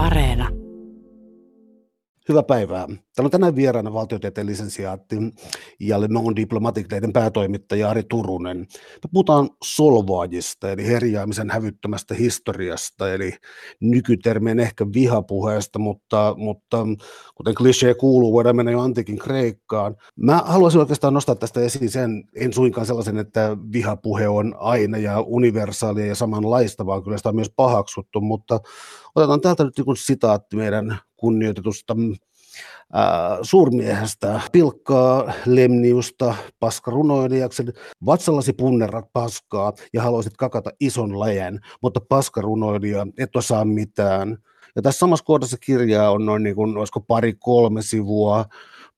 Areena. 0.00 0.59
Hyvää 2.28 2.42
päivää. 2.42 2.86
Täällä 2.86 3.26
on 3.26 3.30
tänään 3.30 3.56
vieraana 3.56 3.92
valtiotieteen 3.92 4.46
lisensiaatti 4.46 5.16
ja 5.80 6.00
Le 6.00 6.08
Monde 6.08 6.40
Diplomatic 6.40 6.86
päätoimittaja 7.12 7.90
Ari 7.90 8.02
Turunen. 8.02 8.58
Me 8.58 9.08
puhutaan 9.12 9.50
solvaajista, 9.64 10.70
eli 10.70 10.86
herjäämisen 10.86 11.50
hävyttömästä 11.50 12.14
historiasta, 12.14 13.12
eli 13.12 13.32
nykytermien 13.80 14.60
ehkä 14.60 14.86
vihapuheesta, 14.94 15.78
mutta, 15.78 16.34
mutta 16.38 16.86
kuten 17.34 17.54
klisee 17.54 17.94
kuuluu, 17.94 18.32
voidaan 18.32 18.56
mennä 18.56 18.72
jo 18.72 18.80
antiikin 18.80 19.18
Kreikkaan. 19.18 19.96
Mä 20.16 20.42
haluaisin 20.44 20.80
oikeastaan 20.80 21.14
nostaa 21.14 21.34
tästä 21.34 21.60
esiin 21.60 21.90
sen, 21.90 22.24
en 22.34 22.52
suinkaan 22.52 22.86
sellaisen, 22.86 23.18
että 23.18 23.56
vihapuhe 23.72 24.28
on 24.28 24.54
aina 24.58 24.98
ja 24.98 25.20
universaalia 25.20 26.06
ja 26.06 26.14
samanlaista, 26.14 26.86
vaan 26.86 27.02
kyllä 27.02 27.16
sitä 27.16 27.28
on 27.28 27.36
myös 27.36 27.52
pahaksuttu, 27.56 28.20
mutta 28.20 28.60
otetaan 29.14 29.40
täältä 29.40 29.64
nyt 29.64 29.78
niin 29.78 29.96
sitaatti 29.96 30.56
meidän 30.56 30.98
kunnioitetusta 31.20 31.96
ää, 32.92 33.38
suurmiehestä, 33.42 34.40
pilkkaa 34.52 35.32
lemniusta, 35.46 36.34
paskarunoilijaksen, 36.60 37.72
vatsallasi 38.06 38.52
punnerrat 38.52 39.06
paskaa 39.12 39.72
ja 39.92 40.02
haluaisit 40.02 40.36
kakata 40.36 40.70
ison 40.80 41.20
läjän, 41.20 41.60
mutta 41.82 42.00
paskarunoilija 42.08 43.06
et 43.18 43.36
osaa 43.36 43.64
mitään. 43.64 44.38
Ja 44.76 44.82
tässä 44.82 44.98
samassa 44.98 45.24
kohdassa 45.24 45.56
kirjaa 45.60 46.10
on 46.10 46.26
noin 46.26 46.42
niin 46.42 46.54
kuin, 46.54 46.76
olisiko 46.76 47.00
pari 47.00 47.34
kolme 47.38 47.82
sivua 47.82 48.44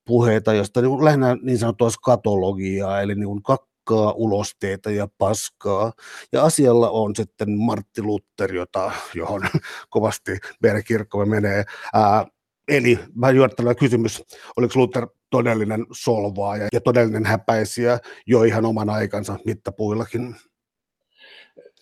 puheita, 0.05 0.53
josta 0.53 0.83
niin 0.83 1.05
lähinnä 1.05 1.37
niin 1.43 1.59
sanottua 1.59 1.91
skatologiaa, 1.91 3.01
eli 3.01 3.15
niin 3.15 3.29
kuin 3.29 3.43
kakkaa, 3.85 4.13
ulosteita 4.13 4.91
ja 4.91 5.09
paskaa. 5.19 5.93
Ja 6.33 6.45
asialla 6.45 6.91
on 6.91 7.17
sitten 7.17 7.59
Martti 7.59 8.03
Luther, 8.03 8.55
jota, 8.55 8.93
johon 9.15 9.43
kovasti 9.91 10.39
meidän 10.63 10.85
kirkkomme 10.85 11.41
menee. 11.41 11.65
Ää, 11.95 12.27
Eli 12.69 12.99
vähän 13.21 13.37
juottava 13.37 13.75
kysymys, 13.75 14.23
oliko 14.57 14.73
Luther 14.77 15.07
todellinen 15.31 15.87
solvaaja 15.93 16.69
ja 16.73 16.81
todellinen 16.81 17.27
häpäisiä 17.27 17.99
jo 18.27 18.43
ihan 18.43 18.65
oman 18.65 18.91
aikansa 18.91 19.39
mittapuillakin? 19.45 20.37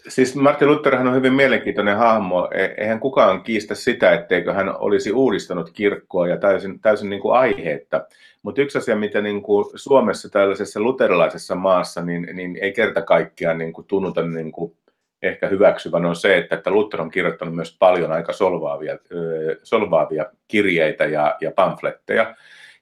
Siis 0.08 0.36
Martin 0.36 0.68
Lutherhan 0.68 1.08
on 1.08 1.14
hyvin 1.14 1.32
mielenkiintoinen 1.32 1.96
hahmo. 1.96 2.48
E-, 2.54 2.74
eihän 2.76 3.00
kukaan 3.00 3.42
kiistä 3.42 3.74
sitä, 3.74 4.12
etteikö 4.12 4.52
hän 4.52 4.76
olisi 4.78 5.12
uudistanut 5.12 5.70
kirkkoa 5.70 6.28
ja 6.28 6.36
täysin, 6.36 6.80
täysin 6.80 7.10
niin 7.10 7.22
kuin 7.22 7.36
aiheetta. 7.36 8.06
Mutta 8.42 8.60
yksi 8.60 8.78
asia, 8.78 8.96
mitä 8.96 9.20
niin 9.20 9.42
kuin 9.42 9.64
Suomessa 9.74 10.28
tällaisessa 10.28 10.80
luterilaisessa 10.80 11.54
maassa, 11.54 12.02
niin, 12.02 12.28
niin 12.32 12.58
ei 12.60 12.72
kerta 12.72 13.02
kaikkiaan 13.02 13.58
niin 13.58 13.72
kuin 13.72 13.86
tunnuta 13.86 14.22
niin 14.22 14.52
kuin 14.52 14.76
ehkä 15.22 15.46
hyväksyvän 15.48 16.04
on 16.04 16.16
se, 16.16 16.36
että, 16.36 16.54
että 16.54 16.70
Luther 16.70 17.00
on 17.00 17.10
kirjoittanut 17.10 17.54
myös 17.54 17.76
paljon 17.78 18.12
aika 18.12 18.32
solvaavia, 18.32 18.98
solvaavia 19.62 20.26
kirjeitä 20.48 21.04
ja, 21.04 21.36
ja 21.40 21.50
pamfletteja. 21.50 22.34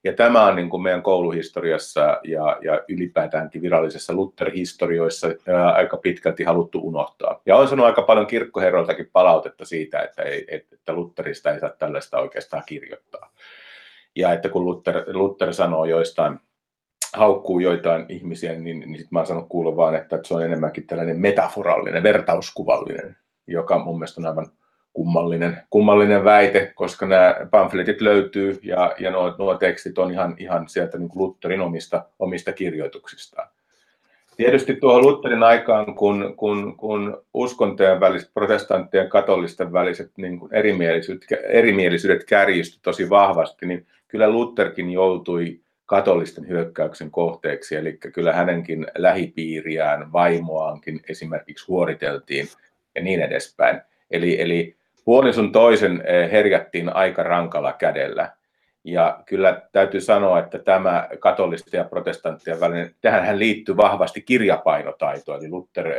Ja 0.04 0.12
tämä 0.12 0.46
on 0.46 0.56
niin 0.56 0.70
kuin 0.70 0.82
meidän 0.82 1.02
kouluhistoriassa 1.02 2.20
ja, 2.24 2.58
ja 2.62 2.80
ylipäätäänkin 2.88 3.62
virallisessa 3.62 4.12
Luther-historioissa 4.12 5.28
ää, 5.48 5.72
aika 5.72 5.96
pitkälti 5.96 6.44
haluttu 6.44 6.80
unohtaa. 6.82 7.41
Ja 7.46 7.56
on 7.56 7.68
sanonut 7.68 7.86
aika 7.86 8.02
paljon 8.02 8.26
kirkkoherroiltakin 8.26 9.10
palautetta 9.12 9.64
siitä, 9.64 10.00
että, 10.00 10.22
ei, 10.22 10.44
että 10.48 10.92
Lutherista 10.92 11.50
ei 11.50 11.60
saa 11.60 11.70
tällaista 11.70 12.19
oikeastaan 12.19 12.62
kirjoittaa. 12.66 13.32
Ja 14.16 14.32
että 14.32 14.48
kun 14.48 14.64
Luther, 14.64 15.04
Luther 15.06 15.54
sanoo 15.54 15.84
joistain 15.84 16.38
haukkuu 17.14 17.58
joitain 17.58 18.06
ihmisiä, 18.08 18.52
niin, 18.52 18.80
niin 18.80 18.98
sit 18.98 19.10
mä 19.10 19.24
sanon 19.24 19.48
kuulla 19.48 19.76
vaan, 19.76 19.94
että, 19.94 20.20
se 20.24 20.34
on 20.34 20.44
enemmänkin 20.44 20.86
tällainen 20.86 21.20
metaforallinen, 21.20 22.02
vertauskuvallinen, 22.02 23.16
joka 23.46 23.78
mun 23.78 23.98
mielestä 23.98 24.20
on 24.20 24.26
aivan 24.26 24.46
kummallinen, 24.98 25.58
kummallinen 25.70 26.24
väite, 26.24 26.72
koska 26.74 27.06
nämä 27.06 27.36
pamfletit 27.50 28.00
löytyy 28.00 28.58
ja, 28.62 28.94
ja 28.98 29.10
nuo, 29.10 29.34
nuo 29.38 29.54
tekstit 29.54 29.98
on 29.98 30.12
ihan, 30.12 30.34
ihan 30.38 30.68
sieltä 30.68 30.98
niin 30.98 31.08
kuin 31.08 31.22
Lutherin 31.22 31.60
omista, 31.60 32.04
omista 32.18 32.52
kirjoituksistaan. 32.52 33.48
Tietysti 34.37 34.75
tuohon 34.75 35.03
Lutherin 35.03 35.42
aikaan, 35.42 35.94
kun, 35.94 36.34
kun, 36.37 36.76
kun 36.76 37.22
uskontojen 37.34 38.00
väliset, 38.00 38.31
protestanttien 38.34 39.04
ja 39.04 39.10
katolisten 39.10 39.72
väliset 39.72 40.10
niin 40.16 40.38
kuin 40.38 40.54
erimielisyydet, 40.54 41.25
erimielisyydet 41.48 42.25
kärjistyi 42.25 42.81
tosi 42.82 43.10
vahvasti, 43.10 43.66
niin 43.66 43.87
kyllä 44.08 44.31
Lutherkin 44.31 44.91
joutui 44.91 45.60
katolisten 45.87 46.48
hyökkäyksen 46.48 47.10
kohteeksi, 47.10 47.76
eli 47.76 47.92
kyllä 47.92 48.32
hänenkin 48.32 48.87
lähipiiriään, 48.97 50.12
vaimoaankin 50.12 51.00
esimerkiksi 51.08 51.66
huoriteltiin 51.69 52.47
ja 52.94 53.03
niin 53.03 53.20
edespäin. 53.20 53.81
Eli, 54.10 54.41
eli 54.41 54.78
puolin 55.08 55.34
sun 55.34 55.52
toisen 55.52 56.02
eh, 56.06 56.30
herjattiin 56.30 56.96
aika 56.96 57.22
rankalla 57.22 57.72
kädellä. 57.72 58.32
Ja 58.84 59.22
kyllä 59.26 59.62
täytyy 59.72 60.00
sanoa, 60.00 60.38
että 60.38 60.58
tämä 60.58 61.08
katolisten 61.19 61.78
ja 61.78 61.84
protestanttien 61.84 62.60
välinen, 62.60 62.94
tähän 63.00 63.24
hän 63.24 63.38
liittyy 63.38 63.76
vahvasti 63.76 64.22
kirjapainotaito, 64.22 65.34
eli 65.34 65.48
Luther 65.48 65.86
eh, 65.86 65.94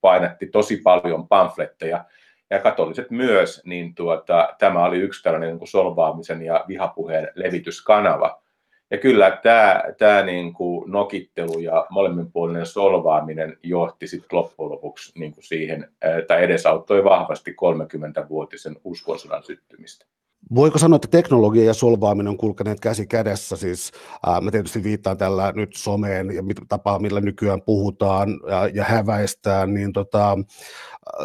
painatti 0.00 0.46
tosi 0.46 0.76
paljon 0.76 1.28
pamfletteja, 1.28 2.04
ja 2.50 2.58
katoliset 2.58 3.10
myös, 3.10 3.62
niin 3.64 3.94
tuota, 3.94 4.54
tämä 4.58 4.84
oli 4.84 4.98
yksi 4.98 5.22
tällainen 5.22 5.56
niin 5.56 5.66
solvaamisen 5.66 6.42
ja 6.42 6.64
vihapuheen 6.68 7.28
levityskanava. 7.34 8.42
Ja 8.90 8.98
kyllä 8.98 9.38
tämä, 9.42 9.82
tämä 9.98 10.22
niin 10.22 10.52
kuin 10.52 10.90
nokittelu 10.90 11.58
ja 11.58 11.86
molemminpuolinen 11.90 12.66
solvaaminen 12.66 13.58
johti 13.62 14.06
sitten 14.06 14.36
loppujen 14.38 14.72
lopuksi 14.72 15.18
niin 15.18 15.34
kuin 15.34 15.44
siihen, 15.44 15.92
tai 16.26 16.44
edesauttoi 16.44 17.04
vahvasti 17.04 17.50
30-vuotisen 17.50 18.76
uskonsodan 18.84 19.42
syttymistä. 19.42 20.06
Voiko 20.54 20.78
sanoa, 20.78 20.96
että 20.96 21.08
teknologia 21.08 21.64
ja 21.64 21.74
solvaaminen 21.74 22.28
on 22.28 22.36
kulkeneet 22.36 22.80
käsi 22.80 23.06
kädessä? 23.06 23.56
Siis, 23.56 23.92
ää, 24.26 24.40
mä 24.40 24.50
tietysti 24.50 24.82
viittaan 24.82 25.16
tällä 25.16 25.52
nyt 25.52 25.76
someen 25.76 26.30
ja 26.30 26.42
mit, 26.42 26.56
tapaa, 26.68 26.98
millä 26.98 27.20
nykyään 27.20 27.62
puhutaan 27.62 28.40
ja, 28.48 28.68
ja 28.74 28.84
häväistään, 28.84 29.74
niin 29.74 29.92
tota, 29.92 30.38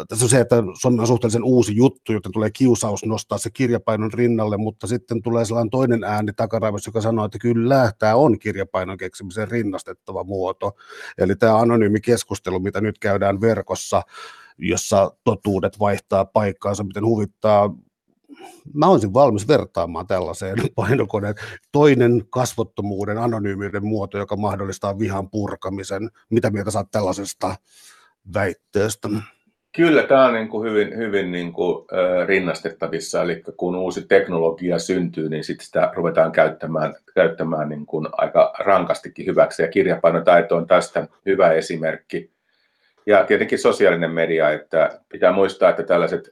tässä 0.08 0.24
on 0.24 0.28
se, 0.28 0.40
että 0.40 0.56
some 0.80 1.00
on 1.00 1.06
suhteellisen 1.06 1.44
uusi 1.44 1.76
juttu, 1.76 2.12
joten 2.12 2.32
tulee 2.32 2.50
kiusaus 2.50 3.04
nostaa 3.04 3.38
se 3.38 3.50
kirjapainon 3.50 4.12
rinnalle, 4.12 4.56
mutta 4.56 4.86
sitten 4.86 5.22
tulee 5.22 5.44
sellainen 5.44 5.70
toinen 5.70 6.04
ääni 6.04 6.32
takaraivossa, 6.32 6.88
joka 6.88 7.00
sanoo, 7.00 7.24
että 7.24 7.38
kyllä, 7.38 7.92
tämä 7.98 8.14
on 8.14 8.38
kirjapainon 8.38 8.96
keksimisen 8.96 9.50
rinnastettava 9.50 10.24
muoto. 10.24 10.72
Eli 11.18 11.36
tämä 11.36 11.58
anonyymi 11.58 12.00
keskustelu, 12.00 12.60
mitä 12.60 12.80
nyt 12.80 12.98
käydään 12.98 13.40
verkossa, 13.40 14.02
jossa 14.58 15.12
totuudet 15.24 15.78
vaihtaa 15.78 16.24
paikkaansa, 16.24 16.84
miten 16.84 17.04
huvittaa 17.04 17.70
mä 18.74 18.86
olisin 18.86 19.14
valmis 19.14 19.48
vertaamaan 19.48 20.06
tällaiseen 20.06 20.56
painokoneen. 20.76 21.34
Toinen 21.72 22.24
kasvottomuuden, 22.30 23.18
anonyymiyden 23.18 23.84
muoto, 23.84 24.18
joka 24.18 24.36
mahdollistaa 24.36 24.98
vihan 24.98 25.30
purkamisen. 25.30 26.10
Mitä 26.30 26.50
mieltä 26.50 26.70
saat 26.70 26.90
tällaisesta 26.90 27.56
väitteestä? 28.34 29.08
Kyllä, 29.76 30.02
tämä 30.02 30.26
on 30.26 30.34
niin 30.34 30.48
kuin 30.48 30.70
hyvin, 30.70 30.96
hyvin 30.96 31.32
niin 31.32 31.52
kuin, 31.52 31.84
äh, 31.92 32.26
rinnastettavissa, 32.28 33.22
eli 33.22 33.42
kun 33.56 33.76
uusi 33.76 34.06
teknologia 34.06 34.78
syntyy, 34.78 35.28
niin 35.28 35.44
sitten 35.44 35.66
sitä 35.66 35.92
ruvetaan 35.94 36.32
käyttämään, 36.32 36.94
käyttämään 37.14 37.68
niin 37.68 37.86
kuin 37.86 38.08
aika 38.12 38.54
rankastikin 38.58 39.26
hyväksi, 39.26 39.62
ja 39.62 39.68
kirjapainotaito 39.68 40.56
on 40.56 40.66
tästä 40.66 41.08
hyvä 41.26 41.52
esimerkki. 41.52 42.31
Ja 43.06 43.24
tietenkin 43.24 43.58
sosiaalinen 43.58 44.10
media, 44.10 44.50
että 44.50 45.00
pitää 45.08 45.32
muistaa, 45.32 45.70
että 45.70 45.82
tällaiset 45.82 46.30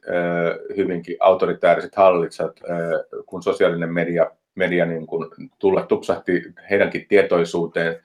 hyvinkin 0.77 1.17
autoritääriset 1.19 1.95
hallitsat, 1.95 2.59
äh, 2.69 2.77
kun 3.25 3.43
sosiaalinen 3.43 3.93
media, 3.93 4.31
media 4.55 4.85
niin 4.85 5.07
kuin 5.07 5.29
tulla 5.59 5.83
tupsahti 5.83 6.43
heidänkin 6.69 7.05
tietoisuuteen, 7.07 8.03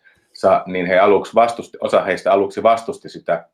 niin 0.66 0.86
he 0.86 0.98
aluksi 0.98 1.34
vastusti, 1.34 1.78
osa 1.80 2.02
heistä 2.02 2.32
aluksi 2.32 2.62
vastusti 2.62 3.08
sitä 3.08 3.44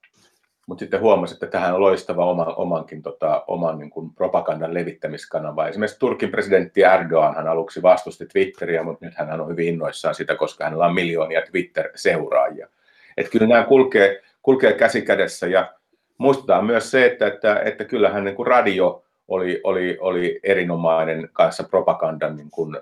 mutta 0.67 0.83
sitten 0.83 1.01
huomasi, 1.01 1.35
että 1.35 1.47
tähän 1.47 1.75
on 1.75 1.81
loistava 1.81 2.31
oma, 2.31 2.45
omankin 2.45 3.03
tota, 3.03 3.45
oman 3.47 3.79
niin 3.79 3.91
kuin 3.91 4.15
propagandan 4.15 4.75
levittämiskanava. 4.75 5.69
Esimerkiksi 5.69 5.99
Turkin 5.99 6.31
presidentti 6.31 6.83
Erdogan 6.83 7.37
hän 7.37 7.49
aluksi 7.49 7.83
vastusti 7.83 8.27
Twitteriä, 8.27 8.83
mutta 8.83 9.07
nyt 9.07 9.15
hän 9.15 9.41
on 9.41 9.49
hyvin 9.49 9.69
innoissaan 9.69 10.15
sitä, 10.15 10.35
koska 10.35 10.65
hänellä 10.65 10.87
on 10.87 10.95
miljoonia 10.95 11.43
Twitter-seuraajia. 11.51 12.69
Et 13.17 13.29
kyllä 13.29 13.47
nämä 13.47 13.65
kulkee, 13.65 14.23
kulkee 14.43 14.73
käsi 14.73 15.03
kädessä 15.03 15.47
ja 15.47 15.75
muistetaan 16.19 16.67
myös 16.67 16.91
se, 16.91 17.07
että, 17.07 17.27
että, 17.27 17.61
että 17.65 17.85
kyllähän 17.85 18.25
niin 18.25 18.37
kuin 18.37 18.47
radio 18.47 19.05
oli, 19.29 19.61
oli, 19.65 19.99
oli 20.01 20.41
erinomainen 20.43 21.29
kanssa 21.33 21.65
propagandan 21.65 22.37
niin 22.37 22.51
kuin, 22.51 22.77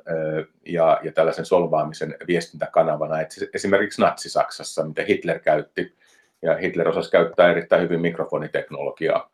ja, 0.66 1.00
ja 1.02 1.12
tällaisen 1.12 1.44
solvaamisen 1.44 2.16
viestintäkanavana. 2.26 3.20
Et 3.20 3.30
esimerkiksi 3.54 4.00
Natsi-Saksassa, 4.00 4.84
mitä 4.84 5.02
Hitler 5.02 5.38
käytti, 5.38 5.94
ja 6.42 6.56
Hitler 6.56 6.88
osasi 6.88 7.10
käyttää 7.10 7.50
erittäin 7.50 7.82
hyvin 7.82 8.00
mikrofoniteknologiaa. 8.00 9.30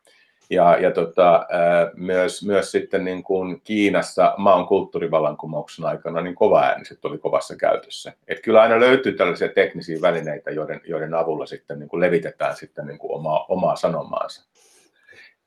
Ja, 0.51 0.77
ja 0.81 0.91
tota, 0.91 1.47
myös, 1.95 2.47
myös 2.47 2.71
sitten 2.71 3.05
niin 3.05 3.23
kuin 3.23 3.61
Kiinassa 3.61 4.35
maan 4.37 4.67
kulttuurivallankumouksen 4.67 5.85
aikana 5.85 6.21
niin 6.21 6.35
kova 6.35 6.63
ääniset 6.63 7.05
oli 7.05 7.19
kovassa 7.19 7.57
käytössä. 7.57 8.13
Et 8.29 8.41
kyllä 8.41 8.63
aina 8.63 8.81
löytyy 8.81 9.13
tällaisia 9.13 9.49
teknisiä 9.49 9.99
välineitä, 10.01 10.51
joiden, 10.51 10.81
joiden 10.85 11.15
avulla 11.15 11.47
sitten 11.47 11.79
niin 11.79 11.89
kuin 11.89 12.01
levitetään 12.01 12.57
sitten 12.57 12.87
niin 12.87 12.99
kuin 12.99 13.13
omaa, 13.13 13.45
omaa 13.49 13.77
sanomaansa. 13.77 14.47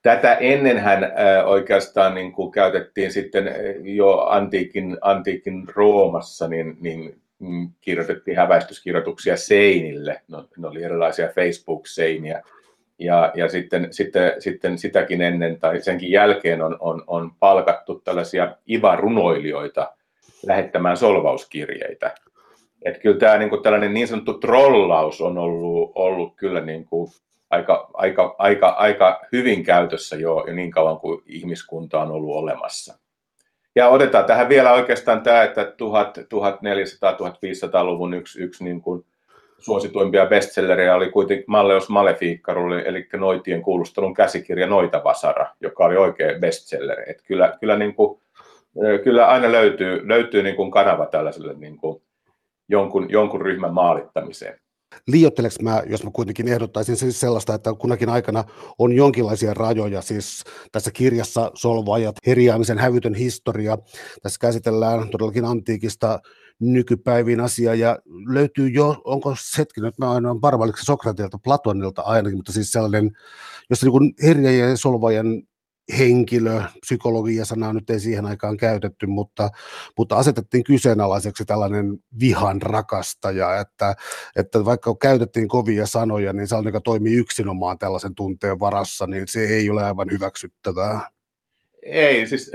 tätä 0.02 0.34
ennenhän 0.34 1.12
oikeastaan 1.46 2.16
niin 2.16 2.32
kuin 2.32 2.52
käytettiin 2.52 3.12
sitten 3.12 3.56
jo 3.84 4.18
antiikin, 4.18 4.98
antiikin 5.02 5.64
Roomassa, 5.76 6.48
niin, 6.48 6.78
niin 6.80 7.22
mm, 7.40 7.70
kirjoitettiin 7.82 8.38
häväistyskirjoituksia 8.38 9.38
seinille. 9.38 10.22
No, 10.28 10.46
ne 10.58 10.68
oli 10.68 10.84
erilaisia 10.84 11.28
Facebook-seiniä. 11.28 12.44
Ja, 13.00 13.32
ja 13.36 13.50
sitten, 13.50 13.88
sitten, 13.92 14.34
sitten 14.40 14.78
sitäkin 14.78 15.22
ennen 15.22 15.60
tai 15.60 15.82
senkin 15.82 16.12
jälkeen 16.12 16.62
on, 16.62 16.78
on, 16.80 17.04
on 17.08 17.32
palkattu 17.40 18.02
tällaisia 18.04 18.56
IVA-runoilijoita 18.70 19.94
lähettämään 20.46 20.98
solvauskirjeitä. 20.98 22.16
Että 22.86 23.02
kyllä 23.02 23.20
tämä 23.20 23.38
niin 23.38 23.50
kuin 23.50 23.64
tällainen 23.64 23.94
niin 23.94 24.08
sanottu 24.08 24.34
trollaus 24.34 25.22
on 25.22 25.38
ollut, 25.38 25.92
ollut 25.96 26.34
kyllä 26.36 26.62
niin 26.62 26.86
kuin 26.86 27.12
aika, 27.50 27.90
aika, 27.94 28.36
aika, 28.38 28.68
aika 28.68 29.22
hyvin 29.32 29.64
käytössä 29.64 30.16
jo, 30.16 30.44
jo 30.48 30.54
niin 30.54 30.72
kauan 30.72 31.00
kuin 31.00 31.24
ihmiskunta 31.26 32.02
on 32.02 32.12
ollut 32.12 32.36
olemassa. 32.36 33.00
Ja 33.76 33.90
otetaan 33.90 34.26
tähän 34.26 34.50
vielä 34.50 34.74
oikeastaan 34.74 35.22
tämä, 35.22 35.44
että 35.44 35.64
1400-1500-luvun 35.64 38.14
yksi, 38.14 38.42
yksi 38.42 38.64
niin 38.64 38.82
kuin 38.82 39.06
suosituimpia 39.60 40.26
bestsellerejä 40.26 40.96
oli 40.96 41.12
kuitenkin 41.12 41.46
Malleus 41.48 41.90
Malefiikkaruli, 41.90 42.82
eli 42.86 43.08
Noitien 43.18 43.62
kuulustelun 43.62 44.14
käsikirja 44.14 44.68
Noita 44.68 45.02
Vasara, 45.04 45.48
joka 45.62 45.86
oli 45.86 45.98
oikein 45.98 46.42
bestselleri. 46.42 47.04
Että 47.08 47.24
kyllä, 47.28 47.58
kyllä, 47.60 47.78
niin 47.78 47.96
kuin, 47.96 48.22
kyllä 49.04 49.28
aina 49.28 49.52
löytyy, 49.52 50.08
löytyy 50.08 50.44
niin 50.44 50.56
kuin 50.56 50.72
kanava 50.72 51.06
tällaiselle 51.06 51.54
niin 51.54 51.78
kuin 51.78 52.02
jonkun, 52.70 53.10
jonkun 53.10 53.42
ryhmän 53.42 53.74
maalittamiseen. 53.74 54.60
Liioitteleks 55.08 55.60
mä, 55.60 55.84
jos 55.86 56.04
mä 56.04 56.10
kuitenkin 56.14 56.48
ehdottaisin 56.48 56.96
siis 56.96 57.20
sellaista, 57.20 57.54
että 57.54 57.74
kunakin 57.74 58.10
aikana 58.10 58.44
on 58.80 58.94
jonkinlaisia 58.94 59.54
rajoja, 59.54 60.02
siis 60.02 60.44
tässä 60.72 60.92
kirjassa 60.92 61.52
Solvaajat, 61.54 62.16
herjäämisen 62.28 62.78
hävytön 62.78 63.14
historia, 63.14 63.78
tässä 64.24 64.40
käsitellään 64.40 65.10
todellakin 65.10 65.46
antiikista 65.46 66.20
nykypäiviin 66.60 67.40
asiaa 67.40 67.76
ja 67.76 68.00
löytyy 68.28 68.70
jo, 68.70 69.02
onko 69.04 69.36
hetki 69.58 69.82
nyt, 69.82 69.98
mä 69.98 70.12
aina 70.12 70.42
varma, 70.42 70.64
oliko 70.64 70.78
Sokratilta, 70.82 71.38
Platonilta 71.44 72.02
ainakin, 72.02 72.38
mutta 72.38 72.52
siis 72.52 72.72
sellainen, 72.72 73.12
jossa 73.70 73.88
niin 73.88 74.14
herjääjä 74.24 74.70
ja 74.70 74.78
solvaajan 74.78 75.44
henkilö, 75.98 76.62
psykologia 76.82 77.46
sanaa 77.46 77.74
nyt 77.74 77.90
ei 77.90 78.00
siihen 78.00 78.26
aikaan 78.26 78.58
käytetty, 78.58 79.08
mutta, 79.08 79.50
mutta 79.98 80.16
asetettiin 80.16 80.64
kyseenalaiseksi 80.64 81.46
tällainen 81.46 81.98
vihan 82.20 82.62
rakastaja, 82.62 83.60
että, 83.60 83.96
että 84.36 84.66
vaikka 84.66 84.96
käytettiin 84.96 85.48
kovia 85.48 85.88
sanoja, 85.88 86.34
niin 86.34 86.48
sellainen, 86.48 86.70
joka 86.70 86.82
toimii 86.82 87.16
yksinomaan 87.16 87.78
tällaisen 87.78 88.16
tunteen 88.16 88.60
varassa, 88.60 89.08
niin 89.08 89.28
se 89.28 89.48
ei 89.48 89.70
ole 89.70 89.84
aivan 89.84 90.12
hyväksyttävää. 90.12 91.10
Ei, 91.84 92.28
siis 92.28 92.52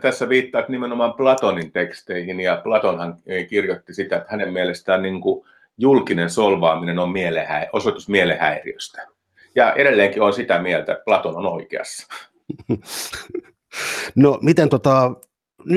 tässä 0.00 0.28
viittaa 0.28 0.64
nimenomaan 0.68 1.14
Platonin 1.14 1.72
teksteihin, 1.72 2.40
ja 2.40 2.60
Platonhan 2.64 3.16
kirjoitti 3.48 3.94
sitä, 3.94 4.16
että 4.16 4.28
hänen 4.30 4.52
mielestään 4.52 5.02
niin 5.02 5.20
kuin 5.20 5.46
julkinen 5.78 6.30
solvaaminen 6.30 6.98
on 6.98 7.10
mielehä- 7.10 7.68
osoitus 7.72 8.08
mielehäiriöstä. 8.08 9.06
Ja 9.54 9.72
edelleenkin 9.74 10.22
on 10.22 10.32
sitä 10.32 10.62
mieltä, 10.62 10.92
että 10.92 11.04
Platon 11.04 11.36
on 11.36 11.46
oikeassa. 11.46 12.06
No 14.14 14.38
miten, 14.42 14.68
tota, 14.68 15.12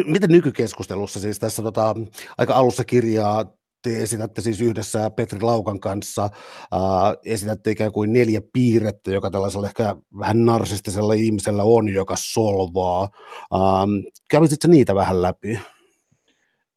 miten 0.06 0.30
nykykeskustelussa, 0.30 1.20
siis 1.20 1.40
tässä 1.40 1.62
tota, 1.62 1.96
aika 2.38 2.54
alussa 2.54 2.84
kirjaa 2.84 3.46
te 3.84 4.04
esitätte 4.04 4.42
siis 4.42 4.62
yhdessä 4.62 5.10
Petri 5.10 5.42
Laukan 5.42 5.80
kanssa, 5.80 6.24
äh, 6.24 6.80
esitätte 7.26 7.72
ikään 7.72 7.92
kuin 7.92 8.14
neljä 8.14 8.42
piirrettä, 8.54 9.12
joka 9.12 9.32
tällaisella 9.32 9.68
ehkä 9.68 9.96
vähän 10.20 10.46
narsistisella 10.46 11.14
ihmisellä 11.14 11.64
on, 11.64 11.90
joka 11.90 12.16
solvaa. 12.18 13.10
Ähm, 13.54 13.92
kävisitkö 14.30 14.68
niitä 14.68 14.96
vähän 14.96 15.22
läpi? 15.22 15.60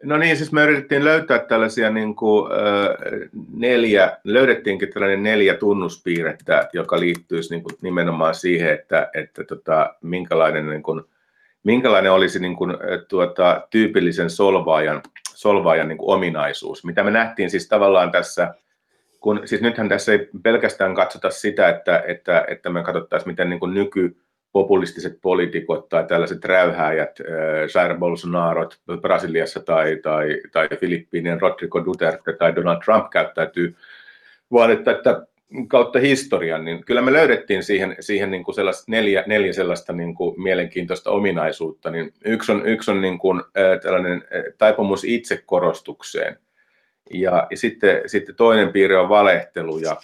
No 0.02 0.16
niin, 0.16 0.36
siis 0.36 0.52
me 0.52 0.62
yritettiin 0.62 1.04
löytää 1.04 1.38
tällaisia 1.38 1.90
niin 1.90 2.16
kuin, 2.16 2.50
neljä, 3.52 4.18
löydettiinkin 4.24 4.92
tällainen 4.92 5.22
neljä 5.22 5.54
tunnuspiirrettä, 5.54 6.68
joka 6.72 7.00
liittyisi 7.00 7.50
niin 7.50 7.62
kuin, 7.62 7.76
nimenomaan 7.82 8.34
siihen, 8.34 8.72
että, 8.72 9.10
että 9.14 9.44
tota, 9.44 9.94
minkälainen, 10.02 10.68
niin 10.68 10.82
kuin, 10.82 11.02
minkälainen 11.64 12.12
olisi 12.12 12.38
niin 12.38 12.56
kuin, 12.56 12.74
tuota, 13.08 13.66
tyypillisen 13.70 14.30
solvaajan, 14.30 15.02
solvaajan 15.36 15.88
niin 15.88 15.98
kuin, 15.98 16.14
ominaisuus. 16.14 16.84
Mitä 16.84 17.02
me 17.02 17.10
nähtiin 17.10 17.50
siis 17.50 17.68
tavallaan 17.68 18.12
tässä, 18.12 18.54
kun, 19.20 19.40
siis 19.44 19.60
nythän 19.60 19.88
tässä 19.88 20.12
ei 20.12 20.28
pelkästään 20.42 20.94
katsota 20.94 21.30
sitä, 21.30 21.68
että, 21.68 22.02
että, 22.06 22.44
että 22.48 22.70
me 22.70 22.82
katsottaisiin, 22.82 23.32
miten 23.32 23.50
niin 23.50 23.60
kuin 23.60 23.74
nyky, 23.74 24.16
populistiset 24.52 25.18
poliitikot 25.22 25.88
tai 25.88 26.04
tällaiset 26.04 26.44
räyhääjät, 26.44 27.20
äh, 27.20 27.26
Jair 27.74 27.98
Bolsonaro 27.98 28.68
Brasiliassa 29.00 29.60
tai, 29.60 29.96
tai, 30.02 30.40
tai 30.52 30.68
Filippiinien 30.80 31.40
Rodrigo 31.40 31.84
Duterte 31.84 32.32
tai 32.32 32.56
Donald 32.56 32.82
Trump 32.84 33.10
käyttäytyy, 33.10 33.76
vaan 34.52 34.70
että, 34.70 34.90
että 34.90 35.26
kautta 35.68 35.98
historian, 35.98 36.64
niin 36.64 36.84
kyllä 36.84 37.02
me 37.02 37.12
löydettiin 37.12 37.62
siihen, 37.62 37.96
siihen 38.00 38.30
niin 38.30 38.44
kuin 38.44 38.54
sellaista 38.54 38.84
neljä, 38.88 39.24
neljä 39.26 39.52
sellaista 39.52 39.92
niin 39.92 40.14
kuin 40.14 40.42
mielenkiintoista 40.42 41.10
ominaisuutta. 41.10 41.90
Niin 41.90 42.12
yksi 42.24 42.52
on, 42.52 42.66
yksi 42.66 42.90
on 42.90 43.00
niin 43.00 43.18
kuin, 43.18 43.40
äh, 43.40 43.80
tällainen 43.82 44.24
taipumus 44.58 45.04
itsekorostukseen, 45.04 46.38
ja, 47.10 47.46
ja 47.50 47.56
sitten, 47.56 48.02
sitten 48.06 48.36
toinen 48.36 48.72
piirre 48.72 48.96
on 48.96 49.08
valehtelu, 49.08 49.78
ja 49.78 49.96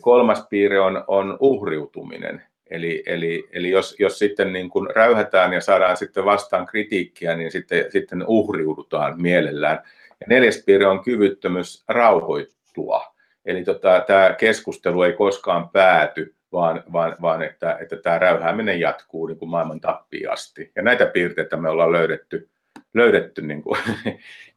kolmas 0.00 0.46
piirre 0.50 0.80
on, 0.80 1.04
on 1.06 1.36
uhriutuminen. 1.40 2.42
Eli, 2.70 3.02
eli, 3.06 3.48
eli 3.52 3.70
jos, 3.70 3.96
jos 3.98 4.18
sitten 4.18 4.52
niin 4.52 4.70
kuin 4.70 4.88
räyhätään 4.94 5.52
ja 5.52 5.60
saadaan 5.60 5.96
sitten 5.96 6.24
vastaan 6.24 6.66
kritiikkiä, 6.66 7.36
niin 7.36 7.50
sitten, 7.50 7.84
sitten 7.92 8.24
uhriudutaan 8.26 9.22
mielellään. 9.22 9.82
Ja 10.20 10.26
neljäs 10.28 10.62
piirre 10.66 10.86
on 10.86 11.04
kyvyttömyys 11.04 11.84
rauhoittua. 11.88 13.13
Eli 13.44 13.64
tota, 13.64 14.04
tämä 14.06 14.34
keskustelu 14.38 15.02
ei 15.02 15.12
koskaan 15.12 15.68
pääty, 15.68 16.34
vaan, 16.52 16.84
vaan, 16.92 17.16
vaan 17.22 17.42
että, 17.42 17.78
että 17.80 17.96
tämä 17.96 18.18
räyhääminen 18.18 18.80
jatkuu 18.80 19.26
niin 19.26 19.38
kuin 19.38 19.48
maailman 19.48 19.80
tappiin 19.80 20.30
asti. 20.30 20.72
Ja 20.76 20.82
näitä 20.82 21.06
piirteitä 21.06 21.56
me 21.56 21.68
ollaan 21.68 21.92
löydetty, 21.92 22.48
löydetty 22.94 23.42
niin 23.42 23.62
kuin, 23.62 23.80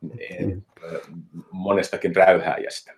monestakin 1.51 2.15
räyhääjästä. 2.15 2.96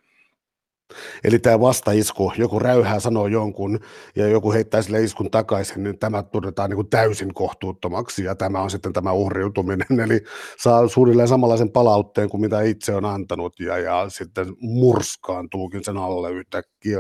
Eli 1.24 1.39
tämä 1.39 1.59
vastaisku, 1.59 2.33
joku 2.38 2.59
räyhää 2.59 3.00
sanoo 3.00 3.27
jonkun 3.27 3.80
ja 4.15 4.27
joku 4.27 4.51
heittää 4.51 4.81
sille 4.81 5.03
iskun 5.03 5.31
takaisin, 5.31 5.83
niin 5.83 6.00
tämä 6.00 6.24
todetaan 6.24 6.69
niin 6.69 6.75
kuin 6.75 6.89
täysin 6.89 7.33
kohtuuttomaksi 7.33 8.24
ja 8.24 8.36
tämä 8.36 8.62
on 8.62 8.69
sitten 8.69 8.94
tämä 8.94 9.11
uhriutuminen. 9.11 9.99
Eli 10.06 10.21
saa 10.57 10.87
suunnilleen 10.87 11.28
samanlaisen 11.28 11.71
palautteen 11.71 12.30
kuin 12.30 12.42
mitä 12.42 12.61
itse 12.61 12.95
on 12.95 13.06
antanut 13.06 13.59
ja, 13.59 13.78
ja 13.78 14.06
sitten 14.07 14.47
murskaantuukin 14.59 15.83
sen 15.83 15.97
alle 15.97 16.31
yhtäkkiä. 16.31 16.99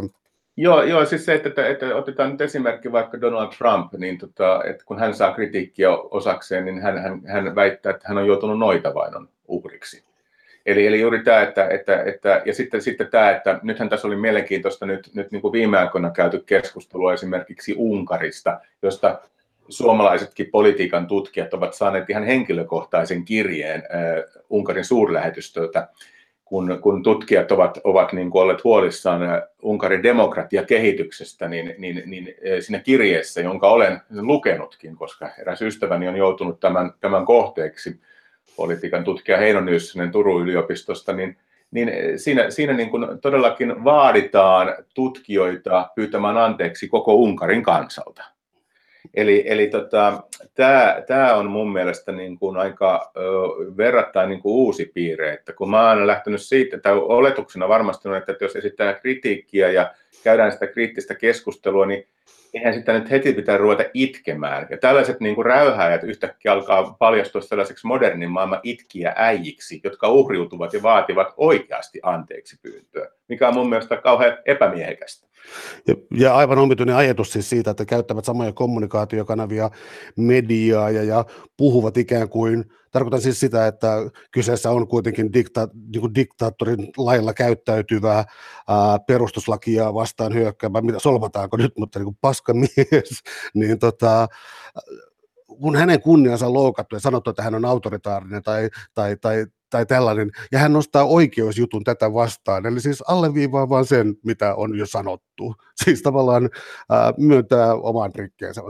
Joo, 0.57 0.83
joo 0.83 1.05
siis 1.05 1.25
se, 1.25 1.33
että, 1.33 1.49
että, 1.49 1.67
että 1.67 1.95
otetaan 1.95 2.31
nyt 2.31 2.41
esimerkki 2.41 2.91
vaikka 2.91 3.21
Donald 3.21 3.47
Trump, 3.57 3.93
niin 3.93 4.17
tota, 4.17 4.63
että 4.63 4.83
kun 4.85 4.99
hän 4.99 5.15
saa 5.15 5.33
kritiikkiä 5.33 5.89
osakseen, 5.91 6.65
niin 6.65 6.81
hän, 6.81 6.97
hän, 6.97 7.21
hän 7.25 7.55
väittää, 7.55 7.89
että 7.89 8.07
hän 8.07 8.17
on 8.17 8.27
joutunut 8.27 8.59
noita 8.59 8.93
vainon 8.93 9.29
uhriksi. 9.47 10.08
Eli, 10.69 10.87
eli 10.87 11.01
juuri 11.01 11.23
tämä, 11.23 11.41
että, 11.41 11.67
että, 11.67 12.03
että 12.03 12.41
ja 12.45 12.53
sitten, 12.53 12.81
sitten 12.81 13.07
tämä, 13.07 13.31
että 13.31 13.59
nythän 13.63 13.89
tässä 13.89 14.07
oli 14.07 14.15
mielenkiintoista 14.15 14.85
nyt, 14.85 15.09
nyt 15.13 15.31
niin 15.31 15.41
kuin 15.41 15.51
viime 15.51 15.77
aikoina 15.77 16.11
käyty 16.11 16.43
keskustelua 16.45 17.13
esimerkiksi 17.13 17.75
Unkarista, 17.77 18.59
josta 18.81 19.19
suomalaisetkin 19.69 20.49
politiikan 20.51 21.07
tutkijat 21.07 21.53
ovat 21.53 21.73
saaneet 21.73 22.09
ihan 22.09 22.23
henkilökohtaisen 22.23 23.25
kirjeen 23.25 23.79
äh, 23.79 24.41
Unkarin 24.49 24.85
suurlähetystöltä, 24.85 25.87
kun, 26.45 26.79
kun 26.81 27.03
tutkijat 27.03 27.51
ovat, 27.51 27.79
ovat 27.83 28.13
niin 28.13 28.31
kuin 28.31 28.41
olleet 28.41 28.63
huolissaan 28.63 29.21
Unkarin 29.61 30.03
demokratiakehityksestä, 30.03 31.47
niin, 31.47 31.75
niin, 31.77 32.03
niin 32.05 32.35
siinä 32.59 32.79
kirjeessä, 32.79 33.41
jonka 33.41 33.69
olen 33.71 34.01
lukenutkin, 34.21 34.95
koska 34.95 35.29
eräs 35.39 35.61
ystäväni 35.61 36.07
on 36.07 36.15
joutunut 36.15 36.59
tämän, 36.59 36.93
tämän 36.99 37.25
kohteeksi, 37.25 37.99
politiikan 38.59 39.03
tutkija 39.03 39.37
Heino 39.37 39.61
Nyssänen 39.61 40.11
Turun 40.11 40.41
yliopistosta, 40.41 41.13
niin, 41.13 41.37
niin 41.71 41.91
siinä, 42.19 42.49
siinä 42.49 42.73
niin 42.73 42.89
kuin 42.89 43.21
todellakin 43.21 43.83
vaaditaan 43.83 44.75
tutkijoita 44.93 45.89
pyytämään 45.95 46.37
anteeksi 46.37 46.87
koko 46.87 47.13
Unkarin 47.13 47.63
kansalta. 47.63 48.23
Eli, 49.13 49.43
eli 49.45 49.67
tota, 49.67 50.23
tämä, 51.07 51.35
on 51.35 51.45
mun 51.45 51.71
mielestä 51.71 52.11
niin 52.11 52.39
kuin 52.39 52.57
aika 52.57 53.11
ö, 53.17 53.21
verrattain 53.77 54.29
niin 54.29 54.41
kuin 54.41 54.53
uusi 54.53 54.91
piirre, 54.93 55.33
että 55.33 55.53
kun 55.53 55.69
mä 55.69 55.89
oon 55.89 56.07
lähtenyt 56.07 56.41
siitä, 56.41 56.79
tai 56.79 56.93
oletuksena 56.93 57.69
varmasti 57.69 58.09
on, 58.09 58.17
että 58.17 58.35
jos 58.41 58.55
esittää 58.55 58.93
kritiikkiä 58.93 59.71
ja 59.71 59.93
käydään 60.23 60.51
sitä 60.51 60.67
kriittistä 60.67 61.15
keskustelua, 61.15 61.85
niin 61.85 62.07
eihän 62.53 62.73
sitä 62.73 62.93
nyt 62.93 63.11
heti 63.11 63.33
pitää 63.33 63.57
ruveta 63.57 63.83
itkemään. 63.93 64.67
Ja 64.69 64.77
tällaiset 64.77 65.19
niin 65.19 65.35
kuin 65.35 65.45
räyhääjät 65.45 66.03
yhtäkkiä 66.03 66.51
alkaa 66.51 66.95
paljastua 66.99 67.41
sellaiseksi 67.41 67.87
modernin 67.87 68.31
maailman 68.31 68.59
itkiä 68.63 69.13
äijiksi, 69.15 69.81
jotka 69.83 70.09
uhriutuvat 70.09 70.73
ja 70.73 70.81
vaativat 70.81 71.33
oikeasti 71.37 71.99
anteeksi 72.03 72.59
pyyntöä, 72.61 73.09
mikä 73.27 73.47
on 73.47 73.53
mun 73.53 73.69
mielestä 73.69 73.97
kauhean 73.97 74.37
epämiehekästä. 74.45 75.28
Ja, 75.87 75.95
ja 76.11 76.35
aivan 76.35 76.57
omituinen 76.57 76.95
ajatus 76.95 77.31
siis 77.31 77.49
siitä, 77.49 77.71
että 77.71 77.85
käyttävät 77.85 78.25
samoja 78.25 78.53
kommunikaatiokanavia, 78.53 79.69
mediaa 80.15 80.89
ja, 80.89 81.03
ja 81.03 81.25
puhuvat 81.57 81.97
ikään 81.97 82.29
kuin, 82.29 82.65
tarkoitan 82.91 83.21
siis 83.21 83.39
sitä, 83.39 83.67
että 83.67 83.93
kyseessä 84.31 84.71
on 84.71 84.87
kuitenkin 84.87 85.33
dikta, 85.33 85.67
niin 85.93 86.01
kuin 86.01 86.15
diktaattorin 86.15 86.87
lailla 86.97 87.33
käyttäytyvää 87.33 88.25
ää, 88.67 88.99
perustuslakia 89.07 89.93
vastaan 89.93 90.33
hyökkäämään, 90.33 90.85
mitä 90.85 90.99
solvataanko 90.99 91.57
nyt, 91.57 91.77
mutta 91.77 91.99
niin 91.99 92.05
kuin 92.05 92.17
paskamies, 92.21 93.23
niin 93.53 93.79
tota, 93.79 94.27
kun 95.47 95.75
hänen 95.75 96.01
kunniansa 96.01 96.47
on 96.47 96.53
loukattu 96.53 96.95
ja 96.95 96.99
sanottu, 96.99 97.29
että 97.29 97.43
hän 97.43 97.55
on 97.55 97.65
autoritaarinen 97.65 98.43
tai, 98.43 98.69
tai, 98.93 99.17
tai, 99.17 99.45
tai 99.69 99.85
tällainen, 99.85 100.31
ja 100.51 100.59
hän 100.59 100.73
nostaa 100.73 101.03
oikeusjutun 101.03 101.83
tätä 101.83 102.13
vastaan, 102.13 102.65
eli 102.65 102.79
siis 102.81 103.01
alleviivaa 103.01 103.69
vaan 103.69 103.85
sen, 103.85 104.15
mitä 104.25 104.55
on 104.55 104.77
jo 104.77 104.85
sanottu. 104.85 105.55
Siis 105.83 106.01
tavallaan 106.01 106.49
ää, 106.89 107.13
myöntää 107.17 107.73
oman 107.73 108.11
rikkeensä. 108.15 108.61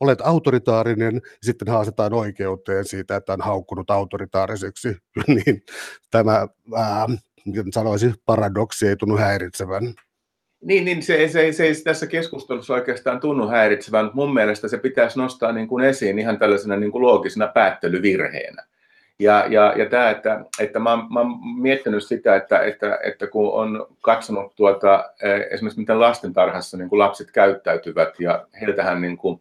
Olet 0.00 0.20
autoritaarinen, 0.20 1.14
ja 1.14 1.20
sitten 1.42 1.68
haastetaan 1.68 2.12
oikeuteen 2.12 2.84
siitä, 2.84 3.16
että 3.16 3.32
on 3.32 3.40
haukkunut 3.40 3.90
autoritaariseksi, 3.90 4.88
niin 5.28 5.62
tämä, 6.10 6.48
ää, 6.76 7.06
miten 7.46 7.72
sanoisin, 7.72 8.14
paradoksi 8.26 8.88
ei 8.88 8.96
tunnu 8.96 9.16
häiritsevän. 9.16 9.94
Niin, 10.64 10.84
niin 10.84 11.02
se, 11.02 11.28
se, 11.28 11.52
se 11.52 11.64
ei 11.64 11.74
tässä 11.84 12.06
keskustelussa 12.06 12.74
oikeastaan 12.74 13.20
tunnu 13.20 13.48
häiritsevän, 13.48 14.04
mutta 14.04 14.16
mun 14.16 14.34
mielestä 14.34 14.68
se 14.68 14.78
pitäisi 14.78 15.18
nostaa 15.18 15.52
niin 15.52 15.68
kuin 15.68 15.84
esiin 15.84 16.18
ihan 16.18 16.38
tällaisena 16.38 16.76
niin 16.76 16.92
kuin 16.92 17.02
loogisena 17.02 17.48
päättelyvirheenä. 17.48 18.64
Ja, 19.18 19.46
ja, 19.48 19.74
ja 19.76 19.90
tämä, 19.90 20.10
että, 20.10 20.44
että 20.60 20.78
mä, 20.78 20.96
mä 20.96 21.20
oon 21.20 21.60
miettinyt 21.60 22.04
sitä, 22.04 22.36
että, 22.36 22.58
että, 22.58 22.98
että 23.04 23.26
kun 23.26 23.52
on 23.52 23.86
katsonut 24.00 24.54
tuota, 24.56 25.10
eh, 25.22 25.46
esimerkiksi 25.50 25.80
miten 25.80 26.00
lastentarhassa 26.00 26.76
niin 26.76 26.88
kuin 26.88 26.98
lapset 26.98 27.30
käyttäytyvät 27.30 28.20
ja 28.20 28.46
heiltähän 28.60 29.00
niin 29.00 29.16
kuin, 29.16 29.40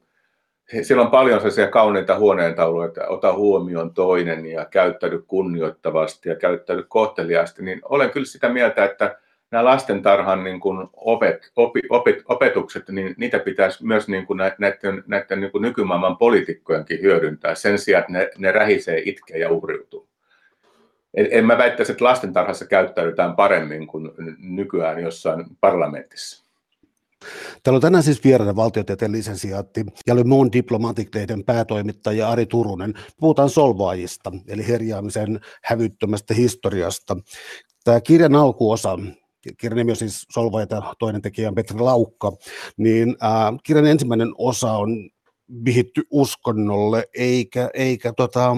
siellä 0.82 1.03
on 1.03 1.12
paljon 1.12 1.39
sellaisia 1.39 1.68
kauneita 1.68 2.18
huoneentauluja, 2.18 2.88
että 2.88 3.08
ota 3.08 3.34
huomioon 3.34 3.94
toinen 3.94 4.46
ja 4.46 4.65
käyttäydy 4.65 5.24
kunnioittavasti 5.27 6.30
ja 6.30 6.36
käyttäydy 6.36 6.84
kohteliaasti, 6.88 7.63
niin 7.63 7.82
olen 7.84 8.12
kyllä 8.12 8.25
sitä 8.25 8.50
mieltä, 8.50 8.86
että 8.86 9.15
nämä 9.53 9.65
lastentarhan 9.65 10.43
niin 10.43 10.60
kuin 10.60 10.88
opet, 10.93 11.51
opi, 11.55 11.81
opet, 11.89 12.15
opetukset, 12.25 12.89
niin 12.89 13.15
niitä 13.17 13.39
pitäisi 13.39 13.86
myös 13.86 14.07
niin 14.07 14.25
kuin 14.25 14.38
näiden, 14.38 15.03
näiden 15.07 15.39
niin 15.41 15.51
kuin 15.51 15.62
nykymaailman 15.62 16.17
poliitikkojenkin 16.17 17.01
hyödyntää 17.01 17.55
sen 17.55 17.79
sijaan, 17.79 18.01
että 18.01 18.13
ne, 18.13 18.29
ne 18.38 18.51
rähisee, 18.51 19.01
itkee 19.05 19.38
ja 19.38 19.51
uhriutuu. 19.51 20.07
En, 21.13 21.27
en 21.31 21.45
mä 21.45 21.57
väittäisi, 21.57 21.91
että 21.91 22.05
lastentarhassa 22.05 22.65
käyttäydytään 22.65 23.36
paremmin 23.36 23.88
kuin 23.88 24.12
nykyään 24.38 25.01
jossain 25.01 25.45
parlamentissa. 25.62 26.43
Täällä 27.63 27.77
on 27.77 27.81
tänään 27.81 28.03
siis 28.03 28.24
vieraana 28.24 28.55
valtiotieteen 28.55 29.12
lisensiaatti 29.12 29.86
ja 30.07 30.15
Le 30.15 30.24
Monde 30.24 30.57
Diplomatic-lehden 30.57 31.43
päätoimittaja 31.45 32.29
Ari 32.29 32.45
Turunen. 32.45 32.93
Puhutaan 33.19 33.50
solvaajista, 33.50 34.31
eli 34.48 34.67
herjaamisen 34.67 35.39
hävyttömästä 35.63 36.33
historiasta. 36.33 37.17
Tämä 37.83 38.01
kirjan 38.01 38.36
alkuosa 38.36 39.00
kirjan 39.57 39.77
nimi 39.77 39.91
on 39.91 39.95
siis 39.95 40.25
Solvaja 40.31 40.67
ja 40.69 40.93
toinen 41.00 41.21
tekijä 41.21 41.47
on 41.47 41.55
Petri 41.55 41.79
Laukka, 41.79 42.31
niin 42.77 43.09
äh, 43.23 43.59
kirjan 43.63 43.88
ensimmäinen 43.88 44.31
osa 44.38 44.71
on 44.71 45.09
vihitty 45.65 46.01
uskonnolle, 46.12 47.07
eikä, 47.17 47.69
eikä 47.73 48.13
tota, 48.17 48.57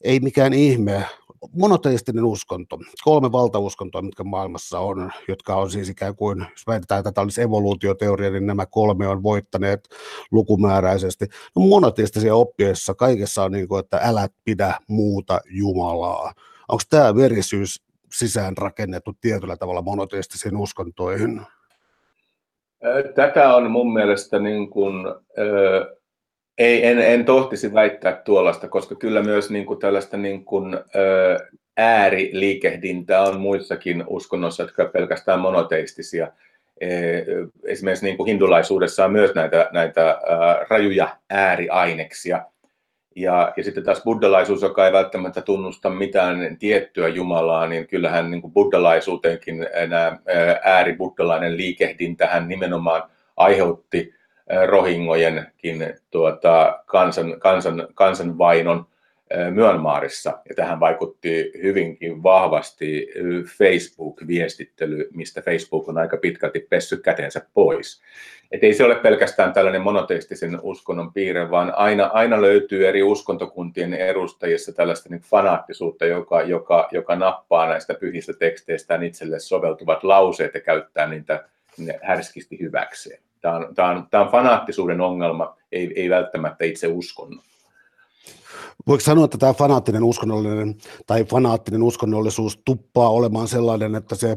ei 0.00 0.20
mikään 0.20 0.52
ihme, 0.52 1.04
monoteistinen 1.52 2.24
uskonto, 2.24 2.78
kolme 3.04 3.32
valtauskontoa, 3.32 4.02
mitkä 4.02 4.24
maailmassa 4.24 4.78
on, 4.78 5.10
jotka 5.28 5.56
on 5.56 5.70
siis 5.70 5.88
ikään 5.88 6.16
kuin, 6.16 6.40
jos 6.40 6.66
väitetään, 6.66 6.98
että 6.98 7.12
tämä 7.12 7.22
olisi 7.22 7.42
evoluutioteoria, 7.42 8.30
niin 8.30 8.46
nämä 8.46 8.66
kolme 8.66 9.08
on 9.08 9.22
voittaneet 9.22 9.88
lukumääräisesti. 10.30 11.26
No 11.56 11.66
monoteistisia 11.66 12.34
oppiessa 12.34 12.94
kaikessa 12.94 13.44
on 13.44 13.52
niin 13.52 13.68
kuin, 13.68 13.80
että 13.80 14.00
älä 14.02 14.28
pidä 14.44 14.74
muuta 14.88 15.40
Jumalaa. 15.50 16.32
Onko 16.68 16.82
tämä 16.90 17.14
verisyys 17.14 17.82
sisään 18.12 18.56
rakennettu 18.56 19.12
tietyllä 19.20 19.56
tavalla 19.56 19.82
monoteistisiin 19.82 20.56
uskontoihin? 20.56 21.40
Tätä 23.14 23.54
on 23.54 23.70
mun 23.70 23.92
mielestä 23.92 24.38
niin 24.38 24.70
kuin, 24.70 24.94
ei, 26.58 26.86
en, 26.86 26.98
en 26.98 27.24
tohtisi 27.24 27.74
väittää 27.74 28.22
tuollaista, 28.24 28.68
koska 28.68 28.94
kyllä 28.94 29.22
myös 29.22 29.50
niin 29.50 29.66
kuin 29.66 29.78
tällaista 29.78 30.16
niin 30.16 30.44
kuin, 30.44 30.78
ääriliikehdintää 31.76 33.22
on 33.22 33.40
muissakin 33.40 34.04
uskonnoissa, 34.06 34.62
jotka 34.62 34.84
pelkästään 34.84 35.40
monoteistisia. 35.40 36.32
Esimerkiksi 37.64 38.04
niin 38.04 38.16
kuin 38.16 38.26
hindulaisuudessa 38.26 39.04
on 39.04 39.12
myös 39.12 39.34
näitä, 39.34 39.68
näitä 39.72 40.20
rajuja 40.70 41.16
ääriaineksia, 41.30 42.44
ja, 43.16 43.52
ja 43.56 43.64
sitten 43.64 43.84
taas 43.84 44.02
buddhalaisuus, 44.02 44.62
joka 44.62 44.86
ei 44.86 44.92
välttämättä 44.92 45.42
tunnusta 45.42 45.90
mitään 45.90 46.56
tiettyä 46.58 47.08
Jumalaa, 47.08 47.66
niin 47.66 47.86
kyllähän 47.86 48.30
niin 48.30 48.40
kuin 48.40 48.52
buddhalaisuuteenkin 48.52 49.66
nämä 49.88 50.18
ääribuddhalainen 50.64 51.56
liikehdintähän 51.56 52.48
nimenomaan 52.48 53.02
aiheutti 53.36 54.14
rohingojenkin 54.66 55.94
tuota, 56.10 56.82
kansan, 56.86 57.40
kansan, 57.40 57.88
kansanvainon 57.94 58.86
Myönmaarissa. 59.50 60.38
Ja 60.48 60.54
tähän 60.54 60.80
vaikutti 60.80 61.52
hyvinkin 61.62 62.22
vahvasti 62.22 63.08
Facebook-viestittely, 63.58 65.08
mistä 65.14 65.42
Facebook 65.42 65.88
on 65.88 65.98
aika 65.98 66.16
pitkälti 66.16 66.60
pessy 66.60 66.96
kätensä 66.96 67.46
pois. 67.54 68.02
Et 68.50 68.64
ei 68.64 68.74
se 68.74 68.84
ole 68.84 68.94
pelkästään 68.94 69.52
tällainen 69.52 69.80
monoteistisen 69.80 70.58
uskonnon 70.62 71.12
piirre, 71.12 71.50
vaan 71.50 71.72
aina, 71.76 72.06
aina 72.06 72.42
löytyy 72.42 72.88
eri 72.88 73.02
uskontokuntien 73.02 73.94
edustajissa 73.94 74.72
tällaista 74.72 75.08
niin 75.08 75.20
fanaattisuutta, 75.20 76.06
joka, 76.06 76.42
joka, 76.42 76.88
joka 76.92 77.16
nappaa 77.16 77.68
näistä 77.68 77.94
pyhistä 77.94 78.32
teksteistä 78.32 78.98
itselle 79.02 79.38
soveltuvat 79.38 80.04
lauseet 80.04 80.54
ja 80.54 80.60
käyttää 80.60 81.08
niitä 81.08 81.44
härskisti 82.02 82.60
hyväkseen. 82.60 83.22
Tämä 83.40 83.54
on, 83.56 83.74
tämä 83.74 83.90
on, 83.90 84.06
tämä 84.10 84.24
on 84.24 84.30
fanaattisuuden 84.30 85.00
ongelma, 85.00 85.56
ei, 85.72 85.92
ei 85.96 86.10
välttämättä 86.10 86.64
itse 86.64 86.86
uskonnon. 86.86 87.44
Voiko 88.86 89.00
sanoa, 89.00 89.24
että 89.24 89.38
tämä 89.38 89.52
fanaattinen 89.52 90.04
uskonnollinen 90.04 90.74
tai 91.06 91.24
fanaattinen 91.24 91.82
uskonnollisuus 91.82 92.58
tuppaa 92.64 93.08
olemaan 93.08 93.48
sellainen, 93.48 93.94
että 93.94 94.14
se 94.14 94.36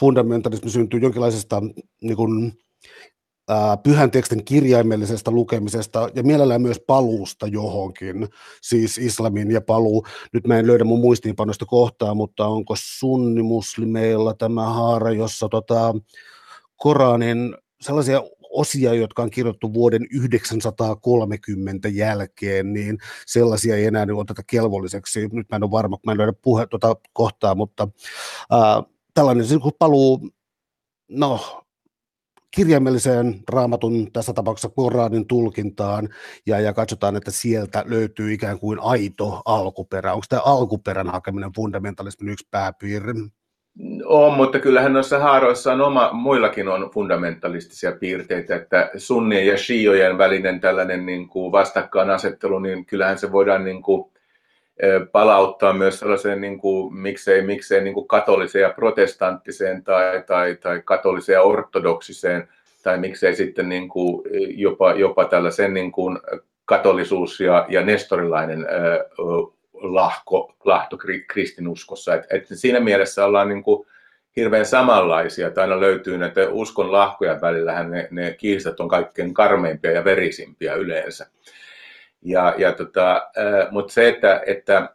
fundamentalismi 0.00 0.70
syntyy 0.70 1.00
jonkinlaisesta 1.00 1.62
niin 2.02 2.16
kuin, 2.16 2.52
ää, 3.48 3.76
pyhän 3.76 4.10
tekstin 4.10 4.44
kirjaimellisesta 4.44 5.30
lukemisesta 5.30 6.08
ja 6.14 6.22
mielellään 6.22 6.62
myös 6.62 6.80
paluusta 6.86 7.46
johonkin, 7.46 8.28
siis 8.62 8.98
islamin 8.98 9.50
ja 9.50 9.60
paluu. 9.60 10.06
Nyt 10.32 10.46
mä 10.46 10.58
en 10.58 10.66
löydä 10.66 10.84
mun 10.84 11.00
muistiinpanosta 11.00 11.66
kohtaa, 11.66 12.14
mutta 12.14 12.46
onko 12.46 12.74
sunnimuslimeilla 12.78 14.34
tämä 14.34 14.64
haara, 14.64 15.10
jossa 15.10 15.48
tota, 15.48 15.94
Koranin 16.76 17.56
sellaisia 17.80 18.22
osia, 18.52 18.94
jotka 18.94 19.22
on 19.22 19.30
kirjoittu 19.30 19.74
vuoden 19.74 20.06
930 20.10 21.88
jälkeen, 21.88 22.72
niin 22.72 22.98
sellaisia 23.26 23.76
ei 23.76 23.86
enää 23.86 24.06
oteta 24.16 24.42
kelvolliseksi. 24.46 25.28
Nyt 25.32 25.50
mä 25.50 25.56
en 25.56 25.62
ole 25.62 25.70
varma, 25.70 25.96
kun 25.96 26.02
mä 26.06 26.12
en 26.12 26.18
löydä 26.18 26.32
puhe, 26.42 26.66
tuota 26.66 26.96
kohtaa, 27.12 27.54
mutta 27.54 27.88
ää, 28.50 28.82
tällainen 29.14 29.46
siis 29.46 29.60
paluu, 29.78 30.30
no, 31.10 31.62
kirjaimelliseen 32.50 33.40
raamatun, 33.48 34.12
tässä 34.12 34.32
tapauksessa 34.32 34.68
Koranin 34.68 35.26
tulkintaan, 35.26 36.08
ja, 36.46 36.60
ja 36.60 36.72
katsotaan, 36.72 37.16
että 37.16 37.30
sieltä 37.30 37.84
löytyy 37.86 38.32
ikään 38.32 38.58
kuin 38.58 38.78
aito 38.80 39.42
alkuperä. 39.44 40.12
Onko 40.12 40.24
tämä 40.28 40.42
alkuperän 40.44 41.10
hakeminen 41.10 41.52
fundamentalismin 41.56 42.28
yksi 42.28 42.48
pääpiirre? 42.50 43.14
On, 44.04 44.34
mutta 44.34 44.58
kyllähän 44.58 44.92
noissa 44.92 45.18
haaroissa 45.18 45.72
on 45.72 45.80
oma, 45.80 46.10
muillakin 46.12 46.68
on 46.68 46.90
fundamentalistisia 46.94 47.92
piirteitä, 47.92 48.56
että 48.56 48.90
sunnien 48.96 49.46
ja 49.46 49.58
shiojen 49.58 50.18
välinen 50.18 50.60
tällainen 50.60 51.06
niin 51.06 51.28
kuin 51.28 51.52
vastakkainasettelu, 51.52 52.58
niin 52.58 52.86
kyllähän 52.86 53.18
se 53.18 53.32
voidaan 53.32 53.64
niin 53.64 53.82
kuin, 53.82 54.12
palauttaa 55.12 55.72
myös 55.72 55.98
sellaiseen, 55.98 56.40
niin 56.40 56.58
kuin, 56.58 56.94
miksei, 56.94 57.42
miksei 57.42 57.84
niin 57.84 57.94
kuin 57.94 58.08
katoliseen 58.08 58.62
ja 58.62 58.70
protestanttiseen 58.70 59.84
tai, 59.84 60.22
tai, 60.26 60.56
tai 60.56 60.82
katoliseen 60.84 61.34
ja 61.34 61.42
ortodoksiseen, 61.42 62.48
tai 62.82 62.98
miksei 62.98 63.36
sitten 63.36 63.68
niin 63.68 63.88
kuin 63.88 64.22
jopa, 64.56 64.92
jopa 64.92 65.24
tällaisen 65.24 65.74
niin 65.74 65.92
kuin 65.92 66.18
katolisuus 66.64 67.40
ja, 67.40 67.66
ja 67.68 67.82
nestorilainen 67.82 68.66
lahko, 69.82 70.54
lahto 70.64 70.98
kristinuskossa. 71.26 72.14
Et, 72.14 72.24
et 72.30 72.46
siinä 72.54 72.80
mielessä 72.80 73.24
ollaan 73.24 73.48
niin 73.48 73.62
kuin 73.62 73.86
hirveän 74.36 74.66
samanlaisia, 74.66 75.46
että 75.46 75.60
aina 75.60 75.80
löytyy 75.80 76.18
näitä 76.18 76.48
uskon 76.50 76.92
lahkoja 76.92 77.40
välillähän 77.40 77.90
ne, 77.90 78.08
ne 78.10 78.34
kiistat 78.38 78.80
on 78.80 78.88
kaikkein 78.88 79.34
karmeimpia 79.34 79.90
ja 79.90 80.04
verisimpiä 80.04 80.74
yleensä. 80.74 81.26
Ja, 82.22 82.54
ja 82.58 82.72
tota, 82.72 83.30
mutta 83.70 83.92
se, 83.92 84.08
että, 84.08 84.42
että 84.46 84.88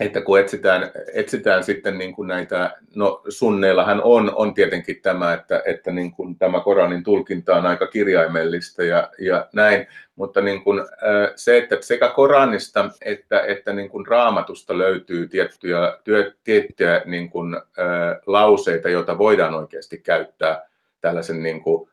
että 0.00 0.20
kun 0.20 0.40
etsitään, 0.40 0.90
etsitään 1.14 1.64
sitten 1.64 1.98
niin 1.98 2.14
kuin 2.14 2.28
näitä, 2.28 2.76
no 2.96 3.22
sunneillahan 3.28 4.00
on, 4.04 4.32
on 4.34 4.54
tietenkin 4.54 5.02
tämä, 5.02 5.32
että, 5.32 5.62
että 5.64 5.92
niin 5.92 6.12
kuin 6.12 6.38
tämä 6.38 6.60
Koranin 6.60 7.02
tulkinta 7.02 7.56
on 7.56 7.66
aika 7.66 7.86
kirjaimellista 7.86 8.82
ja, 8.82 9.10
ja 9.18 9.48
näin, 9.52 9.86
mutta 10.16 10.40
niin 10.40 10.64
kuin, 10.64 10.80
se, 11.36 11.58
että 11.58 11.76
sekä 11.80 12.08
Koranista 12.08 12.90
että, 13.04 13.40
että 13.40 13.72
niin 13.72 13.88
kuin 13.88 14.06
raamatusta 14.06 14.78
löytyy 14.78 15.28
tiettyjä, 15.28 15.98
tiettyjä 16.44 17.02
niin 17.04 17.30
kuin, 17.30 17.56
lauseita, 18.26 18.88
joita 18.88 19.18
voidaan 19.18 19.54
oikeasti 19.54 19.98
käyttää 19.98 20.62
tällaisen 21.00 21.42
niin 21.42 21.62
kuin, 21.62 21.90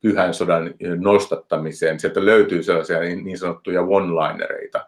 pyhän 0.00 0.34
sodan 0.34 0.74
nostattamiseen. 0.98 2.00
Sieltä 2.00 2.24
löytyy 2.26 2.62
sellaisia 2.62 3.00
niin, 3.00 3.24
niin 3.24 3.38
sanottuja 3.38 3.80
one-linereita, 3.82 4.86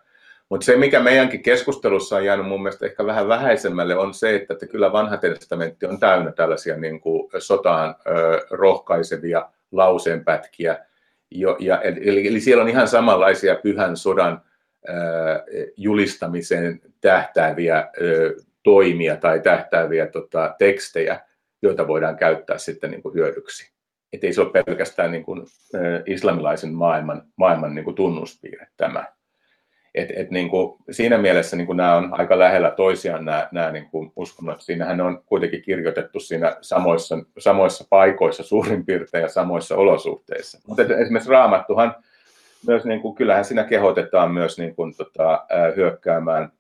mutta 0.50 0.64
se, 0.64 0.76
mikä 0.76 1.00
meidänkin 1.00 1.42
keskustelussa 1.42 2.16
on 2.16 2.25
jäänyt 2.25 2.47
mun 2.47 2.62
mielestä 2.62 2.87
ehkä 2.87 3.07
vähän 3.07 3.28
vähäisemmälle, 3.28 3.97
on 3.97 4.14
se, 4.14 4.37
että, 4.37 4.66
kyllä 4.71 4.92
vanha 4.92 5.16
testamentti 5.16 5.87
on 5.87 6.00
täynnä 6.00 6.33
tällaisia 6.33 6.76
niin 6.76 7.00
kuin 7.00 7.30
sotaan 7.38 7.95
rohkaisevia 8.50 9.49
lauseenpätkiä. 9.73 10.78
Eli, 11.90 12.40
siellä 12.40 12.62
on 12.62 12.69
ihan 12.69 12.88
samanlaisia 12.88 13.54
pyhän 13.54 13.97
sodan 13.97 14.40
julistamiseen 15.76 16.80
tähtääviä 17.00 17.88
toimia 18.62 19.16
tai 19.16 19.40
tähtääviä 19.40 20.07
tota, 20.07 20.54
tekstejä, 20.59 21.21
joita 21.62 21.88
voidaan 21.88 22.16
käyttää 22.16 22.59
sitten 22.59 22.90
niin 22.90 23.02
kuin 23.02 23.14
hyödyksi. 23.14 23.73
Että 24.12 24.26
ei 24.26 24.33
se 24.33 24.40
ole 24.40 24.64
pelkästään 24.64 25.12
niin 25.12 25.25
kuin, 25.25 25.42
islamilaisen 26.07 26.73
maailman, 26.73 27.23
maailman 27.37 27.75
niin 27.75 27.85
kuin 27.85 27.97
tunnuspiirre 27.97 28.66
tämä. 28.76 29.19
Et, 29.94 30.09
et 30.16 30.30
niin 30.30 30.50
kuin, 30.50 30.78
siinä 30.90 31.18
mielessä 31.18 31.56
niin 31.56 31.66
kuin 31.66 31.76
nämä 31.76 31.97
on 31.97 32.09
aika 32.12 32.38
lähellä 32.38 32.70
toisiaan 32.70 33.25
nämä, 33.25 33.49
nämä 33.52 33.73
niin 33.73 33.90
kuin 33.90 34.12
uskonnot. 34.16 34.61
Siinähän 34.61 35.00
on 35.00 35.23
kuitenkin 35.26 35.62
kirjoitettu 35.62 36.20
siinä 36.20 36.56
samoissa, 36.61 37.18
samoissa 37.38 37.85
paikoissa 37.90 38.42
suurin 38.42 38.87
piirtein 38.87 39.23
ja 39.23 39.28
samoissa 39.28 39.76
olosuhteissa. 39.76 40.59
Mutta 40.66 40.82
esimerkiksi 40.82 41.30
Raamattuhan 41.30 41.94
myös, 42.66 42.85
niin 42.85 43.00
kuin, 43.00 43.14
kyllähän 43.14 43.44
siinä 43.44 43.64
kehotetaan 43.64 44.30
myös 44.30 44.59
niin 44.59 44.76
kuin, 44.76 44.97
tota, 44.97 45.47
hyökkäämään 45.76 46.52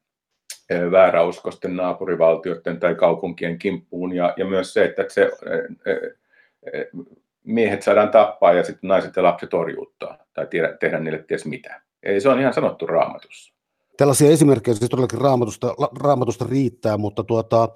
vääräuskosten 0.90 1.76
naapurivaltioiden 1.76 2.80
tai 2.80 2.94
kaupunkien 2.94 3.58
kimppuun 3.58 4.12
ja, 4.12 4.34
ja 4.36 4.44
myös 4.44 4.72
se, 4.72 4.84
että 4.84 5.04
se, 5.08 5.30
miehet 7.44 7.82
saadaan 7.82 8.10
tappaa 8.10 8.52
ja 8.52 8.64
sitten 8.64 8.88
naiset 8.88 9.16
ja 9.16 9.22
lapset 9.22 9.50
torjuuttaa 9.50 10.18
tai 10.32 10.46
tehdä 10.80 10.98
niille 10.98 11.24
ties 11.28 11.46
mitä. 11.46 11.80
Ei, 12.02 12.20
se 12.20 12.28
on 12.28 12.40
ihan 12.40 12.54
sanottu 12.54 12.86
raamatussa. 12.86 13.54
Tällaisia 13.96 14.30
esimerkkejä 14.30 14.74
siis 14.74 14.90
todellakin 14.90 15.20
raamatusta, 15.20 15.74
raamatusta 16.00 16.46
riittää, 16.48 16.96
mutta 16.96 17.24
tuota, 17.24 17.68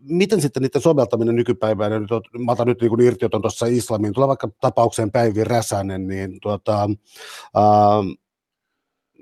miten 0.00 0.40
sitten 0.40 0.62
niiden 0.62 0.82
soveltaminen 0.82 1.36
nykypäivänä, 1.36 2.00
nyt, 2.00 2.10
mä 2.38 2.52
otan 2.52 2.66
nyt 2.66 2.80
niin 2.80 3.00
irti 3.00 3.26
tuossa 3.28 3.66
islamiin, 3.66 4.14
tulee 4.14 4.28
vaikka 4.28 4.48
tapaukseen 4.60 5.12
Päivi 5.12 5.44
Räsänen, 5.44 6.06
niin 6.06 6.38
tuota, 6.42 6.90
ää, 7.54 7.64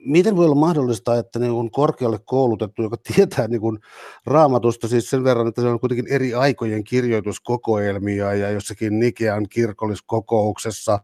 miten 0.05 0.37
voi 0.37 0.45
olla 0.45 0.55
mahdollista, 0.55 1.19
että 1.19 1.39
ne 1.39 1.51
on 1.51 1.71
korkealle 1.71 2.19
koulutettu, 2.25 2.83
joka 2.83 2.97
tietää 3.15 3.49
niin 3.49 3.61
kuin 3.61 3.79
raamatusta 4.27 4.89
siis 4.89 5.11
sen 5.11 5.25
verran, 5.25 5.49
että 5.49 5.63
se 5.63 5.69
on 5.69 5.81
kuitenkin 5.81 6.07
eri 6.09 6.35
aikojen 6.35 6.85
kirjoituskokoelmia 6.85 8.35
ja 8.35 8.51
jossakin 8.51 8.99
Nikean 8.99 9.47
kirkolliskokouksessa 9.49 11.01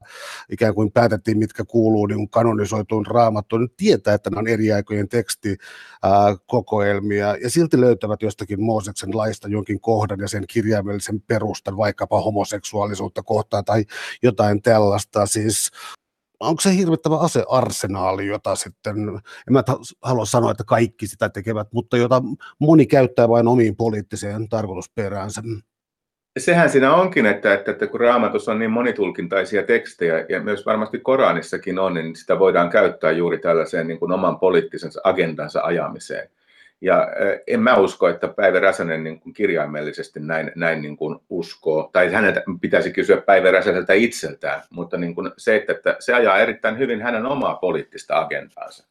ikään 0.50 0.74
kuin 0.74 0.92
päätettiin, 0.92 1.38
mitkä 1.38 1.64
kuuluu 1.64 2.06
niin 2.06 2.30
kanonisoituun 2.30 3.06
raamattuun, 3.06 3.62
nyt 3.62 3.76
tietää, 3.76 4.14
että 4.14 4.30
nämä 4.30 4.40
on 4.40 4.48
eri 4.48 4.72
aikojen 4.72 5.08
tekstikokoelmia 5.08 7.36
ja 7.42 7.50
silti 7.50 7.80
löytävät 7.80 8.22
jostakin 8.22 8.62
Mooseksen 8.62 9.16
laista 9.16 9.48
jonkin 9.48 9.80
kohdan 9.80 10.20
ja 10.20 10.28
sen 10.28 10.44
kirjaimellisen 10.48 11.20
perustan, 11.20 11.76
vaikkapa 11.76 12.20
homoseksuaalisuutta 12.20 13.22
kohtaan 13.22 13.64
tai 13.64 13.84
jotain 14.22 14.62
tällaista. 14.62 15.26
Siis 15.26 15.70
onko 16.40 16.60
se 16.60 16.76
hirvittävä 16.76 17.18
asearsenaali, 17.18 18.26
jota 18.26 18.54
sitten, 18.54 18.96
en 19.48 19.52
mä 19.52 19.62
halua 20.02 20.24
sanoa, 20.24 20.50
että 20.50 20.64
kaikki 20.64 21.06
sitä 21.06 21.28
tekevät, 21.28 21.68
mutta 21.72 21.96
jota 21.96 22.22
moni 22.58 22.86
käyttää 22.86 23.28
vain 23.28 23.48
omiin 23.48 23.76
poliittiseen 23.76 24.48
tarkoitusperäänsä. 24.48 25.42
Sehän 26.38 26.70
siinä 26.70 26.94
onkin, 26.94 27.26
että, 27.26 27.54
että, 27.54 27.70
että 27.70 27.86
kun 27.86 28.00
raamatussa 28.00 28.52
on 28.52 28.58
niin 28.58 28.70
monitulkintaisia 28.70 29.62
tekstejä, 29.62 30.26
ja 30.28 30.40
myös 30.40 30.66
varmasti 30.66 30.98
Koranissakin 30.98 31.78
on, 31.78 31.94
niin 31.94 32.16
sitä 32.16 32.38
voidaan 32.38 32.70
käyttää 32.70 33.10
juuri 33.10 33.38
tällaiseen 33.38 33.86
niin 33.86 33.98
kuin 33.98 34.12
oman 34.12 34.38
poliittisen 34.38 34.90
agendansa 35.04 35.60
ajamiseen. 35.60 36.30
Ja 36.80 37.08
en 37.46 37.60
mä 37.60 37.76
usko, 37.76 38.08
että 38.08 38.28
Päivä 38.28 38.60
Räsänen 38.60 39.04
niin 39.04 39.20
kuin 39.20 39.32
kirjaimellisesti 39.32 40.20
näin, 40.20 40.52
näin 40.54 40.82
niin 40.82 40.96
kuin 40.96 41.18
uskoo, 41.30 41.90
tai 41.92 42.12
häneltä 42.12 42.42
pitäisi 42.60 42.92
kysyä 42.92 43.16
Päivä 43.16 43.50
Räsäseltä 43.50 43.92
itseltään, 43.92 44.62
mutta 44.70 44.96
niin 44.96 45.14
kuin 45.14 45.30
se, 45.36 45.56
että, 45.56 45.72
että 45.72 45.96
se 45.98 46.14
ajaa 46.14 46.38
erittäin 46.38 46.78
hyvin 46.78 47.02
hänen 47.02 47.26
omaa 47.26 47.54
poliittista 47.54 48.18
agendaansa. 48.18 48.90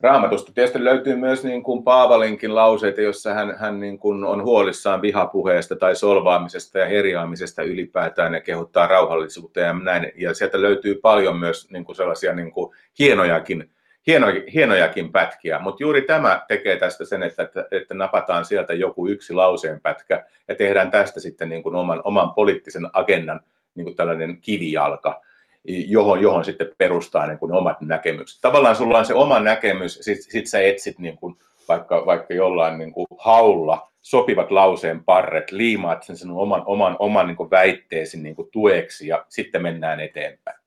Raamatusta 0.00 0.52
tietysti 0.52 0.84
löytyy 0.84 1.16
myös 1.16 1.44
niin 1.44 1.62
kuin 1.62 1.82
Paavalinkin 1.82 2.54
lauseita, 2.54 3.00
jossa 3.00 3.34
hän, 3.34 3.56
hän 3.58 3.80
niin 3.80 3.98
kuin 3.98 4.24
on 4.24 4.42
huolissaan 4.42 5.02
vihapuheesta 5.02 5.76
tai 5.76 5.96
solvaamisesta 5.96 6.78
ja 6.78 6.86
herjaamisesta 6.86 7.62
ylipäätään 7.62 8.34
ja 8.34 8.40
kehottaa 8.40 8.86
rauhallisuuteen 8.86 9.66
ja 9.66 9.72
näin. 9.72 10.12
Ja 10.16 10.34
sieltä 10.34 10.62
löytyy 10.62 10.94
paljon 10.94 11.36
myös 11.36 11.70
niin 11.70 11.84
kuin 11.84 11.96
sellaisia 11.96 12.34
niin 12.34 12.52
kuin 12.52 12.74
hienojakin 12.98 13.70
hieno, 14.06 14.26
hienojakin 14.54 15.12
pätkiä, 15.12 15.58
mutta 15.58 15.82
juuri 15.82 16.02
tämä 16.02 16.44
tekee 16.48 16.76
tästä 16.76 17.04
sen, 17.04 17.22
että, 17.22 17.48
että, 17.70 17.94
napataan 17.94 18.44
sieltä 18.44 18.74
joku 18.74 19.08
yksi 19.08 19.34
lauseen 19.34 19.80
pätkä 19.80 20.24
ja 20.48 20.54
tehdään 20.54 20.90
tästä 20.90 21.20
sitten 21.20 21.48
niin 21.48 21.62
kuin 21.62 21.74
oman, 21.74 22.00
oman 22.04 22.34
poliittisen 22.34 22.90
agendan 22.92 23.40
niin 23.74 23.84
kuin 23.84 23.96
tällainen 23.96 24.38
kivijalka, 24.40 25.22
johon, 25.68 26.22
johon 26.22 26.44
sitten 26.44 26.70
perustaa 26.78 27.26
niin 27.26 27.38
kuin 27.38 27.52
omat 27.52 27.80
näkemykset. 27.80 28.38
Tavallaan 28.40 28.76
sulla 28.76 28.98
on 28.98 29.04
se 29.04 29.14
oma 29.14 29.40
näkemys, 29.40 29.98
sitten 30.00 30.32
sit 30.32 30.46
sä 30.46 30.60
etsit 30.60 30.98
niin 30.98 31.16
kuin 31.16 31.36
vaikka, 31.68 32.06
vaikka 32.06 32.34
jollain 32.34 32.78
niin 32.78 32.92
kuin 32.92 33.06
haulla 33.18 33.90
sopivat 34.00 34.50
lauseen 34.50 35.04
parret, 35.04 35.52
liimaat 35.52 36.02
sen 36.02 36.16
sinun 36.16 36.40
oman, 36.40 36.62
oman, 36.66 36.96
oman 36.98 37.26
niin 37.26 37.36
kuin 37.36 37.50
väitteesi 37.50 38.20
niin 38.20 38.36
kuin 38.36 38.48
tueksi 38.52 39.06
ja 39.06 39.24
sitten 39.28 39.62
mennään 39.62 40.00
eteenpäin. 40.00 40.63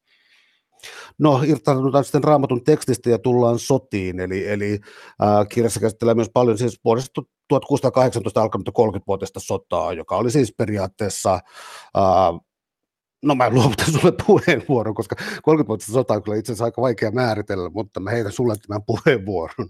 No, 1.18 1.42
irtaudutaan 1.46 2.04
sitten 2.04 2.24
raamatun 2.24 2.64
tekstistä 2.64 3.10
ja 3.10 3.20
tullaan 3.20 3.60
sotiin, 3.60 4.20
eli, 4.20 4.48
eli 4.48 4.80
äh, 5.24 5.48
kirjassa 5.50 5.80
käsittelee 5.80 6.14
myös 6.14 6.30
paljon 6.34 6.58
siis 6.58 6.80
vuodesta 6.86 7.22
1618 7.48 8.42
alkanut 8.42 8.70
30-vuotista 8.70 9.40
sotaa, 9.40 9.94
joka 9.94 10.18
oli 10.18 10.32
siis 10.32 10.54
periaatteessa 10.58 11.34
äh, 11.34 12.40
No 13.26 13.36
mä 13.36 13.50
luovutan 13.50 13.92
sulle 13.92 14.14
puheenvuoron, 14.28 14.96
koska 14.96 15.16
30 15.44 15.68
vuotista 15.68 15.94
sotaa 15.94 16.18
on 16.18 16.24
kyllä 16.24 16.38
itse 16.38 16.52
asiassa 16.52 16.66
aika 16.66 16.82
vaikea 16.82 17.12
määritellä, 17.12 17.70
mutta 17.70 18.00
mä 18.00 18.10
heitän 18.10 18.32
sulle 18.32 18.56
tämän 18.68 18.84
puheenvuoron. 18.84 19.68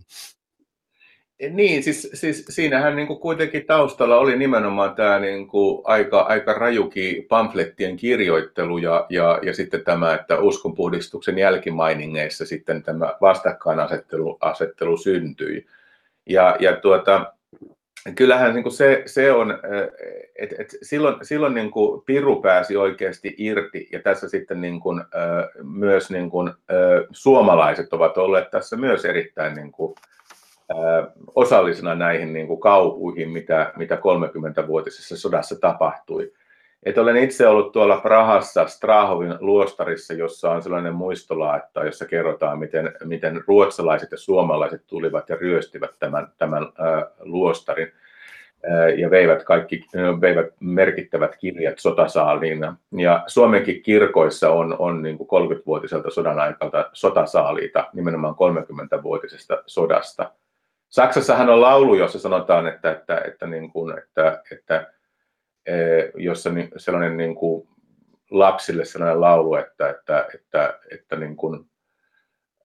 Niin, 1.50 1.84
siis, 1.84 2.10
siis 2.14 2.46
siinähän 2.50 2.96
niin 2.96 3.08
kuin 3.08 3.20
kuitenkin 3.20 3.66
taustalla 3.66 4.18
oli 4.18 4.38
nimenomaan 4.38 4.96
tämä 4.96 5.20
niin 5.20 5.48
kuin 5.48 5.82
aika, 5.84 6.20
aika 6.20 6.54
rajuki 6.54 7.26
pamflettien 7.30 7.98
kirjoittelu 7.98 8.78
ja, 8.78 9.06
ja, 9.10 9.40
ja 9.44 9.54
sitten 9.54 9.84
tämä, 9.84 10.14
että 10.14 10.40
uskonpuhdistuksen 10.40 11.38
jälkimainingeissa 11.38 12.46
sitten 12.46 12.84
tämä 12.84 13.16
vastakkainasettelu 13.22 14.38
asettelu 14.42 14.98
syntyi. 14.98 15.66
Ja, 16.26 16.56
ja 16.60 16.76
tuota, 16.76 17.34
kyllähän 18.16 18.54
niin 18.54 18.64
kuin 18.64 18.74
se, 18.74 19.04
se 19.06 19.32
on, 19.32 19.60
että 20.36 20.56
et 20.60 20.76
silloin, 20.82 21.16
silloin 21.22 21.54
niin 21.54 21.72
kuin 21.72 22.02
Piru 22.06 22.42
pääsi 22.42 22.78
oikeasti 22.78 23.36
irti 23.38 23.90
ja 23.92 24.00
tässä 24.00 24.30
sitten 24.30 24.62
niin 24.62 24.80
kuin, 24.80 25.04
myös 25.64 26.12
niin 26.12 26.30
kuin, 26.30 26.52
suomalaiset 27.12 27.94
ovat 27.94 28.18
olleet 28.18 28.52
tässä 28.52 28.78
myös 28.78 29.06
erittäin 29.06 29.56
niin 29.56 29.72
kuin, 29.72 29.96
osallisena 31.36 31.96
näihin 31.96 32.34
niin 32.34 32.48
kuin 32.48 32.60
kauhuihin, 32.60 33.30
mitä, 33.30 33.74
mitä 33.76 33.96
30-vuotisessa 33.96 35.18
sodassa 35.18 35.60
tapahtui. 35.60 36.34
Et 36.84 36.98
olen 36.98 37.18
itse 37.18 37.48
ollut 37.48 37.72
tuolla 37.72 37.98
Prahassa 37.98 38.68
Strahovin 38.68 39.36
luostarissa, 39.40 40.14
jossa 40.14 40.52
on 40.52 40.64
sellainen 40.64 40.96
muistolaatta, 40.96 41.86
jossa 41.86 42.06
kerrotaan, 42.06 42.60
miten, 42.60 42.94
miten 43.04 43.44
ruotsalaiset 43.48 44.12
ja 44.12 44.18
suomalaiset 44.18 44.84
tulivat 44.88 45.30
ja 45.30 45.36
ryöstivät 45.36 45.92
tämän, 46.00 46.28
tämän 46.38 46.64
äh, 46.64 47.04
luostarin 47.20 47.92
äh, 48.72 49.00
ja 49.00 49.10
veivät 49.10 49.44
kaikki 49.44 49.86
veivät 50.22 50.48
merkittävät 50.60 51.36
kirjat 51.36 51.80
sotasaaliin. 51.80 52.60
Ja 52.98 53.24
Suomenkin 53.28 53.84
kirkoissa 53.84 54.52
on, 54.52 54.76
on 54.80 55.02
niin 55.02 55.18
kuin 55.18 55.52
30-vuotiselta 55.52 56.10
sodan 56.10 56.40
aikalta 56.40 56.90
sotasaaliita, 56.94 57.90
nimenomaan 57.94 58.36
30-vuotisesta 58.36 59.64
sodasta. 59.66 60.32
Saksassahan 60.90 61.50
on 61.50 61.62
laulu, 61.62 61.96
jossa 61.96 62.20
sanotaan, 62.20 62.68
että, 62.68 62.92
että, 62.92 63.22
että, 63.28 63.48
niin 63.48 63.72
kuin, 63.72 63.98
että, 63.98 64.42
että 64.52 64.94
e, 65.66 65.76
jossa 66.16 66.50
sellainen 66.78 67.18
niin 67.18 67.36
kuin 67.36 67.68
lapsille 68.32 68.86
sellainen 68.86 69.22
laulu, 69.22 69.56
että, 69.56 69.90
että, 69.90 70.28
että, 70.34 70.80
että 70.92 71.16
niin 71.16 71.36
kuin, 71.36 71.70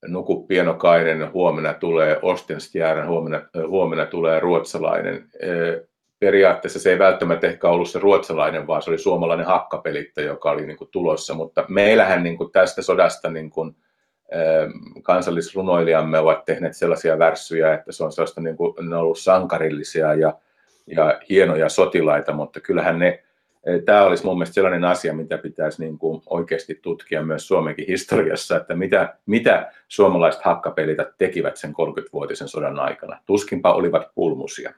nuku 0.07 0.47
pienokainen, 0.47 1.33
huomenna 1.33 1.75
tulee 1.75 2.19
Ostenstjärn, 2.23 3.09
huomenna, 3.09 3.43
huomenna 3.69 4.07
tulee 4.07 4.41
ruotsalainen. 4.41 5.29
Periaatteessa 6.19 6.79
se 6.81 6.91
ei 6.91 6.99
välttämättä 6.99 7.47
ehkä 7.47 7.69
ollut 7.69 7.91
se 7.91 7.99
ruotsalainen, 7.99 8.67
vaan 8.67 8.83
se 8.83 8.91
oli 8.91 8.99
suomalainen 8.99 9.47
hakkapelittäjä, 9.47 10.27
joka 10.27 10.51
oli 10.51 10.67
niin 10.67 10.77
kuin 10.77 10.91
tulossa, 10.91 11.35
mutta 11.35 11.65
meillähän 11.69 12.23
niin 12.23 12.37
kuin 12.37 12.53
tästä 12.53 12.83
sodasta 12.83 13.31
niin 13.31 13.51
kuin, 13.51 13.77
kansallisrunoilijamme 15.03 16.19
ovat 16.19 16.45
tehneet 16.45 16.77
sellaisia 16.77 17.19
värssyjä, 17.19 17.75
että 17.75 17.93
se 17.93 18.05
on 18.05 18.13
sellaista, 18.13 18.41
niin 18.41 18.57
kuin, 18.57 18.75
ne 18.89 18.97
on 18.97 19.03
ollut 19.03 19.19
sankarillisia 19.19 20.15
ja, 20.15 20.35
ja 20.87 21.21
hienoja 21.29 21.69
sotilaita, 21.69 22.33
mutta 22.33 22.61
kyllähän 22.61 22.99
ne, 22.99 23.23
tämä 23.85 24.05
olisi 24.05 24.25
mun 24.25 24.39
mielestä 24.39 24.55
sellainen 24.55 24.85
asia, 24.85 25.15
mitä 25.15 25.39
pitäisi 25.39 25.83
niin 25.83 25.99
kuin 25.99 26.23
oikeasti 26.27 26.79
tutkia 26.83 27.23
myös 27.23 27.49
Suomenkin 27.49 27.87
historiassa, 27.89 28.57
että 28.57 28.75
mitä, 28.75 29.17
mitä 29.27 29.73
suomalaiset 29.89 30.43
hakkapelitat 30.43 31.09
tekivät 31.19 31.57
sen 31.57 31.71
30-vuotisen 31.71 32.49
sodan 32.49 32.79
aikana. 32.79 33.19
Tuskinpa 33.27 33.73
olivat 33.73 34.03
pulmusia. 34.15 34.75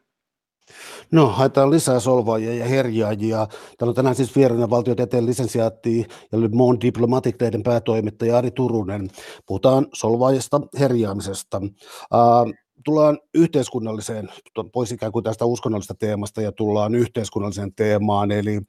No, 1.11 1.27
haetaan 1.29 1.71
lisää 1.71 2.01
solvaajia 2.01 2.55
ja 2.55 2.65
herjaajia. 2.65 3.47
Täällä 3.79 3.91
on 3.91 3.95
tänään 3.95 4.15
siis 4.17 4.37
vieraana 4.37 4.71
valtiotieteen 4.71 5.27
lisensiaatti 5.27 6.07
ja 6.33 6.41
Le 6.41 6.49
Monde 6.49 6.87
Diplomatic 6.87 7.37
päätoimittaja 7.65 8.39
Ari 8.39 8.51
Turunen. 8.51 9.09
Puhutaan 9.47 9.87
solvaajista, 9.93 10.61
herjaamisesta. 10.79 11.59
Uh, 11.59 12.55
tullaan 12.85 13.19
yhteiskunnalliseen, 13.35 14.29
pois 14.73 14.93
ikään 14.93 15.13
kuin 15.13 15.23
tästä 15.23 15.45
uskonnollisesta 15.45 15.95
teemasta 15.95 16.43
ja 16.43 16.53
tullaan 16.53 16.95
yhteiskunnalliseen 16.95 17.75
teemaan, 17.75 18.31
eli, 18.31 18.61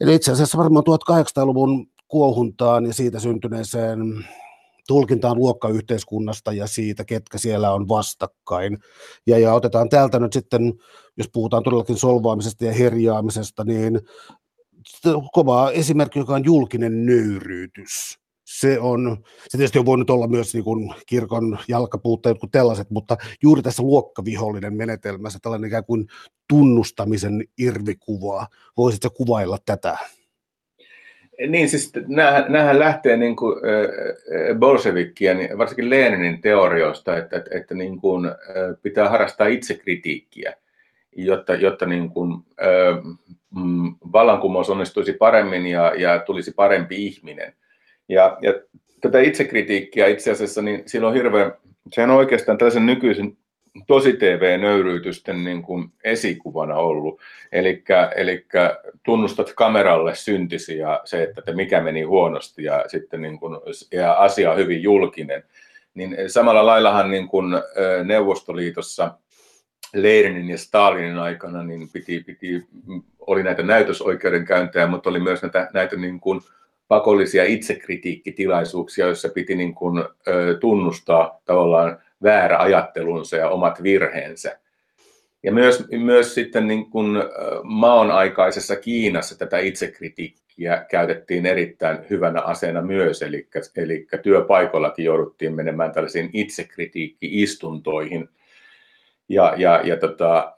eli 0.00 0.14
itse 0.14 0.32
asiassa 0.32 0.58
varmaan 0.58 0.84
1800-luvun 1.10 1.86
kuohuntaan 2.08 2.86
ja 2.86 2.94
siitä 2.94 3.20
syntyneeseen 3.20 4.00
tulkintaan 4.90 5.36
luokkayhteiskunnasta 5.36 6.52
ja 6.52 6.66
siitä, 6.66 7.04
ketkä 7.04 7.38
siellä 7.38 7.72
on 7.72 7.88
vastakkain. 7.88 8.78
Ja, 9.26 9.38
ja 9.38 9.54
otetaan 9.54 9.88
täältä 9.88 10.18
nyt 10.18 10.32
sitten, 10.32 10.74
jos 11.16 11.28
puhutaan 11.32 11.62
todellakin 11.62 11.96
solvaamisesta 11.96 12.64
ja 12.64 12.72
herjaamisesta, 12.72 13.64
niin 13.64 14.00
kova 15.32 15.70
esimerkki, 15.70 16.18
joka 16.18 16.34
on 16.34 16.44
julkinen 16.44 17.06
nöyryytys. 17.06 18.18
Se, 18.44 18.80
on, 18.80 19.24
se 19.48 19.58
tietysti 19.58 19.78
on 19.78 19.86
voinut 19.86 20.10
olla 20.10 20.26
myös 20.26 20.54
niin 20.54 20.64
kuin 20.64 20.94
kirkon 21.06 21.58
jalkapuutta 21.68 22.28
ja 22.28 22.34
tällaiset, 22.52 22.90
mutta 22.90 23.16
juuri 23.42 23.62
tässä 23.62 23.82
luokkavihollinen 23.82 24.74
menetelmässä 24.74 25.38
tällainen 25.42 25.68
ikään 25.68 25.84
kuin 25.84 26.06
tunnustamisen 26.48 27.44
irvikuva. 27.58 28.46
Voisitko 28.76 29.10
kuvailla 29.10 29.58
tätä? 29.66 29.98
Niin, 31.48 31.68
siis 31.68 31.92
näähän, 32.48 32.78
lähtee 32.78 33.16
niin 33.16 33.36
kuin, 33.36 33.56
äh, 33.56 34.58
bolshevikkien, 34.58 35.58
varsinkin 35.58 35.90
Leninin 35.90 36.40
teorioista, 36.40 37.16
että, 37.16 37.36
että, 37.36 37.58
että 37.58 37.74
niin 37.74 38.00
kuin, 38.00 38.30
pitää 38.82 39.08
harrastaa 39.08 39.46
itsekritiikkiä, 39.46 40.54
jotta, 41.16 41.54
jotta 41.54 41.86
niin 41.86 42.10
kuin, 42.10 42.32
äh, 42.62 43.18
vallankumous 44.12 44.70
onnistuisi 44.70 45.12
paremmin 45.12 45.66
ja, 45.66 45.94
ja 45.96 46.18
tulisi 46.18 46.52
parempi 46.56 47.06
ihminen. 47.06 47.52
Ja, 48.08 48.38
ja 48.42 48.54
tätä 49.00 49.20
itsekritiikkiä 49.20 50.06
itse 50.06 50.30
asiassa, 50.30 50.62
niin 50.62 50.82
siinä 50.86 51.06
on 51.06 51.14
hirveän, 51.14 51.52
sehän 51.92 52.10
on 52.10 52.16
oikeastaan 52.16 52.58
tällaisen 52.58 52.86
nykyisen 52.86 53.36
tosi 53.86 54.12
TV-nöyryytysten 54.12 55.44
niin 55.44 55.62
kuin 55.62 55.92
esikuvana 56.04 56.74
ollut. 56.74 57.20
Eli 57.52 58.46
tunnustat 59.02 59.52
kameralle 59.52 60.14
syntisi 60.14 60.78
ja 60.78 61.00
se, 61.04 61.22
että 61.22 61.52
mikä 61.52 61.80
meni 61.80 62.02
huonosti 62.02 62.64
ja 62.64 62.84
sitten 62.86 63.22
niin 63.22 63.38
kuin, 63.38 63.60
ja 63.92 64.12
asia 64.12 64.50
on 64.50 64.56
hyvin 64.56 64.82
julkinen. 64.82 65.44
Niin 65.94 66.16
samalla 66.26 66.66
laillahan 66.66 67.10
niin 67.10 67.28
kuin 67.28 67.46
Neuvostoliitossa 68.04 69.14
Leninin 69.94 70.48
ja 70.48 70.58
Stalinin 70.58 71.18
aikana 71.18 71.62
niin 71.62 71.88
piti, 71.92 72.20
piti, 72.20 72.66
oli 73.20 73.42
näitä 73.42 73.62
näytösoikeudenkäyntejä, 73.62 74.86
mutta 74.86 75.10
oli 75.10 75.20
myös 75.20 75.42
näitä, 75.42 75.68
näitä 75.74 75.96
niin 75.96 76.20
kuin 76.20 76.40
pakollisia 76.88 77.44
itsekritiikkitilaisuuksia, 77.44 79.06
joissa 79.06 79.28
piti 79.28 79.54
niin 79.54 79.74
kuin, 79.74 80.04
tunnustaa 80.60 81.40
tavallaan 81.44 81.98
väärä 82.22 82.58
ajattelunsa 82.58 83.36
ja 83.36 83.48
omat 83.48 83.82
virheensä. 83.82 84.58
Ja 85.42 85.52
myös, 85.52 85.88
myös 85.90 86.34
sitten 86.34 86.68
niin 86.68 86.90
kuin 86.90 87.16
maon 87.62 88.10
aikaisessa 88.10 88.76
Kiinassa 88.76 89.38
tätä 89.38 89.58
itsekritiikkiä 89.58 90.86
käytettiin 90.90 91.46
erittäin 91.46 91.98
hyvänä 92.10 92.40
aseena 92.40 92.82
myös, 92.82 93.22
eli, 93.22 93.48
eli 93.76 94.06
työpaikollakin 94.22 95.04
jouduttiin 95.04 95.54
menemään 95.54 95.92
tällaisiin 95.92 96.30
itsekritiikki-istuntoihin– 96.32 98.28
ja, 99.30 99.54
ja, 99.56 99.80
ja 99.84 99.96
tota, 99.96 100.54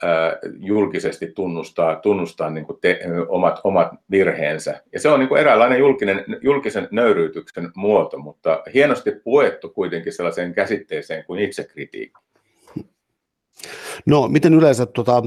julkisesti 0.59 1.27
tunnustaa, 1.27 1.97
tunnustaa 1.97 2.51
niin 2.51 2.67
kuin 2.67 2.79
te, 2.81 3.01
omat, 3.29 3.61
omat 3.65 3.89
virheensä. 4.11 4.83
Ja 4.93 5.01
se 5.01 5.09
on 5.09 5.21
niin 5.21 5.29
kuin 5.29 5.41
eräänlainen 5.41 5.79
julkinen, 5.79 6.25
julkisen 6.43 6.89
nöyryytyksen 6.91 7.71
muoto, 7.77 8.19
mutta 8.19 8.63
hienosti 8.75 9.11
puettu 9.25 9.69
kuitenkin 9.69 10.13
sellaiseen 10.13 10.55
käsitteeseen 10.55 11.25
kuin 11.25 11.41
itsekritiikki. 11.41 12.21
No, 14.07 14.29
miten 14.29 14.55
yleensä, 14.55 14.87
tota, 14.87 15.23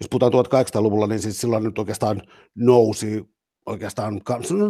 jos 0.00 0.08
puhutaan 0.10 0.32
1800-luvulla, 0.32 1.06
niin 1.06 1.20
siis 1.20 1.40
silloin 1.40 1.64
nyt 1.64 1.78
oikeastaan 1.78 2.22
nousi 2.54 3.24
oikeastaan 3.68 4.20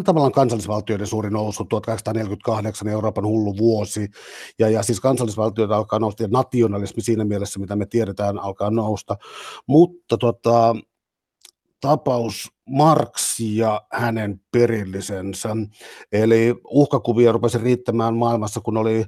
tavallaan 0.05 0.33
kansallisvaltioiden 0.33 1.07
suuri 1.07 1.31
nousu, 1.31 1.65
1848 1.65 2.89
Euroopan 2.89 3.27
hullu 3.27 3.57
vuosi, 3.59 4.09
ja, 4.59 4.69
ja 4.69 4.83
siis 4.83 5.01
kansallisvaltioita 5.01 5.77
alkaa 5.77 5.99
nousta, 5.99 6.23
ja 6.23 6.29
nationalismi 6.33 7.03
siinä 7.03 7.25
mielessä, 7.25 7.61
mitä 7.61 7.77
me 7.77 7.87
tiedetään, 7.87 8.39
alkaa 8.39 8.71
nousta, 8.71 9.17
mutta 9.67 10.19
tota, 10.19 10.75
tapaus 11.81 12.53
Marx 12.69 13.41
ja 13.41 13.83
hänen 13.93 14.41
perillisensä. 14.53 15.49
Eli 16.13 16.55
uhkakuvia 16.65 17.33
rupesi 17.33 17.59
riittämään 17.59 18.17
maailmassa, 18.17 18.61
kun 18.61 18.77
oli, 18.77 19.05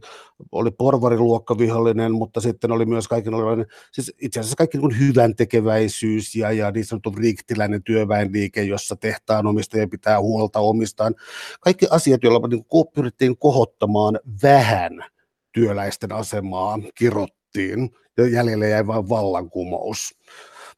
oli 0.53 0.71
porvariluokkavihollinen, 0.71 2.13
mutta 2.13 2.41
sitten 2.41 2.73
oli 2.73 2.87
myös 2.87 3.09
kaikenlainen, 3.09 3.67
siis 3.93 4.13
itse 4.21 4.41
asiassa 4.41 4.57
kaikki 4.57 4.79
niin 4.79 4.99
hyvän 4.99 5.37
tekeväisyys 5.37 6.35
ja, 6.35 6.53
ja 6.53 6.71
niin 6.71 6.85
sanottu 6.85 7.15
riiktiläinen 7.17 7.83
työväenliike, 7.83 8.63
jossa 8.63 8.97
tehtaan 8.97 9.47
omistajia 9.47 9.89
pitää 9.89 10.21
huolta 10.21 10.61
omistaan. 10.61 11.15
Kaikki 11.61 11.87
asiat, 11.91 12.23
joilla 12.23 12.49
niin 12.49 12.65
pyrittiin 12.95 13.39
kohottamaan 13.39 14.21
vähän 14.43 15.05
työläisten 15.53 16.13
asemaa, 16.13 16.79
kirottiin 16.95 17.91
ja 18.17 18.29
jäljelle 18.29 18.69
jäi 18.69 18.87
vain 18.87 19.09
vallankumous. 19.09 20.15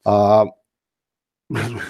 Uh, 0.07 0.62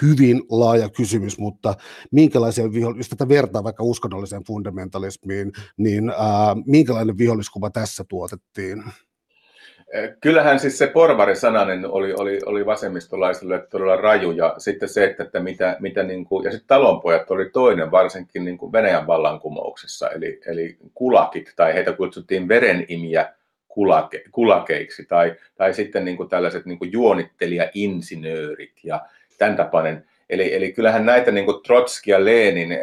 hyvin 0.02 0.42
laaja 0.50 0.88
kysymys, 0.88 1.38
mutta 1.38 1.74
minkälaisia 2.10 2.72
vihollisia, 2.72 3.00
jos 3.00 3.08
tätä 3.08 3.28
vertaa 3.28 3.64
vaikka 3.64 3.84
uskonnolliseen 3.84 4.44
fundamentalismiin, 4.44 5.52
niin 5.76 6.08
ää, 6.08 6.56
minkälainen 6.66 7.18
viholliskuva 7.18 7.70
tässä 7.70 8.04
tuotettiin? 8.08 8.84
Kyllähän 10.20 10.60
siis 10.60 10.78
se 10.78 10.86
porvarisananen 10.86 11.86
oli, 11.86 12.14
oli, 12.14 12.40
oli 12.46 12.66
vasemmistolaisille 12.66 13.66
todella 13.70 13.96
raju 13.96 14.30
ja 14.30 14.54
sitten 14.58 14.88
se, 14.88 15.04
että, 15.04 15.22
että 15.22 15.40
mitä, 15.40 15.76
mitä 15.80 16.02
niin 16.02 16.24
kuin, 16.24 16.44
ja 16.44 16.50
sitten 16.50 16.68
talonpojat 16.68 17.30
oli 17.30 17.50
toinen, 17.50 17.90
varsinkin 17.90 18.44
niin 18.44 18.58
kuin 18.58 18.72
Venäjän 18.72 19.06
vallankumouksessa, 19.06 20.10
eli, 20.10 20.40
eli 20.46 20.76
kulakit, 20.94 21.52
tai 21.56 21.74
heitä 21.74 21.92
kutsuttiin 21.92 22.48
verenimiä 22.48 23.32
kulake, 23.68 24.24
kulakeiksi, 24.32 25.04
tai, 25.04 25.34
tai 25.56 25.74
sitten 25.74 26.04
niin 26.04 26.16
kuin 26.16 26.28
tällaiset 26.28 26.66
niin 26.66 26.78
kuin 26.78 26.92
juonittelija-insinöörit 26.92 28.84
ja, 28.84 29.06
tämän 29.38 29.56
tapainen. 29.56 30.04
Eli, 30.30 30.54
eli 30.54 30.72
kyllähän 30.72 31.06
näitä 31.06 31.30
niin 31.30 31.44
kuin 31.44 31.62
Trotski 31.62 32.10
ja 32.10 32.24
Lenin 32.24 32.72
äh, 32.72 32.78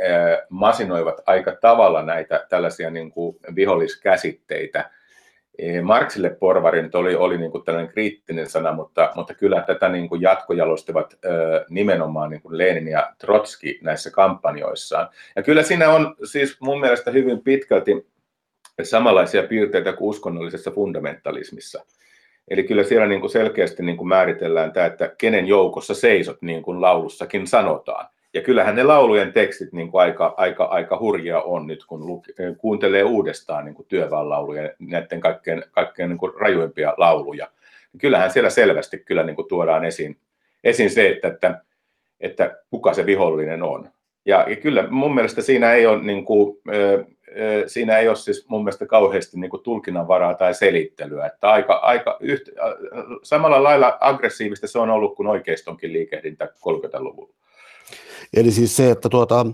masinoivat 0.49 1.21
aika 1.25 1.55
tavalla 1.61 2.03
näitä 2.03 2.45
tällaisia 2.49 2.89
niin 2.89 3.11
kuin 3.11 3.37
viholliskäsitteitä. 3.55 4.89
E, 5.57 5.81
Marksille 5.81 6.29
porvari 6.29 6.81
nyt 6.81 6.95
oli, 6.95 7.15
oli 7.15 7.37
niin 7.37 7.51
kuin 7.51 7.63
tällainen 7.63 7.91
kriittinen 7.91 8.49
sana, 8.49 8.71
mutta, 8.71 9.11
mutta 9.15 9.33
kyllä 9.33 9.63
tätä 9.67 9.89
niin 9.89 10.09
kuin 10.09 10.21
jatkojalostivat 10.21 11.13
äh, 11.13 11.31
nimenomaan 11.69 12.29
niin 12.29 12.41
kuin 12.41 12.57
Lenin 12.57 12.87
ja 12.87 13.13
Trotski 13.17 13.79
näissä 13.81 14.11
kampanjoissaan. 14.11 15.09
Ja 15.35 15.43
kyllä 15.43 15.63
siinä 15.63 15.89
on 15.89 16.15
siis 16.23 16.57
mun 16.61 16.79
mielestä 16.79 17.11
hyvin 17.11 17.41
pitkälti 17.43 18.07
samanlaisia 18.83 19.43
piirteitä 19.43 19.93
kuin 19.93 20.09
uskonnollisessa 20.09 20.71
fundamentalismissa. 20.71 21.85
Eli 22.47 22.63
kyllä 22.63 22.83
siellä 22.83 23.07
niin 23.07 23.21
kuin 23.21 23.31
selkeästi 23.31 23.83
niin 23.83 23.97
kuin 23.97 24.07
määritellään 24.07 24.71
tämä, 24.71 24.85
että 24.85 25.15
kenen 25.17 25.47
joukossa 25.47 25.93
seisot, 25.93 26.41
niin 26.41 26.63
kuin 26.63 26.81
laulussakin 26.81 27.47
sanotaan. 27.47 28.05
Ja 28.33 28.41
kyllähän 28.41 28.75
ne 28.75 28.83
laulujen 28.83 29.33
tekstit 29.33 29.73
niin 29.73 29.91
kuin 29.91 30.01
aika, 30.01 30.33
aika, 30.37 30.63
aika 30.63 30.99
hurjia 30.99 31.41
on 31.41 31.67
nyt, 31.67 31.85
kun 31.85 32.07
luke, 32.07 32.33
kuuntelee 32.57 33.03
uudestaan 33.03 33.65
niin 33.65 33.75
kuin 33.75 33.85
työväenlauluja, 33.87 34.69
näiden 34.79 35.21
kaikkein, 35.21 35.63
kaikkein 35.71 36.09
niin 36.09 36.17
kuin 36.17 36.33
rajuimpia 36.39 36.93
lauluja. 36.97 37.47
Kyllähän 37.97 38.31
siellä 38.31 38.49
selvästi 38.49 38.99
kyllä 38.99 39.23
niin 39.23 39.35
kuin 39.35 39.47
tuodaan 39.47 39.85
esiin, 39.85 40.17
esiin 40.63 40.89
se, 40.89 41.09
että, 41.09 41.27
että, 41.27 41.61
että 42.19 42.57
kuka 42.69 42.93
se 42.93 43.05
vihollinen 43.05 43.63
on. 43.63 43.89
Ja, 44.25 44.45
ja 44.49 44.55
kyllä 44.55 44.87
mun 44.89 45.15
mielestä 45.15 45.41
siinä 45.41 45.73
ei 45.73 45.85
ole 45.85 46.03
niin 46.03 46.25
kuin, 46.25 46.57
siinä 47.67 47.97
ei 47.97 48.07
ole 48.07 48.15
siis 48.15 48.45
mun 48.49 48.63
mielestä 48.63 48.85
kauheasti 48.85 49.39
niin 49.39 49.49
kuin 49.49 49.63
tulkinnanvaraa 49.63 50.33
tai 50.33 50.53
selittelyä. 50.53 51.25
Että 51.25 51.49
aika, 51.49 51.73
aika 51.73 52.17
yht, 52.19 52.49
samalla 53.23 53.63
lailla 53.63 53.97
aggressiivista 53.99 54.67
se 54.67 54.79
on 54.79 54.89
ollut 54.89 55.15
kuin 55.15 55.27
oikeistonkin 55.27 55.93
liikehdintä 55.93 56.45
30-luvulla. 56.45 57.33
Eli 58.33 58.51
siis 58.51 58.75
se, 58.75 58.91
että 58.91 59.09
tuota, 59.09 59.45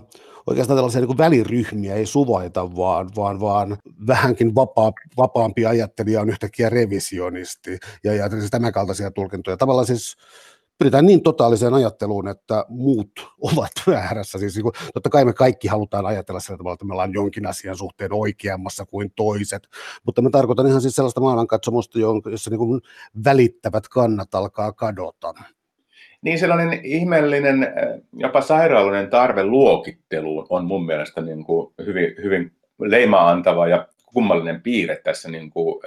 oikeastaan 0.46 0.76
tällaisia 0.76 1.00
niin 1.00 1.18
väliryhmiä 1.18 1.94
ei 1.94 2.06
suvaita, 2.06 2.76
vaan, 2.76 3.10
vaan, 3.16 3.40
vaan 3.40 3.76
vähänkin 4.06 4.54
vapaa, 4.54 4.92
vapaampi 5.16 5.66
ajattelija 5.66 6.20
on 6.20 6.28
yhtäkkiä 6.28 6.68
revisionisti 6.68 7.78
ja, 8.04 8.14
ja 8.14 8.30
siis 8.30 8.50
tämän 8.50 8.72
kaltaisia 8.72 9.10
tulkintoja. 9.10 9.56
Tavallaan 9.56 9.86
siis 9.86 10.16
pyritään 10.78 11.06
niin 11.06 11.22
totaaliseen 11.22 11.74
ajatteluun, 11.74 12.28
että 12.28 12.64
muut 12.68 13.10
ovat 13.52 13.72
väärässä. 13.86 14.38
Siis 14.38 14.56
niin 14.56 14.72
totta 14.94 15.10
kai 15.10 15.24
me 15.24 15.32
kaikki 15.32 15.68
halutaan 15.68 16.06
ajatella 16.06 16.40
sillä 16.40 16.58
tavalla, 16.58 16.74
että 16.74 16.84
me 16.84 16.92
ollaan 16.92 17.12
jonkin 17.12 17.46
asian 17.46 17.76
suhteen 17.76 18.12
oikeammassa 18.12 18.86
kuin 18.86 19.12
toiset, 19.16 19.68
mutta 20.06 20.22
mä 20.22 20.30
tarkoitan 20.30 20.66
ihan 20.66 20.80
siis 20.80 20.96
sellaista 20.96 21.20
maailmankatsomusta, 21.20 21.98
jossa 22.30 22.50
niin 22.50 22.80
välittävät 23.24 23.88
kannat 23.88 24.34
alkaa 24.34 24.72
kadota. 24.72 25.34
Niin 26.22 26.38
sellainen 26.38 26.80
ihmeellinen, 26.84 27.62
äh, 27.62 28.00
jopa 28.12 28.40
sairaalinen 28.40 29.10
tarve 29.10 29.44
luokitteluun 29.44 30.46
on 30.48 30.64
mun 30.64 30.86
mielestä 30.86 31.20
niin 31.20 31.44
kuin 31.44 31.72
hyvin, 31.86 32.14
hyvin 32.22 32.52
leimaa 32.78 33.30
antava 33.30 33.68
ja 33.68 33.88
kummallinen 34.14 34.62
piirre 34.62 34.96
tässä 34.96 35.30
niin 35.30 35.50
kuin, 35.50 35.82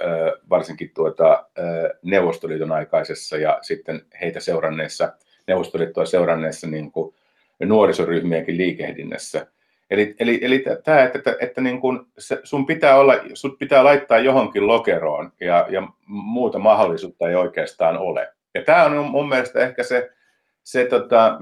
varsinkin 0.50 0.90
tuota, 0.94 1.46
Neuvostoliiton 2.02 2.72
aikaisessa 2.72 3.36
ja 3.36 3.58
sitten 3.62 4.02
heitä 4.20 4.40
seuranneessa, 4.40 5.12
Neuvostoliittoa 5.46 6.06
seuranneessa 6.06 6.66
niin 6.66 6.92
kuin 6.92 7.14
nuorisoryhmienkin 7.64 8.56
liikehdinnässä. 8.56 9.46
Eli, 9.90 10.14
eli, 10.18 10.38
eli 10.42 10.64
tämä, 10.84 11.02
että, 11.02 11.18
että, 11.18 11.36
että 11.40 11.60
niin 11.60 11.80
kuin 11.80 12.00
se, 12.18 12.40
sun, 12.44 12.66
pitää 12.66 12.96
olla, 12.96 13.14
sun 13.34 13.56
pitää 13.58 13.84
laittaa 13.84 14.18
johonkin 14.18 14.66
lokeroon 14.66 15.32
ja, 15.40 15.66
ja 15.70 15.88
muuta 16.06 16.58
mahdollisuutta 16.58 17.28
ei 17.28 17.34
oikeastaan 17.34 17.98
ole. 17.98 18.28
Ja 18.54 18.62
tämä 18.62 18.84
on 18.84 19.04
mun 19.04 19.28
mielestä 19.28 19.60
ehkä 19.60 19.82
se, 19.82 20.10
se 20.62 20.84
tota, 20.84 21.38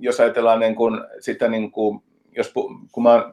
jos 0.00 0.20
ajatellaan 0.20 0.60
niin 0.60 0.74
kuin, 0.74 1.00
sitä, 1.20 1.48
niin 1.48 1.70
kuin, 1.70 2.02
jos 2.38 2.52
kun 2.92 3.02
mä 3.02 3.12
oon 3.12 3.32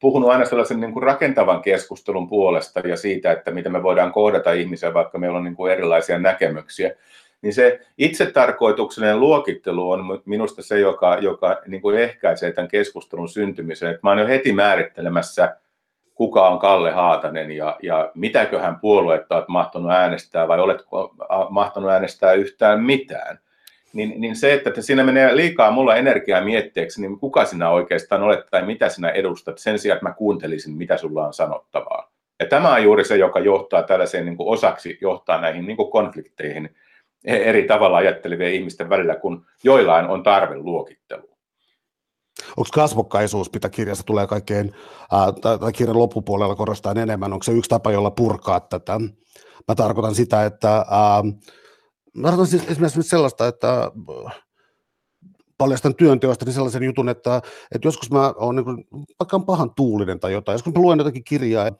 puhunut 0.00 0.30
aina 0.30 0.44
sellaisen 0.44 0.80
niin 0.80 0.92
kuin 0.92 1.02
rakentavan 1.02 1.62
keskustelun 1.62 2.28
puolesta 2.28 2.80
ja 2.80 2.96
siitä, 2.96 3.32
että 3.32 3.50
miten 3.50 3.72
me 3.72 3.82
voidaan 3.82 4.12
kohdata 4.12 4.52
ihmisiä, 4.52 4.94
vaikka 4.94 5.18
meillä 5.18 5.38
on 5.38 5.44
niin 5.44 5.56
kuin 5.56 5.72
erilaisia 5.72 6.18
näkemyksiä, 6.18 6.90
niin 7.42 7.54
se 7.54 7.80
itsetarkoituksellinen 7.98 9.20
luokittelu 9.20 9.90
on 9.90 10.22
minusta 10.24 10.62
se, 10.62 10.80
joka, 10.80 11.18
joka 11.20 11.60
niin 11.66 11.82
kuin 11.82 11.98
ehkäisee 11.98 12.52
tämän 12.52 12.68
keskustelun 12.68 13.28
syntymisen. 13.28 13.90
Että 13.90 14.00
mä 14.02 14.10
oon 14.10 14.18
jo 14.18 14.26
heti 14.26 14.52
määrittelemässä, 14.52 15.56
kuka 16.14 16.48
on 16.48 16.58
Kalle 16.58 16.90
Haatanen 16.90 17.50
ja, 17.50 17.76
ja 17.82 18.10
mitäköhän 18.14 18.80
puoluetta 18.80 19.36
olet 19.36 19.48
mahtanut 19.48 19.92
äänestää 19.92 20.48
vai 20.48 20.60
oletko 20.60 21.14
mahtanut 21.50 21.90
äänestää 21.90 22.32
yhtään 22.32 22.84
mitään 22.84 23.38
niin, 23.92 24.20
niin 24.20 24.36
se, 24.36 24.52
että 24.52 24.82
siinä 24.82 25.04
menee 25.04 25.36
liikaa 25.36 25.70
mulla 25.70 25.96
energiaa 25.96 26.44
mietteeksi, 26.44 27.00
niin 27.00 27.18
kuka 27.18 27.44
sinä 27.44 27.70
oikeastaan 27.70 28.22
olet 28.22 28.46
tai 28.50 28.66
mitä 28.66 28.88
sinä 28.88 29.10
edustat, 29.10 29.58
sen 29.58 29.78
sijaan, 29.78 29.96
että 29.96 30.08
mä 30.08 30.14
kuuntelisin, 30.14 30.74
mitä 30.74 30.96
sulla 30.96 31.26
on 31.26 31.34
sanottavaa. 31.34 32.10
Ja 32.40 32.46
tämä 32.46 32.74
on 32.74 32.82
juuri 32.82 33.04
se, 33.04 33.16
joka 33.16 33.40
johtaa 33.40 33.82
tällaiseen 33.82 34.24
niin 34.24 34.36
kuin 34.36 34.48
osaksi, 34.48 34.98
johtaa 35.00 35.40
näihin 35.40 35.66
niin 35.66 35.76
kuin 35.76 35.90
konflikteihin 35.90 36.76
eri 37.24 37.66
tavalla 37.66 37.96
ajattelevien 37.96 38.54
ihmisten 38.54 38.88
välillä, 38.88 39.14
kun 39.14 39.46
joillain 39.64 40.06
on 40.06 40.22
tarve 40.22 40.56
luokittelua. 40.56 41.38
Onko 42.56 42.68
kasvokkaisuus, 42.74 43.52
mitä 43.52 43.68
kirjassa 43.68 44.06
tulee 44.06 44.26
kaikkein, 44.26 44.72
tai 45.40 45.72
kirjan 45.72 45.98
loppupuolella 45.98 46.54
korostaa 46.54 46.94
enemmän, 46.96 47.32
onko 47.32 47.42
se 47.42 47.52
yksi 47.52 47.70
tapa, 47.70 47.92
jolla 47.92 48.10
purkaa 48.10 48.60
tätä? 48.60 49.00
Mä 49.68 49.74
tarkoitan 49.74 50.14
sitä, 50.14 50.44
että 50.44 50.76
ää, 50.76 51.22
Mä 52.18 52.30
sanon 52.30 52.46
siis 52.46 52.62
esimerkiksi 52.68 53.02
sellaista, 53.02 53.46
että 53.46 53.92
paljastan 55.58 55.94
työnteosta 55.94 56.44
niin 56.44 56.54
sellaisen 56.54 56.82
jutun, 56.82 57.08
että, 57.08 57.42
että 57.74 57.88
joskus 57.88 58.10
mä 58.10 58.34
oon 58.36 58.56
niin 58.56 58.64
kuin, 58.64 58.84
vaikka 59.18 59.40
pahan 59.40 59.74
tuulinen 59.74 60.20
tai 60.20 60.32
jotain, 60.32 60.54
joskus 60.54 60.74
mä 60.74 60.80
luen 60.80 60.98
jotakin 60.98 61.24
kirjaa 61.24 61.64
ja, 61.64 61.72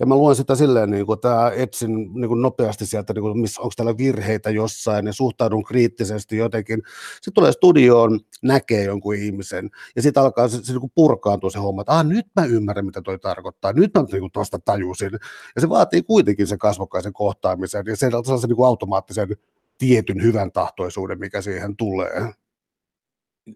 ja 0.00 0.06
mä 0.06 0.14
luen 0.14 0.36
sitä 0.36 0.54
silleen, 0.54 0.90
niin 0.90 1.06
kuin, 1.06 1.14
että 1.14 1.52
etsin 1.56 1.90
niin 2.14 2.28
kuin 2.28 2.42
nopeasti 2.42 2.86
sieltä, 2.86 3.12
niin 3.12 3.22
kuin, 3.22 3.38
missä, 3.38 3.62
onko 3.62 3.72
täällä 3.76 3.96
virheitä 3.98 4.50
jossain 4.50 5.06
ja 5.06 5.12
suhtaudun 5.12 5.64
kriittisesti 5.64 6.36
jotenkin. 6.36 6.82
Sitten 7.14 7.34
tulee 7.34 7.52
studioon, 7.52 8.20
näkee 8.42 8.84
jonkun 8.84 9.14
ihmisen 9.14 9.70
ja 9.96 10.02
sitten 10.02 10.22
alkaa 10.22 10.48
se, 10.48 10.64
se 10.64 10.72
niin 10.72 10.80
kuin 10.80 10.92
purkaantua 10.94 11.50
se 11.50 11.58
homma, 11.58 11.82
että 11.82 11.92
ah, 11.92 12.04
nyt 12.04 12.26
mä 12.36 12.44
ymmärrän, 12.44 12.86
mitä 12.86 13.02
toi 13.02 13.18
tarkoittaa, 13.18 13.72
nyt 13.72 13.94
mä 13.94 14.04
niin 14.12 14.20
kuin, 14.20 14.32
tuosta 14.32 14.58
tajusin. 14.58 15.12
Ja 15.54 15.60
se 15.60 15.68
vaatii 15.68 16.02
kuitenkin 16.02 16.46
sen 16.46 16.58
kasvokkaisen 16.58 17.12
kohtaamisen 17.12 17.84
ja 17.86 17.96
sen, 17.96 18.10
sellaisen 18.10 18.48
niin 18.48 18.56
kuin 18.56 18.66
automaattisen 18.66 19.28
tietyn 19.78 20.22
hyvän 20.22 20.52
tahtoisuuden, 20.52 21.18
mikä 21.18 21.40
siihen 21.40 21.76
tulee. 21.76 22.32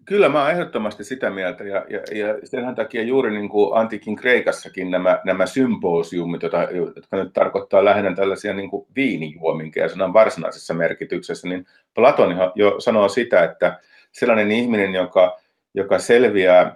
Kyllä 0.05 0.29
mä 0.29 0.41
oon 0.41 0.51
ehdottomasti 0.51 1.03
sitä 1.03 1.29
mieltä 1.29 1.63
ja, 1.63 1.85
ja, 1.89 1.99
ja 2.17 2.47
sen 2.47 2.75
takia 2.75 3.03
juuri 3.03 3.31
niin 3.31 3.49
kuin 3.49 3.77
antiikin 3.77 4.15
Kreikassakin 4.15 4.91
nämä, 4.91 5.19
nämä 5.25 5.45
symposiumit, 5.45 6.43
jotka, 6.43 6.67
jotka 6.95 7.17
nyt 7.17 7.33
tarkoittaa 7.33 7.85
lähinnä 7.85 8.15
tällaisia 8.15 8.53
niin 8.53 8.69
kuin 8.69 8.87
viinijuominkeja 8.95 9.89
sanan 9.89 10.13
varsinaisessa 10.13 10.73
merkityksessä, 10.73 11.47
niin 11.47 11.65
Platon 11.93 12.35
jo 12.55 12.79
sanoo 12.79 13.09
sitä, 13.09 13.43
että 13.43 13.79
sellainen 14.11 14.51
ihminen, 14.51 14.93
joka, 14.93 15.39
joka 15.73 15.99
selviää 15.99 16.75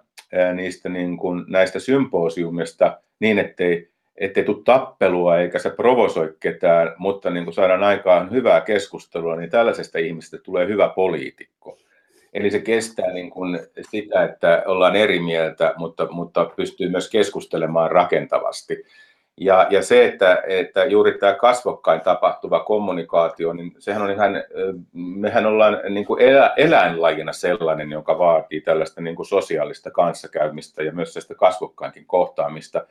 niistä 0.53 0.89
niin 0.89 1.17
kuin, 1.17 1.45
näistä 1.47 1.79
symposiumista 1.79 3.01
niin, 3.19 3.39
ettei 3.39 3.91
ettei 4.17 4.43
tule 4.43 4.61
tappelua 4.65 5.39
eikä 5.39 5.59
se 5.59 5.69
provosoi 5.69 6.33
ketään, 6.39 6.93
mutta 6.97 7.29
niin 7.29 7.43
kuin 7.43 7.53
saadaan 7.53 7.83
aikaan 7.83 8.31
hyvää 8.31 8.61
keskustelua, 8.61 9.35
niin 9.35 9.49
tällaisesta 9.49 9.99
ihmisestä 9.99 10.37
tulee 10.37 10.67
hyvä 10.67 10.89
poliitikko. 10.89 11.77
Eli 12.33 12.51
se 12.51 12.59
kestää 12.59 13.13
niin 13.13 13.29
kuin 13.29 13.59
sitä, 13.91 14.23
että 14.23 14.63
ollaan 14.65 14.95
eri 14.95 15.19
mieltä, 15.19 15.73
mutta, 15.77 16.07
mutta 16.11 16.45
pystyy 16.55 16.89
myös 16.89 17.09
keskustelemaan 17.09 17.91
rakentavasti. 17.91 18.83
Ja, 19.37 19.67
ja 19.69 19.83
se, 19.83 20.05
että, 20.05 20.43
että 20.47 20.85
juuri 20.85 21.17
tämä 21.17 21.33
kasvokkain 21.33 22.01
tapahtuva 22.01 22.59
kommunikaatio, 22.59 23.53
niin 23.53 23.75
sehän 23.79 24.01
on 24.01 24.11
ihan, 24.11 24.43
mehän 24.93 25.45
ollaan 25.45 25.79
niin 25.89 26.05
kuin 26.05 26.21
elä, 26.21 26.53
eläinlajina 26.57 27.33
sellainen, 27.33 27.91
joka 27.91 28.17
vaatii 28.19 28.61
tällaista 28.61 29.01
niin 29.01 29.15
kuin 29.15 29.25
sosiaalista 29.25 29.91
kanssakäymistä 29.91 30.83
ja 30.83 30.91
myös 30.91 31.13
sitä 31.13 31.35
kasvokkainkin 31.35 32.05
kohtaamista. 32.05 32.85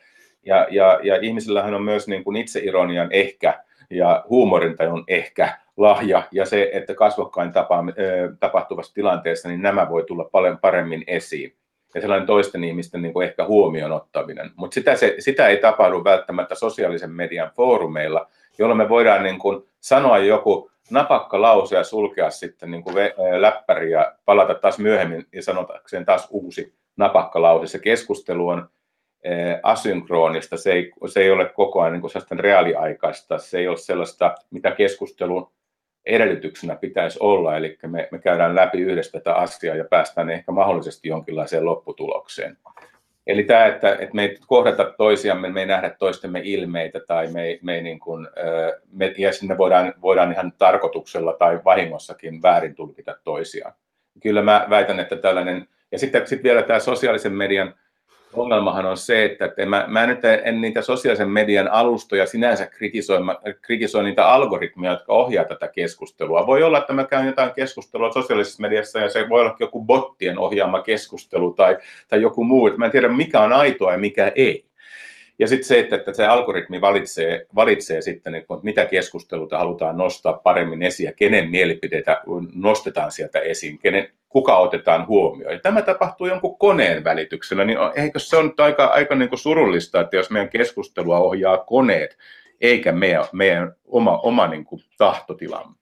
Ja, 0.46 0.66
ja, 0.70 1.00
ja 1.02 1.18
ihmisillähän 1.22 1.74
on 1.74 1.82
myös 1.82 2.08
niin 2.08 2.24
kuin 2.24 2.36
itseironian 2.36 3.08
ehkä 3.10 3.64
ja 3.90 4.24
huumorintajun 4.28 5.04
ehkä 5.08 5.58
lahja, 5.76 6.22
ja 6.32 6.46
se, 6.46 6.70
että 6.72 6.94
kasvokkain 6.94 7.52
tapa, 7.52 7.84
tapahtuvassa 8.40 8.94
tilanteessa, 8.94 9.48
niin 9.48 9.62
nämä 9.62 9.90
voi 9.90 10.04
tulla 10.04 10.24
paljon 10.24 10.58
paremmin 10.58 11.04
esiin. 11.06 11.54
Ja 11.94 12.00
sellainen 12.00 12.26
toisten 12.26 12.64
ihmisten 12.64 13.02
niin 13.02 13.12
kuin 13.12 13.26
ehkä 13.26 13.44
huomioon 13.44 13.92
ottaminen. 13.92 14.50
Mutta 14.56 14.74
sitä, 14.74 14.96
se, 14.96 15.14
sitä 15.18 15.48
ei 15.48 15.56
tapahdu 15.56 16.04
välttämättä 16.04 16.54
sosiaalisen 16.54 17.10
median 17.10 17.50
foorumeilla, 17.56 18.26
jolloin 18.58 18.78
me 18.78 18.88
voidaan 18.88 19.22
niin 19.22 19.38
kuin 19.38 19.62
sanoa 19.80 20.18
joku 20.18 20.70
napakka 20.90 21.42
lause 21.42 21.76
ja 21.76 21.84
sulkea 21.84 22.30
sitten 22.30 22.70
niin 22.70 22.82
kuin 22.82 22.96
läppäri 23.38 23.90
ja 23.90 24.14
palata 24.24 24.54
taas 24.54 24.78
myöhemmin 24.78 25.26
ja 25.32 25.42
sanotakseen 25.42 26.04
taas 26.04 26.28
uusi 26.30 26.74
napakka 26.96 27.42
lause. 27.42 27.66
Se 27.66 27.78
keskustelu 27.78 28.48
on 28.48 28.68
Eh, 29.24 29.60
asynkronista, 29.62 30.56
se 30.56 30.72
ei, 30.72 30.92
se 31.06 31.20
ei 31.20 31.30
ole 31.30 31.44
koko 31.54 31.80
ajan 31.80 31.92
niin 31.92 32.10
sellaista 32.10 32.34
reaaliaikaista, 32.34 33.38
se 33.38 33.58
ei 33.58 33.68
ole 33.68 33.76
sellaista, 33.76 34.34
mitä 34.50 34.70
keskustelun 34.70 35.50
edellytyksenä 36.06 36.76
pitäisi 36.76 37.18
olla, 37.22 37.56
eli 37.56 37.78
me, 37.86 38.08
me 38.10 38.18
käydään 38.18 38.54
läpi 38.54 38.78
yhdessä 38.78 39.12
tätä 39.12 39.34
asiaa 39.34 39.76
ja 39.76 39.84
päästään 39.84 40.30
ehkä 40.30 40.52
mahdollisesti 40.52 41.08
jonkinlaiseen 41.08 41.64
lopputulokseen. 41.64 42.56
Eli 43.26 43.42
tämä, 43.44 43.66
että, 43.66 43.92
että 43.92 44.14
me 44.14 44.22
ei 44.22 44.38
kohdata 44.46 44.84
toisiamme, 44.84 45.48
me 45.48 45.60
ei 45.60 45.66
nähdä 45.66 45.90
toistemme 45.90 46.40
ilmeitä 46.44 47.00
tai 47.00 47.26
me 47.26 47.58
me 47.62 47.74
ei 47.74 47.82
niin 47.82 48.00
kuin, 48.00 48.28
me, 48.92 49.14
ja 49.18 49.32
sinne 49.32 49.58
voidaan, 49.58 49.94
voidaan 50.02 50.32
ihan 50.32 50.52
tarkoituksella 50.58 51.32
tai 51.32 51.60
vahingossakin 51.64 52.42
väärin 52.42 52.74
tulkita 52.74 53.16
toisiaan. 53.24 53.74
Kyllä 54.22 54.42
mä 54.42 54.66
väitän, 54.70 55.00
että 55.00 55.16
tällainen, 55.16 55.68
ja 55.92 55.98
sitten, 55.98 56.26
sitten 56.26 56.42
vielä 56.42 56.62
tämä 56.62 56.80
sosiaalisen 56.80 57.32
median 57.32 57.74
ongelmahan 58.36 58.86
on 58.86 58.96
se, 58.96 59.24
että, 59.24 59.66
mä, 59.66 59.84
mä 59.88 60.06
nyt 60.06 60.18
en 60.44 60.60
niitä 60.60 60.82
sosiaalisen 60.82 61.30
median 61.30 61.68
alustoja 61.68 62.26
sinänsä 62.26 62.66
kritisoi, 62.66 63.18
kritisoi 63.62 64.04
niitä 64.04 64.28
algoritmeja, 64.28 64.92
jotka 64.92 65.12
ohjaa 65.12 65.44
tätä 65.44 65.68
keskustelua. 65.68 66.46
Voi 66.46 66.62
olla, 66.62 66.78
että 66.78 66.92
mä 66.92 67.04
käyn 67.04 67.26
jotain 67.26 67.50
keskustelua 67.54 68.12
sosiaalisessa 68.12 68.62
mediassa 68.62 68.98
ja 68.98 69.08
se 69.08 69.28
voi 69.28 69.40
olla 69.40 69.56
joku 69.60 69.84
bottien 69.84 70.38
ohjaama 70.38 70.82
keskustelu 70.82 71.52
tai, 71.52 71.76
tai 72.08 72.22
joku 72.22 72.44
muu. 72.44 72.70
Mä 72.76 72.84
en 72.84 72.90
tiedä, 72.90 73.08
mikä 73.08 73.40
on 73.40 73.52
aitoa 73.52 73.92
ja 73.92 73.98
mikä 73.98 74.32
ei. 74.34 74.64
Ja 75.38 75.48
sitten 75.48 75.68
se, 75.68 75.78
että, 75.78 75.96
että 75.96 76.12
se 76.12 76.26
algoritmi 76.26 76.80
valitsee, 76.80 77.46
valitsee 77.54 78.02
sitten, 78.02 78.34
että 78.34 78.54
mitä 78.62 78.86
keskusteluta 78.86 79.58
halutaan 79.58 79.96
nostaa 79.96 80.32
paremmin 80.32 80.82
esiin 80.82 81.06
ja 81.06 81.12
kenen 81.12 81.50
mielipiteitä 81.50 82.22
nostetaan 82.54 83.12
sieltä 83.12 83.40
esiin, 83.40 83.78
kenen, 83.78 84.08
kuka 84.34 84.58
otetaan 84.58 85.06
huomioon. 85.06 85.52
Ja 85.52 85.60
tämä 85.60 85.82
tapahtuu 85.82 86.26
jonkun 86.26 86.58
koneen 86.58 87.04
välityksellä, 87.04 87.64
niin 87.64 87.78
eikö 87.94 88.18
se 88.18 88.36
on 88.36 88.54
aika, 88.58 88.84
aika 88.84 89.14
niin 89.14 89.28
kuin 89.28 89.38
surullista, 89.38 90.00
että 90.00 90.16
jos 90.16 90.30
meidän 90.30 90.48
keskustelua 90.48 91.18
ohjaa 91.18 91.58
koneet, 91.58 92.18
eikä 92.60 92.92
meidän, 92.92 93.24
meidän 93.32 93.74
oma, 93.84 94.18
oma 94.18 94.46
niin 94.46 94.64
kuin 94.64 94.82
tahtotilamme. 94.98 95.76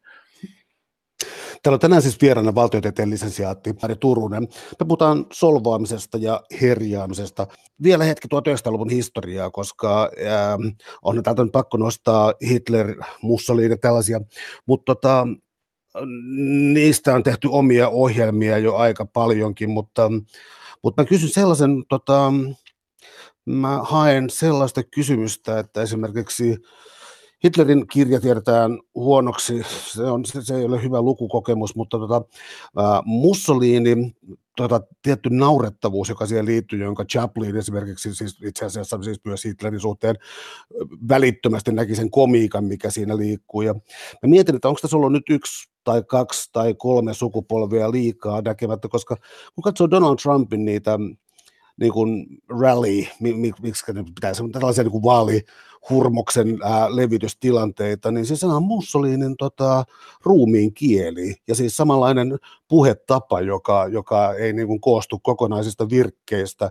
Täällä 1.62 1.77
on 1.77 1.81
tänään 1.81 2.03
siis 2.03 2.21
vieraana 2.21 2.55
valtiotieteen 2.55 3.11
lisensiaatti 3.11 3.75
Mari 3.83 3.97
Turunen. 3.97 4.43
Me 4.81 4.87
puhutaan 4.87 5.27
solvaamisesta 5.33 6.19
ja 6.19 6.41
herjaamisesta. 6.61 7.47
Vielä 7.83 8.05
hetki 8.05 8.29
1900-luvun 8.35 8.91
historiaa, 8.91 9.51
koska 9.51 10.03
äh, 10.03 10.75
on 11.03 11.23
täältä 11.23 11.43
nyt 11.43 11.53
pakko 11.53 11.77
nostaa 11.77 12.35
Hitler, 12.49 12.97
Mussolini 13.23 13.71
ja 13.71 13.77
tällaisia, 13.77 14.21
mutta 14.67 14.95
tota, 14.95 15.27
niistä 16.72 17.14
on 17.14 17.22
tehty 17.22 17.48
omia 17.50 17.88
ohjelmia 17.88 18.59
jo 18.59 18.76
aika 18.76 19.05
paljonkin, 19.05 19.70
mutta, 19.70 20.11
mutta 20.83 21.02
mä 21.02 21.09
kysyn 21.09 21.28
sellaisen, 21.28 21.85
tota, 21.88 22.33
mä 23.44 23.78
haen 23.83 24.31
sellaista 24.31 24.83
kysymystä, 24.83 25.59
että 25.59 25.83
esimerkiksi 25.83 26.57
Hitlerin 27.44 27.87
kirja 27.87 28.20
tiedetään 28.20 28.78
huonoksi, 28.94 29.62
se, 29.94 30.02
on, 30.02 30.24
se, 30.24 30.42
se 30.42 30.57
ei 30.57 30.64
ole 30.64 30.83
hyvä 30.83 31.02
lukukokemus, 31.02 31.76
mutta 31.76 31.98
tota, 31.98 32.22
Mussolini, 33.05 34.14
tota, 34.57 34.81
tietty 35.02 35.31
naurettavuus, 35.31 36.09
joka 36.09 36.26
siihen 36.26 36.46
liittyy, 36.46 36.85
jonka 36.85 37.05
Chaplin 37.05 37.57
esimerkiksi 37.57 38.14
siis 38.14 38.38
itse 38.44 38.64
asiassa 38.64 39.02
siis 39.02 39.20
myös 39.24 39.44
Hitlerin 39.44 39.81
suhteen 39.81 40.16
välittömästi 41.09 41.72
näki 41.72 41.94
sen 41.94 42.11
komiikan, 42.11 42.64
mikä 42.64 42.90
siinä 42.90 43.16
liikkuu. 43.16 43.62
Ja 43.62 43.74
mä 44.22 44.28
mietin, 44.28 44.55
että 44.55 44.68
onko 44.68 44.78
tässä 44.83 44.96
ollut 44.96 45.12
nyt 45.12 45.31
yksi 45.31 45.72
tai 45.85 46.02
kaksi 46.02 46.50
tai 46.52 46.74
kolme 46.74 47.14
sukupolvia 47.14 47.90
liikaa 47.90 48.40
näkemättä, 48.40 48.88
koska 48.88 49.16
kun 49.55 49.62
katsoo 49.62 49.90
Donald 49.90 50.16
Trumpin 50.22 50.64
niitä 50.64 50.98
niin 51.80 51.92
kuin 51.92 52.26
rally, 52.61 53.04
miksi 53.62 53.85
pitäisi, 54.14 54.42
tällaisia 54.52 54.85
niin 54.85 54.92
kuin 54.92 55.02
vaalihurmoksen 55.02 56.58
ää, 56.62 56.96
levitystilanteita, 56.96 58.11
niin 58.11 58.26
siis 58.26 58.44
on 58.44 58.62
Mussolinin 58.62 59.37
tota, 59.37 59.85
ruumiin 60.24 60.74
kieli 60.74 61.35
ja 61.48 61.54
siis 61.54 61.76
samanlainen 61.76 62.38
puhetapa, 62.68 63.40
joka, 63.40 63.87
joka 63.87 64.35
ei 64.35 64.52
niin 64.52 64.66
kuin 64.66 64.80
koostu 64.80 65.18
kokonaisista 65.18 65.90
virkkeistä. 65.90 66.70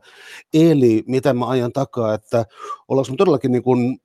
Eli 0.54 1.04
mitä 1.08 1.34
mä 1.34 1.48
ajan 1.48 1.72
takaa, 1.72 2.14
että 2.14 2.46
ollaanko 2.88 3.16
todellakin 3.18 3.52
niin 3.52 3.64
kuin, 3.64 4.02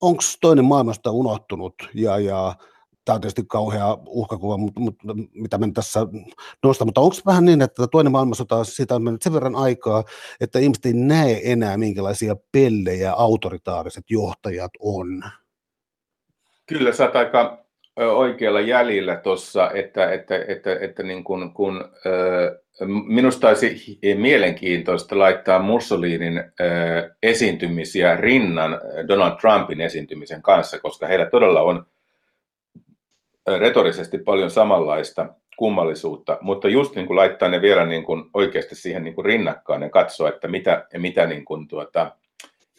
onko 0.00 0.22
toinen 0.40 0.64
maailmasta 0.64 1.10
unohtunut 1.10 1.74
ja, 1.94 2.18
ja 2.18 2.54
tämä 3.04 3.14
on 3.14 3.20
tietysti 3.20 3.42
kauhea 3.48 3.98
uhkakuva, 4.06 4.56
mutta, 4.56 4.80
mutta 4.80 5.04
mitä 5.34 5.58
me 5.58 5.70
tässä 5.74 6.00
nostan, 6.62 6.88
mutta 6.88 7.00
onko 7.00 7.16
vähän 7.26 7.44
niin, 7.44 7.62
että 7.62 7.86
toinen 7.86 8.12
maailmansota, 8.12 8.64
siitä 8.64 8.94
on 8.94 9.02
mennyt 9.02 9.22
sen 9.22 9.32
verran 9.32 9.56
aikaa, 9.56 10.04
että 10.40 10.58
ihmiset 10.58 10.86
ei 10.86 10.92
näe 10.92 11.40
enää, 11.44 11.76
minkälaisia 11.76 12.36
pellejä 12.52 13.12
autoritaariset 13.12 14.04
johtajat 14.10 14.70
on? 14.80 15.22
Kyllä, 16.66 16.92
sä 16.92 17.04
oot 17.04 17.16
aika 17.16 17.64
oikealla 17.96 18.60
jäljellä 18.60 19.16
tuossa, 19.16 19.70
että, 19.70 20.12
että, 20.12 20.44
että, 20.48 20.78
että 20.80 21.02
niin 21.02 21.24
kun, 21.24 21.54
kun, 21.54 21.84
minusta 23.06 23.48
olisi 23.48 23.98
mielenkiintoista 24.16 25.18
laittaa 25.18 25.58
Mussolinin 25.58 26.44
esiintymisiä 27.22 28.16
rinnan 28.16 28.80
Donald 29.08 29.40
Trumpin 29.40 29.80
esiintymisen 29.80 30.42
kanssa, 30.42 30.80
koska 30.80 31.06
heillä 31.06 31.26
todella 31.26 31.62
on 31.62 31.86
retorisesti 33.46 34.18
paljon 34.18 34.50
samanlaista 34.50 35.26
kummallisuutta, 35.56 36.38
mutta 36.40 36.68
just 36.68 36.94
niin 36.94 37.06
kuin 37.06 37.16
laittaa 37.16 37.48
ne 37.48 37.62
vielä 37.62 37.86
niin 37.86 38.04
kuin 38.04 38.24
oikeasti 38.34 38.74
siihen 38.74 39.04
niin 39.04 39.14
kuin 39.14 39.24
rinnakkain 39.24 39.82
ja 39.82 39.90
katsoa, 39.90 40.28
että 40.28 40.48
mitä, 40.48 40.86
mitä, 40.98 41.26
niin 41.26 41.44
kuin 41.44 41.68
tuota, 41.68 42.12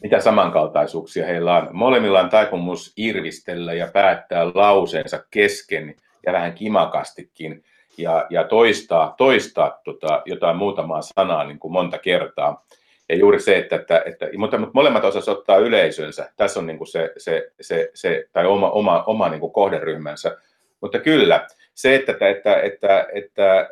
mitä 0.04 0.20
samankaltaisuuksia 0.20 1.26
heillä 1.26 1.58
on. 1.58 1.70
Molemmilla 1.72 2.20
on 2.20 2.30
taipumus 2.30 2.94
irvistellä 2.98 3.74
ja 3.74 3.88
päättää 3.94 4.52
lauseensa 4.54 5.24
kesken 5.32 5.96
ja 6.26 6.34
vähän 6.34 6.54
kimakastikin 6.54 7.64
ja, 7.98 8.26
ja 8.30 8.44
toistaa, 8.44 9.14
toistaa 9.18 9.80
tota, 9.84 10.22
jotain 10.26 10.58
muutamaa 10.58 11.02
sanaa 11.02 11.44
niin 11.44 11.60
kuin 11.60 11.72
monta 11.72 11.98
kertaa. 11.98 12.66
Ja 13.10 13.16
juuri 13.16 13.40
se, 13.40 13.58
että, 13.58 13.76
että, 13.76 14.04
että 14.06 14.28
mutta, 14.38 14.58
mutta 14.58 14.74
molemmat 14.74 15.04
osas 15.04 15.30
ottaa 15.30 15.58
yleisönsä. 15.58 16.32
Tässä 16.38 16.60
on 16.60 16.68
niin 16.68 16.78
kuin 16.78 16.88
se, 16.88 17.14
se, 17.18 17.52
se, 17.62 17.92
se, 17.94 18.30
tai 18.34 18.46
oma, 18.46 18.70
oma, 18.70 19.04
oma 19.04 19.30
niin 19.30 19.40
kuin 19.40 19.54
kohderyhmänsä 19.54 20.38
mutta 20.86 21.00
kyllä, 21.00 21.48
se, 21.74 21.96
että, 21.96 22.12
että, 22.12 22.30
että, 22.30 22.62
että, 22.62 23.08
että 23.14 23.70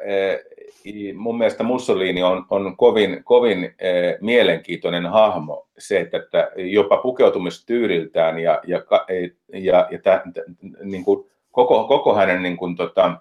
mun 1.15 1.38
mielestä 1.38 1.63
Mussolini 1.63 2.23
on, 2.23 2.45
on 2.49 2.78
kovin, 2.78 3.23
kovin 3.23 3.76
eh, 3.80 4.17
mielenkiintoinen 4.21 5.06
hahmo, 5.06 5.67
se, 5.78 5.99
että, 5.99 6.17
että 6.17 6.52
jopa 6.56 6.97
pukeutumistyyliltään 6.97 8.39
ja, 8.39 8.62
ja, 8.67 8.84
ja, 9.54 9.88
ja 9.91 9.99
tä, 10.04 10.23
niin 10.84 11.06
kuin 11.06 11.30
koko, 11.52 11.84
koko 11.84 12.15
hänen 12.15 12.43
niin 12.43 12.58
kuin, 12.58 12.76
tota, 12.76 13.13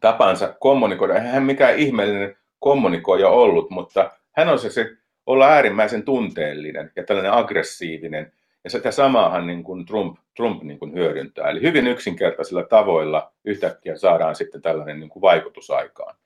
tapansa 0.00 0.54
kommunikoida, 0.60 1.14
eihän 1.14 1.30
hän 1.30 1.42
mikään 1.42 1.78
ihmeellinen 1.78 2.36
kommunikoija 2.58 3.28
ollut, 3.28 3.70
mutta 3.70 4.10
hän 4.32 4.48
on 4.48 4.58
se, 4.58 4.70
se 4.70 4.90
olla 5.26 5.48
äärimmäisen 5.48 6.02
tunteellinen 6.02 6.92
ja 6.96 7.04
tällainen 7.04 7.32
aggressiivinen 7.32 8.32
ja 8.64 8.70
sitä 8.70 8.90
samaahan 8.90 9.46
niin 9.46 9.64
kuin 9.64 9.86
Trump, 9.86 10.18
Trump 10.36 10.62
niin 10.62 10.78
kuin 10.78 10.94
hyödyntää. 10.94 11.50
Eli 11.50 11.62
hyvin 11.62 11.86
yksinkertaisilla 11.86 12.62
tavoilla 12.62 13.32
yhtäkkiä 13.44 13.96
saadaan 13.96 14.36
sitten 14.36 14.62
tällainen 14.62 15.00
niin 15.00 15.10
kuin 15.10 15.20
vaikutus 15.20 15.70
aikaan. 15.70 16.16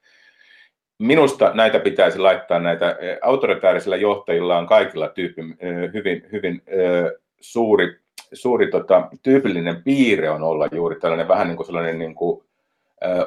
Minusta 0.99 1.51
näitä 1.55 1.79
pitäisi 1.79 2.19
laittaa, 2.19 2.59
näitä 2.59 2.97
eh, 3.01 3.19
autoritaarisilla 3.23 3.97
johtajilla 3.97 4.59
on 4.59 4.67
kaikilla 4.67 5.09
tyyppi, 5.09 5.43
eh, 5.43 5.93
hyvin, 5.93 6.27
hyvin 6.33 6.63
eh, 6.67 7.13
suuri, 7.41 7.99
suuri 8.33 8.71
tota, 8.71 9.09
tyypillinen 9.23 9.83
piirre 9.83 10.31
on 10.31 10.43
olla 10.43 10.69
juuri 10.73 11.01
tällainen 11.01 11.29
vähän 11.29 11.49
niin 11.49 11.57
kuin 11.57 11.67
sellainen 11.67 11.99
niin 11.99 12.15
kuin, 12.15 12.45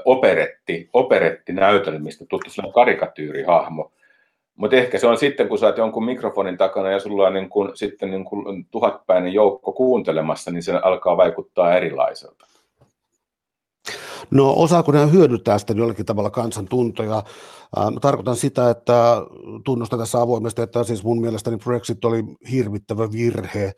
operetti, 0.06 0.90
operettinäytelmistä 0.94 2.26
tuttu 2.30 2.50
sellainen 2.50 2.74
karikatyyrihahmo, 2.74 3.92
mutta 4.58 4.76
ehkä 4.76 5.00
se 5.00 5.08
on 5.08 5.18
sitten, 5.18 5.48
kun 5.48 5.58
sä 5.58 5.66
oot 5.66 5.78
jonkun 5.78 6.06
mikrofonin 6.06 6.58
takana 6.58 6.92
ja 6.92 7.00
sulla 7.00 7.28
on 7.28 7.34
niin 7.34 7.50
kun, 7.50 7.72
sitten 7.76 8.12
niin 8.12 8.26
kun 8.26 8.66
tuhatpäinen 8.72 9.34
joukko 9.34 9.72
kuuntelemassa, 9.72 10.52
niin 10.52 10.64
se 10.64 10.74
alkaa 10.74 11.18
vaikuttaa 11.18 11.78
erilaiselta. 11.78 12.48
No 14.32 14.54
osaako 14.58 14.92
ne 14.92 15.12
hyödyntää 15.12 15.58
sitä 15.58 15.74
jollakin 15.74 16.06
tavalla 16.06 16.30
kansantuntoja? 16.30 17.24
Mä 17.76 18.00
tarkoitan 18.00 18.36
sitä, 18.36 18.70
että 18.70 19.22
tunnustan 19.66 20.00
tässä 20.00 20.22
avoimesti, 20.22 20.62
että 20.62 20.84
siis 20.84 21.04
mun 21.04 21.22
mielestäni 21.22 21.58
Brexit 21.58 22.06
oli 22.06 22.24
hirvittävä 22.52 23.12
virhe, 23.12 23.74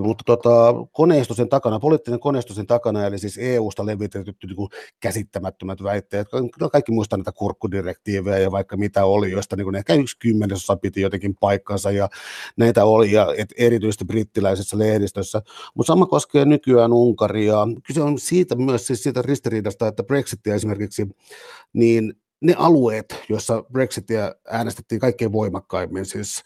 mutta 0.00 0.24
tota, 0.26 0.74
koneisto 0.92 1.34
sen 1.34 1.48
takana, 1.48 1.80
poliittinen 1.80 2.20
koneisto 2.20 2.54
sen 2.54 2.66
takana, 2.66 3.06
eli 3.06 3.18
siis 3.18 3.38
EU-sta 3.38 3.86
levitetyt 3.86 4.36
niin 4.46 4.68
käsittämättömät 5.00 5.82
väitteet, 5.82 6.28
no 6.60 6.70
kaikki 6.70 6.92
muistaa 6.92 7.16
näitä 7.16 7.32
kurkkudirektiivejä 7.32 8.38
ja 8.38 8.52
vaikka 8.52 8.76
mitä 8.76 9.04
oli, 9.04 9.30
joista 9.30 9.56
niin 9.56 9.74
ehkä 9.74 9.94
yksi 9.94 10.18
kymmenesosa 10.18 10.76
piti 10.76 11.00
jotenkin 11.00 11.36
paikkansa 11.40 11.90
ja 11.90 12.08
näitä 12.56 12.84
oli, 12.84 13.12
ja 13.12 13.34
et 13.38 13.54
erityisesti 13.56 14.04
brittiläisessä 14.04 14.78
lehdistössä, 14.78 15.42
mutta 15.74 15.92
sama 15.92 16.06
koskee 16.06 16.44
nykyään 16.44 16.92
Unkaria. 16.92 17.56
Kyse 17.86 18.02
on 18.02 18.18
siitä 18.18 18.54
myös 18.54 18.86
siis 18.86 19.02
siitä 19.02 19.22
ristiriidasta, 19.22 19.88
että 19.88 20.02
Brexitia 20.02 20.54
esimerkiksi, 20.54 21.08
niin 21.72 22.14
ne 22.40 22.54
alueet, 22.58 23.22
joissa 23.28 23.64
Brexitia 23.72 24.34
äänestettiin 24.50 25.00
kaikkein 25.00 25.32
voimakkaimmin, 25.32 26.06
siis 26.06 26.42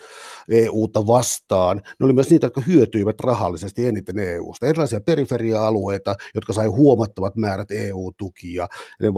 EUta 0.48 1.06
vastaan, 1.06 1.76
ne 1.76 2.04
oli 2.04 2.12
myös 2.12 2.30
niitä, 2.30 2.46
jotka 2.46 2.60
hyötyivät 2.60 3.20
rahallisesti 3.20 3.86
eniten 3.86 4.18
EUsta. 4.18 4.66
Erilaisia 4.66 5.00
periferia-alueita, 5.00 6.14
jotka 6.34 6.52
sai 6.52 6.66
huomattavat 6.66 7.36
määrät 7.36 7.70
EU-tukia, 7.70 8.68
ja, 9.00 9.08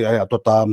ja, 0.00 0.12
ja 0.12 0.26
tota, 0.26 0.68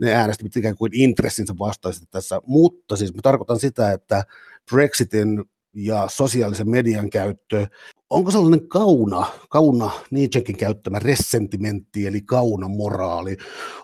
ne 0.00 0.14
äänestivät 0.14 0.56
ikään 0.56 0.76
kuin 0.76 0.92
intressinsä 0.94 1.54
vastaisesti 1.58 2.06
tässä, 2.10 2.40
mutta 2.46 2.96
siis 2.96 3.14
mä 3.14 3.22
tarkoitan 3.22 3.58
sitä, 3.58 3.92
että 3.92 4.24
Brexitin 4.70 5.44
ja 5.74 6.08
sosiaalisen 6.10 6.70
median 6.70 7.10
käyttö 7.10 7.66
onko 8.10 8.30
sellainen 8.30 8.68
kauna, 8.68 9.26
kauna 9.48 9.90
Nietzschekin 10.10 10.56
käyttämä 10.56 10.98
ressentimentti, 10.98 12.06
eli 12.06 12.20
kauna 12.20 12.68
moraali, 12.68 13.36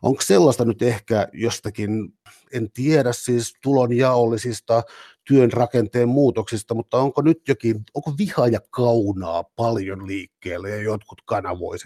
onko 0.02 0.22
sellaista 0.22 0.64
nyt 0.64 0.82
ehkä 0.82 1.28
jostakin, 1.32 2.14
en 2.52 2.70
tiedä 2.70 3.12
siis 3.12 3.54
tulonjaollisista 3.62 4.82
työn 5.28 5.52
rakenteen 5.52 6.08
muutoksista, 6.08 6.74
mutta 6.74 6.98
onko 6.98 7.22
nyt 7.22 7.48
jokin, 7.48 7.76
onko 7.94 8.14
viha 8.18 8.46
ja 8.46 8.60
kaunaa 8.70 9.44
paljon 9.56 10.06
liikkeelle 10.06 10.70
ja 10.70 10.82
jotkut 10.82 11.22
kanavoi 11.26 11.76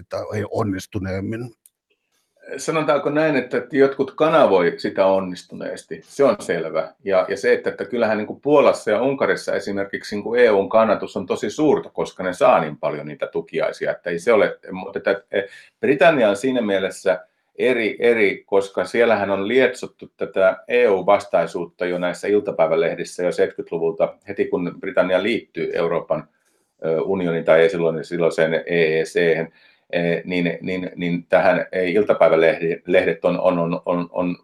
onnistuneemmin? 0.50 1.54
Sanotaanko 2.56 3.10
näin, 3.10 3.36
että 3.36 3.62
jotkut 3.72 4.10
kanavoi 4.14 4.74
sitä 4.76 5.06
onnistuneesti, 5.06 6.00
se 6.04 6.24
on 6.24 6.36
selvä. 6.40 6.92
Ja, 7.04 7.26
ja 7.28 7.36
se, 7.36 7.52
että, 7.52 7.70
että 7.70 7.84
kyllähän 7.84 8.18
niin 8.18 8.26
kuin 8.26 8.40
Puolassa 8.40 8.90
ja 8.90 9.02
Unkarissa 9.02 9.54
esimerkiksi 9.54 10.16
niin 10.16 10.22
kuin 10.22 10.40
EUn 10.40 10.68
kannatus 10.68 11.16
on 11.16 11.26
tosi 11.26 11.50
suurta, 11.50 11.90
koska 11.90 12.22
ne 12.22 12.32
saa 12.32 12.60
niin 12.60 12.76
paljon 12.76 13.06
niitä 13.06 13.26
tukiaisia, 13.26 13.90
että 13.90 14.10
ei 14.10 14.18
se 14.18 14.32
ole, 14.32 14.58
mutta 14.70 14.98
että 14.98 15.22
Britannia 15.80 16.28
on 16.28 16.36
siinä 16.36 16.60
mielessä 16.60 17.26
eri, 17.58 17.96
eri, 17.98 18.44
koska 18.46 18.84
siellähän 18.84 19.30
on 19.30 19.48
lietsottu 19.48 20.12
tätä 20.16 20.56
EU-vastaisuutta 20.68 21.86
jo 21.86 21.98
näissä 21.98 22.28
iltapäivälehdissä 22.28 23.22
jo 23.22 23.30
70-luvulta, 23.30 24.14
heti 24.28 24.44
kun 24.44 24.76
Britannia 24.80 25.22
liittyy 25.22 25.70
Euroopan 25.74 26.28
unionin 27.04 27.44
tai 27.44 27.60
ei 27.60 27.70
silloin 27.70 28.04
silloiseen 28.04 28.62
EEC, 28.66 29.14
niin, 30.24 30.58
niin, 30.60 30.90
niin 30.96 31.26
tähän 31.26 31.66
iltapäivälehdet 31.86 33.24
on, 33.24 33.40
on, 33.40 33.58
on, 33.58 33.82
on, 33.86 34.08
on 34.12 34.36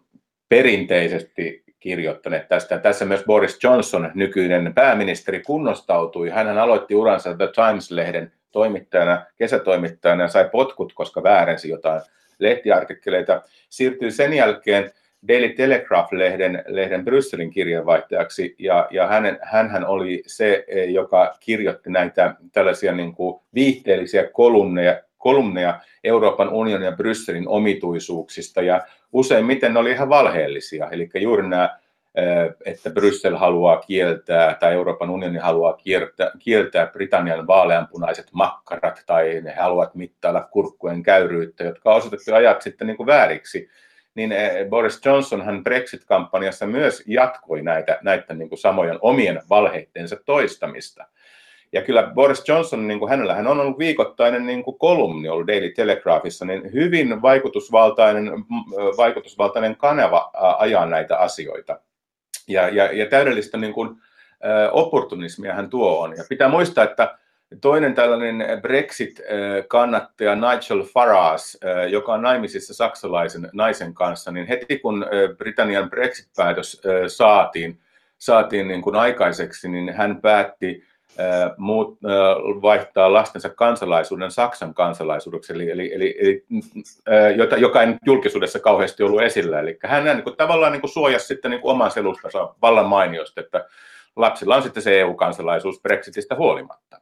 perinteisesti 0.49 1.63
kirjoittaneet 1.79 2.47
tästä. 2.47 2.77
Tässä 2.77 3.05
myös 3.05 3.23
Boris 3.25 3.63
Johnson, 3.63 4.11
nykyinen 4.13 4.73
pääministeri, 4.73 5.41
kunnostautui. 5.41 6.29
Hän 6.29 6.57
aloitti 6.57 6.95
uransa 6.95 7.37
The 7.37 7.47
Times-lehden 7.47 8.31
toimittajana, 8.51 9.25
kesätoimittajana 9.35 10.23
ja 10.23 10.27
sai 10.27 10.49
potkut, 10.49 10.93
koska 10.93 11.23
väärensi 11.23 11.69
jotain 11.69 12.01
lehtiartikkeleita. 12.39 13.41
Siirtyi 13.69 14.11
sen 14.11 14.33
jälkeen 14.33 14.91
Daily 15.27 15.49
Telegraph-lehden 15.49 16.63
lehden 16.67 17.05
Brysselin 17.05 17.49
kirjeenvaihtajaksi, 17.49 18.55
ja, 18.59 18.87
ja 18.91 19.07
hänen, 19.07 19.39
hänhän 19.41 19.85
oli 19.85 20.23
se, 20.27 20.65
joka 20.87 21.35
kirjoitti 21.39 21.89
näitä 21.89 22.35
tällaisia 22.51 22.91
niin 22.91 23.15
kuin 23.15 23.41
viihteellisiä 23.53 24.29
kolumneja, 24.33 25.01
kolumneja 25.23 25.79
Euroopan 26.03 26.49
unionin 26.49 26.85
ja 26.85 26.91
Brysselin 26.91 27.47
omituisuuksista, 27.47 28.61
ja 28.61 28.81
useimmiten 29.11 29.73
ne 29.73 29.79
oli 29.79 29.91
ihan 29.91 30.09
valheellisia, 30.09 30.89
eli 30.89 31.09
juuri 31.15 31.47
nämä 31.47 31.79
että 32.65 32.89
Bryssel 32.89 33.35
haluaa 33.35 33.77
kieltää 33.77 34.55
tai 34.55 34.73
Euroopan 34.73 35.09
unioni 35.09 35.39
haluaa 35.39 35.73
kieltää, 35.73 36.31
kieltää 36.39 36.87
Britannian 36.87 37.47
vaaleanpunaiset 37.47 38.27
makkarat 38.31 39.03
tai 39.05 39.41
ne 39.41 39.53
haluavat 39.55 39.95
mittailla 39.95 40.41
kurkkujen 40.41 41.03
käyryyttä, 41.03 41.63
jotka 41.63 41.91
on 41.91 41.97
osoitettu 41.97 42.33
ajat 42.33 42.61
sitten 42.61 42.87
niin 42.87 42.97
kuin 42.97 43.07
vääriksi. 43.07 43.69
Niin 44.15 44.33
Boris 44.69 45.05
Johnson 45.05 45.45
hän 45.45 45.63
Brexit-kampanjassa 45.63 46.65
myös 46.67 47.03
jatkoi 47.07 47.61
näitä, 47.61 47.99
näitä 48.01 48.33
niin 48.33 48.49
kuin 48.49 48.59
samojen 48.59 48.97
omien 49.01 49.41
valheittensa 49.49 50.17
toistamista. 50.25 51.05
Ja 51.73 51.81
kyllä 51.81 52.11
Boris 52.13 52.47
Johnson, 52.47 52.87
niin 52.87 52.99
kuin 52.99 53.09
hänellä 53.09 53.35
hän 53.35 53.47
on 53.47 53.59
ollut 53.59 53.79
viikoittainen 53.79 54.45
niin 54.45 54.63
kuin 54.63 54.77
kolumni 54.79 55.29
ollut 55.29 55.47
Daily 55.47 55.69
Telegraphissa, 55.69 56.45
niin 56.45 56.73
hyvin 56.73 57.21
vaikutusvaltainen, 57.21 58.31
vaikutusvaltainen 58.97 59.75
kanava 59.75 60.31
ajaa 60.57 60.85
näitä 60.85 61.17
asioita. 61.17 61.79
Ja, 62.47 62.69
ja, 62.69 62.93
ja 62.93 63.05
täydellistä 63.05 63.57
niin 63.57 63.73
kuin, 63.73 63.89
opportunismia 64.71 65.53
hän 65.53 65.69
tuo 65.69 65.99
on. 65.99 66.13
Ja 66.17 66.23
pitää 66.29 66.49
muistaa, 66.49 66.83
että 66.83 67.17
toinen 67.61 67.93
tällainen 67.93 68.45
Brexit-kannattaja 68.61 70.35
Nigel 70.35 70.83
Farage, 70.83 71.87
joka 71.89 72.13
on 72.13 72.21
naimisissa 72.21 72.73
saksalaisen 72.73 73.49
naisen 73.53 73.93
kanssa, 73.93 74.31
niin 74.31 74.47
heti 74.47 74.79
kun 74.79 75.05
Britannian 75.37 75.89
Brexit-päätös 75.89 76.81
saatiin, 77.07 77.79
saatiin 78.17 78.67
niin 78.67 78.81
kuin 78.81 78.95
aikaiseksi, 78.95 79.69
niin 79.69 79.93
hän 79.93 80.21
päätti 80.21 80.83
muut, 81.57 81.97
vaihtaa 82.61 83.13
lastensa 83.13 83.49
kansalaisuuden 83.49 84.31
Saksan 84.31 84.73
kansalaisuudeksi, 84.73 85.53
eli, 85.53 85.71
eli, 85.71 85.93
eli, 85.95 86.45
jota, 87.35 87.57
joka 87.57 87.81
ei 87.81 87.95
julkisuudessa 88.05 88.59
kauheasti 88.59 89.03
ollut 89.03 89.21
esillä. 89.21 89.59
Eli 89.59 89.77
hän 89.83 90.03
niin 90.03 90.23
kuin, 90.23 90.37
tavallaan 90.37 90.71
niin 90.71 90.81
kuin 90.81 90.91
suojasi 90.91 91.27
sitten 91.27 91.51
niin 91.51 91.61
kuin 91.61 91.71
oman 91.71 91.91
selustansa 91.91 92.55
vallan 92.61 92.85
mainiosta, 92.85 93.41
että 93.41 93.65
lapsilla 94.15 94.55
on 94.55 94.63
sitten 94.63 94.83
se 94.83 95.01
EU-kansalaisuus 95.01 95.81
Brexitistä 95.81 96.35
huolimatta. 96.35 96.99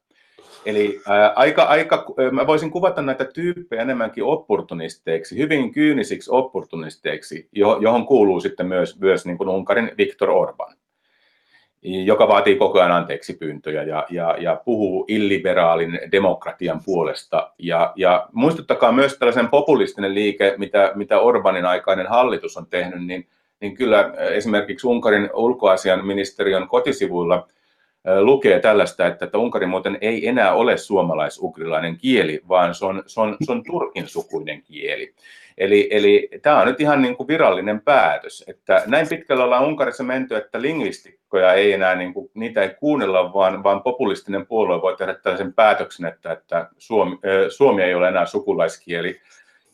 Eli 0.66 1.01
ää, 1.07 1.34
aika, 1.36 1.64
aika, 1.64 2.05
mä 2.32 2.47
voisin 2.47 2.72
kuvata 2.72 3.01
näitä 3.01 3.26
tyyppejä 3.26 3.82
enemmänkin 3.82 4.24
opportunisteiksi, 4.24 5.38
hyvin 5.38 5.72
kyynisiksi 5.72 6.32
opportunisteiksi, 6.34 7.49
johon 7.82 8.05
kuuluu 8.05 8.41
sitten 8.41 8.68
myös, 8.68 8.99
myös 8.99 9.26
niin 9.26 9.38
kuin 9.38 9.49
Unkarin 9.49 9.91
Viktor 9.97 10.30
Orban 10.30 10.76
joka 11.84 12.27
vaatii 12.27 12.55
koko 12.55 12.79
ajan 12.79 12.91
anteeksi 12.91 13.34
pyyntöjä 13.34 13.84
ja, 13.84 14.05
ja, 14.09 14.38
ja 14.39 14.61
puhuu 14.65 15.05
illiberaalin 15.07 15.99
demokratian 16.11 16.82
puolesta. 16.86 17.51
Ja, 17.57 17.93
ja 17.95 18.27
muistuttakaa 18.32 18.91
myös 18.91 19.17
tällaisen 19.17 19.49
populistinen 19.49 20.15
liike, 20.15 20.55
mitä, 20.57 20.91
mitä 20.95 21.19
Orbanin 21.19 21.65
aikainen 21.65 22.07
hallitus 22.07 22.57
on 22.57 22.65
tehnyt, 22.65 23.05
niin, 23.05 23.27
niin 23.61 23.75
kyllä 23.75 24.13
esimerkiksi 24.17 24.88
Unkarin 24.88 25.29
ulkoasian 25.34 26.05
ministeriön 26.05 26.67
kotisivuilla 26.67 27.47
lukee 28.20 28.60
tällaista, 28.60 29.08
että, 29.08 29.26
että 29.26 29.38
Unkari 29.38 29.66
muuten 29.66 29.97
ei 30.02 30.28
enää 30.28 30.54
ole 30.54 30.78
suomalais-ugrilainen 30.78 31.97
kieli, 31.97 32.41
vaan 32.49 32.76
se 32.76 32.86
on, 32.86 33.04
se 33.08 33.22
on, 33.22 33.38
se 33.41 33.52
on 33.52 33.64
turkin 33.72 34.08
sukuinen 34.08 34.62
kieli. 34.62 35.14
Eli, 35.58 35.88
eli 35.91 36.30
tämä 36.41 36.62
on 36.62 36.68
nyt 36.68 36.82
ihan 36.82 37.02
niin 37.02 37.18
kuin 37.18 37.28
virallinen 37.28 37.82
päätös, 37.82 38.43
että 38.47 38.84
näin 38.86 39.08
pitkällä 39.08 39.43
ollaan 39.43 39.66
Unkarissa 39.66 40.04
menty, 40.04 40.36
että 40.36 40.62
lingvistikkoja 40.62 41.54
ei 41.54 41.74
enää, 41.74 41.95
niin 41.95 42.14
kuin, 42.14 42.32
niitä 42.34 42.62
ei 42.62 42.70
kuunnella, 42.80 43.34
vaan, 43.34 43.64
vaan 43.64 43.84
populistinen 43.84 44.45
puolue 44.45 44.82
voi 44.82 44.95
tehdä 44.97 45.14
tällaisen 45.14 45.54
päätöksen, 45.54 46.06
että, 46.06 46.32
että 46.32 46.70
Suomi, 46.78 47.20
Suomi 47.49 47.82
ei 47.82 47.95
ole 47.95 48.08
enää 48.08 48.26
sukulaiskieli. 48.26 49.22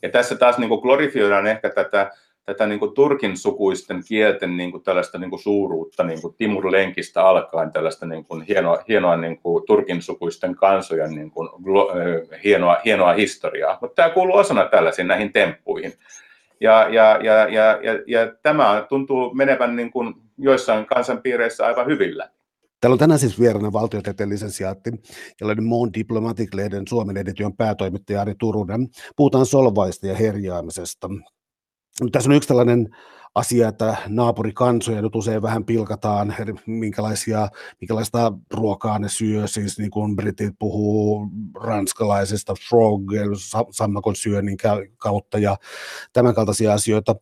Ja 0.02 0.08
tässä 0.08 0.36
taas 0.36 0.58
niin 0.58 0.68
kuin 0.68 0.80
glorifioidaan 0.80 1.46
ehkä 1.46 1.70
tätä 1.70 2.10
tätä 2.48 2.66
niin 2.66 2.78
kuin 2.78 2.94
turkin 2.94 3.36
sukuisten 3.36 4.02
kielten 4.08 4.56
niin 4.56 4.70
kuin 4.70 4.82
tällaista 4.82 5.18
niin 5.18 5.30
kuin 5.30 5.42
suuruutta 5.42 6.04
niin 6.04 6.22
kuin 6.22 6.34
Timur 6.34 6.72
Lenkistä 6.72 7.24
alkaen 7.24 7.72
tällaista 7.72 8.06
niin 8.06 8.24
kuin 8.24 8.42
hienoa, 8.42 8.78
hienoa 8.88 9.16
niin 9.16 9.38
kuin 9.38 9.66
turkin 9.66 10.02
sukuisten 10.02 10.54
kansojen 10.54 11.10
niin 11.10 11.30
kuin, 11.30 11.48
hienoa, 12.44 12.76
hienoa 12.84 13.12
historiaa. 13.12 13.78
Mutta 13.80 13.94
tämä 13.94 14.14
kuuluu 14.14 14.36
osana 14.36 14.64
tällaisiin 14.64 15.08
näihin 15.08 15.32
temppuihin. 15.32 15.92
Ja, 16.60 16.88
ja, 16.90 17.18
ja, 17.22 17.48
ja, 17.48 17.78
ja, 17.82 18.02
ja 18.06 18.32
tämä 18.42 18.86
tuntuu 18.88 19.34
menevän 19.34 19.76
niin 19.76 19.90
kuin 19.90 20.14
joissain 20.38 20.86
kansanpiireissä 20.86 21.66
aivan 21.66 21.86
hyvillä. 21.86 22.30
Täällä 22.80 22.94
on 22.94 22.98
tänään 22.98 23.20
siis 23.20 23.40
vieraana 23.40 23.72
valtiotieteen 23.72 24.28
lisensiaatti 24.28 24.90
ja 25.40 25.46
Mon 25.62 25.90
Diplomatic-lehden 25.94 26.88
Suomen 26.88 27.16
edition 27.16 27.56
päätoimittaja 27.56 28.20
Ari 28.20 28.34
Turunen. 28.38 28.88
Puhutaan 29.16 29.46
solvaista 29.46 30.06
ja 30.06 30.14
herjaamisesta. 30.14 31.08
Tässä 32.12 32.30
on 32.30 32.36
yksi 32.36 32.48
tällainen 32.48 32.88
asia, 33.34 33.68
että 33.68 33.96
naapurikansoja 34.06 35.02
nyt 35.02 35.16
usein 35.16 35.42
vähän 35.42 35.64
pilkataan, 35.64 36.34
minkälaisia, 36.66 37.48
minkälaista 37.80 38.32
ruokaa 38.54 38.98
ne 38.98 39.08
syö, 39.08 39.46
siis 39.46 39.78
niin 39.78 39.90
kuin 39.90 40.16
britit 40.16 40.54
puhuu 40.58 41.28
ranskalaisesta 41.54 42.54
frog, 42.68 43.02
sammakon 43.70 44.16
syönnin 44.16 44.56
kautta 44.98 45.38
ja 45.38 45.56
tämän 46.12 46.34
kaltaisia 46.34 46.72
asioita. 46.72 47.16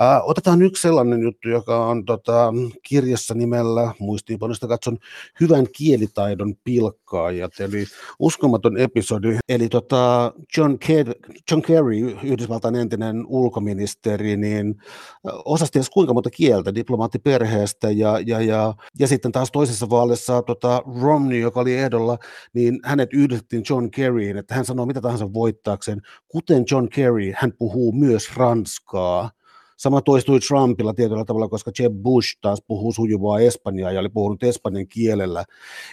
Äh, 0.00 0.20
otetaan 0.24 0.62
yksi 0.62 0.82
sellainen 0.82 1.22
juttu, 1.22 1.48
joka 1.48 1.86
on 1.86 2.04
tota, 2.04 2.52
kirjassa 2.82 3.34
nimellä, 3.34 3.94
muistiinpanosta 3.98 4.68
katson, 4.68 4.98
hyvän 5.40 5.66
kielitaidon 5.76 6.54
pilkkaajat, 6.64 7.60
eli 7.60 7.84
uskomaton 8.18 8.76
episodi. 8.78 9.38
Eli 9.48 9.68
tota, 9.68 10.32
John, 10.56 10.72
Ke- 10.84 11.32
John 11.50 11.62
Kerry, 11.62 11.96
Yhdysvaltain 12.22 12.74
entinen 12.74 13.24
ulkoministeri, 13.26 14.36
niin 14.36 14.74
osasti 15.62 15.78
edes 15.78 15.90
kuinka 15.90 16.14
monta 16.14 16.30
kieltä 16.30 16.74
diplomaattiperheestä, 16.74 17.90
ja, 17.90 18.18
ja, 18.26 18.40
ja, 18.40 18.74
ja 18.98 19.08
sitten 19.08 19.32
taas 19.32 19.50
toisessa 19.50 19.90
vaalissa 19.90 20.42
tota, 20.42 20.82
Romney, 21.02 21.38
joka 21.38 21.60
oli 21.60 21.74
ehdolla, 21.74 22.18
niin 22.54 22.80
hänet 22.84 23.12
yhdistettiin 23.12 23.62
John 23.70 23.90
Kerryin, 23.90 24.36
että 24.36 24.54
hän 24.54 24.64
sanoo 24.64 24.86
mitä 24.86 25.00
tahansa 25.00 25.32
voittaakseen. 25.32 26.00
Kuten 26.28 26.64
John 26.70 26.88
Kerry, 26.88 27.32
hän 27.36 27.52
puhuu 27.58 27.92
myös 27.92 28.36
ranskaa 28.36 29.30
Sama 29.76 30.00
toistui 30.00 30.40
Trumpilla 30.40 30.94
tietyllä 30.94 31.24
tavalla, 31.24 31.48
koska 31.48 31.70
Jeb 31.78 31.92
Bush 31.92 32.38
taas 32.40 32.62
puhuu 32.66 32.92
sujuvaa 32.92 33.40
espanjaa 33.40 33.92
ja 33.92 34.00
oli 34.00 34.08
puhunut 34.08 34.42
espanjan 34.42 34.88
kielellä. 34.88 35.44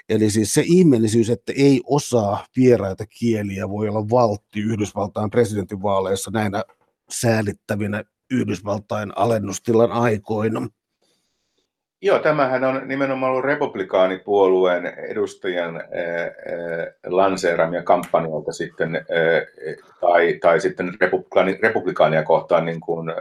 Eli 0.09 0.29
siis 0.29 0.53
se 0.53 0.63
ihmeellisyys, 0.65 1.29
että 1.29 1.53
ei 1.55 1.81
osaa 1.85 2.45
vieraita 2.57 3.05
kieliä, 3.05 3.69
voi 3.69 3.89
olla 3.89 4.09
valtti 4.09 4.59
Yhdysvaltain 4.59 5.29
presidentinvaaleissa 5.29 6.31
näinä 6.31 6.63
säälittävinä 7.09 8.03
Yhdysvaltain 8.31 9.11
alennustilan 9.15 9.91
aikoina. 9.91 10.67
Joo, 12.01 12.19
tämähän 12.19 12.63
on 12.63 12.81
nimenomaan 12.85 13.31
ollut 13.31 13.45
republikaanipuolueen 13.45 14.85
edustajan 14.85 15.75
äh, 15.75 15.83
lanseeramia 17.05 17.83
kampanjoita 17.83 18.51
sitten, 18.51 18.95
äh, 18.95 19.03
tai, 20.01 20.37
tai 20.41 20.59
sitten 20.59 20.93
republikaani, 21.01 21.59
republikaania 21.61 22.23
kohtaan, 22.23 22.65
niin 22.65 22.79
kuin 22.79 23.11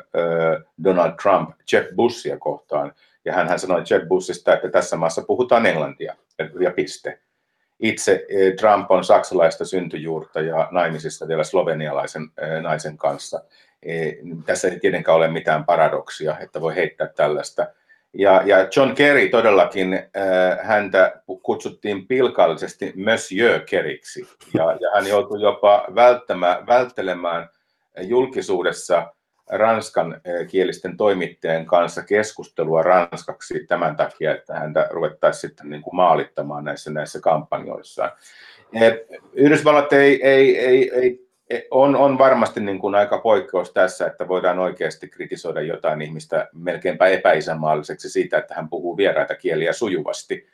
Donald 0.85 1.13
Trump 1.23 1.51
Jeb 1.73 1.87
Bushia 1.97 2.39
kohtaan. 2.39 2.93
Ja 3.25 3.33
hän 3.33 3.59
sanoi 3.59 3.83
Jeb 3.91 4.09
Bushista, 4.09 4.55
että 4.55 4.69
tässä 4.71 4.97
maassa 4.97 5.23
puhutaan 5.23 5.67
englantia, 5.67 6.17
ja 6.61 6.71
piste. 6.71 7.19
Itse 7.81 8.27
Trump 8.61 8.91
on 8.91 9.05
saksalaista 9.05 9.65
syntyjuurta 9.65 10.41
ja 10.41 10.69
naimisissa 10.71 11.29
vielä 11.29 11.45
slovenialaisen 11.45 12.23
naisen 12.63 12.97
kanssa. 12.97 13.45
Tässä 14.47 14.69
ei 14.69 14.81
tietenkään 14.81 15.17
ole 15.17 15.29
mitään 15.29 15.65
paradoksia, 15.65 16.39
että 16.41 16.61
voi 16.61 16.75
heittää 16.75 17.07
tällaista– 17.07 17.67
ja, 18.15 18.43
ja 18.45 18.69
John 18.77 18.95
Kerry 18.95 19.29
todellakin, 19.29 19.95
äh, 19.95 20.67
häntä 20.67 21.23
kutsuttiin 21.43 22.07
pilkallisesti 22.07 22.93
Monsieur 22.97 23.61
Keriksi. 23.61 24.29
Ja, 24.55 24.65
ja 24.65 24.91
hän 24.95 25.07
joutui 25.07 25.43
jopa 25.43 25.85
välttämään, 25.95 26.67
välttelemään 26.67 27.49
julkisuudessa 28.01 29.13
ranskan 29.51 30.21
kielisten 30.51 30.97
toimittajien 30.97 31.67
kanssa 31.67 32.03
keskustelua 32.03 32.83
ranskaksi 32.83 33.67
tämän 33.69 33.97
takia, 33.97 34.35
että 34.35 34.55
häntä 34.55 34.89
ruvettaisiin 34.91 35.51
sitten 35.51 35.71
niin 35.71 35.83
kuin 35.83 35.97
maalittamaan 35.97 36.65
näissä, 36.65 36.91
näissä 36.91 37.21
kampanjoissaan. 37.21 38.11
Yhdysvallat 39.33 39.93
ei, 39.93 40.23
ei, 40.27 40.59
ei, 40.59 40.91
ei 40.95 41.28
on, 41.71 41.97
on 41.97 42.19
varmasti 42.19 42.61
niin 42.61 42.79
kuin 42.79 42.95
aika 42.95 43.19
poikkeus 43.19 43.73
tässä, 43.73 44.07
että 44.07 44.29
voidaan 44.29 44.59
oikeasti 44.59 45.09
kritisoida 45.09 45.61
jotain 45.61 46.03
ihmistä 46.03 46.49
melkeinpä 46.53 47.07
epäisänmaalliseksi 47.07 48.11
siitä, 48.11 48.39
että 48.39 48.55
hän 48.55 48.69
puhuu 48.69 48.97
vieraita 48.97 49.35
kieliä 49.35 49.73
sujuvasti. 49.73 50.47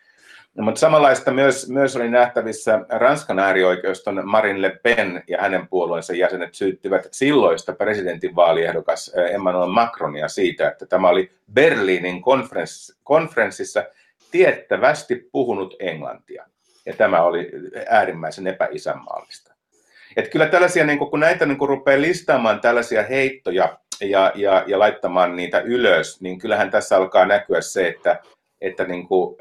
No, 0.55 0.65
mutta 0.65 0.79
samanlaista 0.79 1.31
myös, 1.31 1.69
myös 1.69 1.97
oli 1.97 2.09
nähtävissä 2.09 2.81
Ranskan 2.89 3.39
äärioikeuston 3.39 4.23
Marine 4.25 4.63
Le 4.63 4.79
Pen 4.83 5.23
ja 5.29 5.41
hänen 5.41 5.69
puolueensa 5.69 6.13
jäsenet 6.13 6.55
syyttivät 6.55 7.09
silloista 7.11 7.73
presidentinvaaliehdokas 7.73 9.13
eh, 9.17 9.35
Emmanuel 9.35 9.67
Macronia 9.67 10.29
siitä, 10.29 10.69
että 10.69 10.87
tämä 10.87 11.09
oli 11.09 11.31
Berliinin 11.53 12.23
konferenss, 12.23 12.99
konferenssissa 13.05 13.85
tiettävästi 14.31 15.29
puhunut 15.33 15.77
englantia. 15.79 16.47
Ja 16.87 16.95
tämä 16.97 17.23
oli 17.23 17.51
äärimmäisen 17.89 18.47
epäisänmaallista. 18.47 19.54
Että 20.17 20.31
kyllä 20.31 20.47
tällaisia, 20.47 20.85
niin 20.85 20.99
kun 20.99 21.21
näitä 21.21 21.47
niin 21.47 21.59
kun 21.59 21.69
rupeaa 21.69 22.01
listaamaan 22.01 22.61
tällaisia 22.61 23.03
heittoja 23.03 23.79
ja, 24.01 24.33
ja, 24.35 24.65
ja 24.67 24.79
laittamaan 24.79 25.37
niitä 25.37 25.61
ylös, 25.61 26.21
niin 26.21 26.39
kyllähän 26.39 26.71
tässä 26.71 26.97
alkaa 26.97 27.27
näkyä 27.27 27.61
se, 27.61 27.89
että, 27.89 28.23
että 28.61 28.85
niin 28.85 29.09
kuin, 29.09 29.37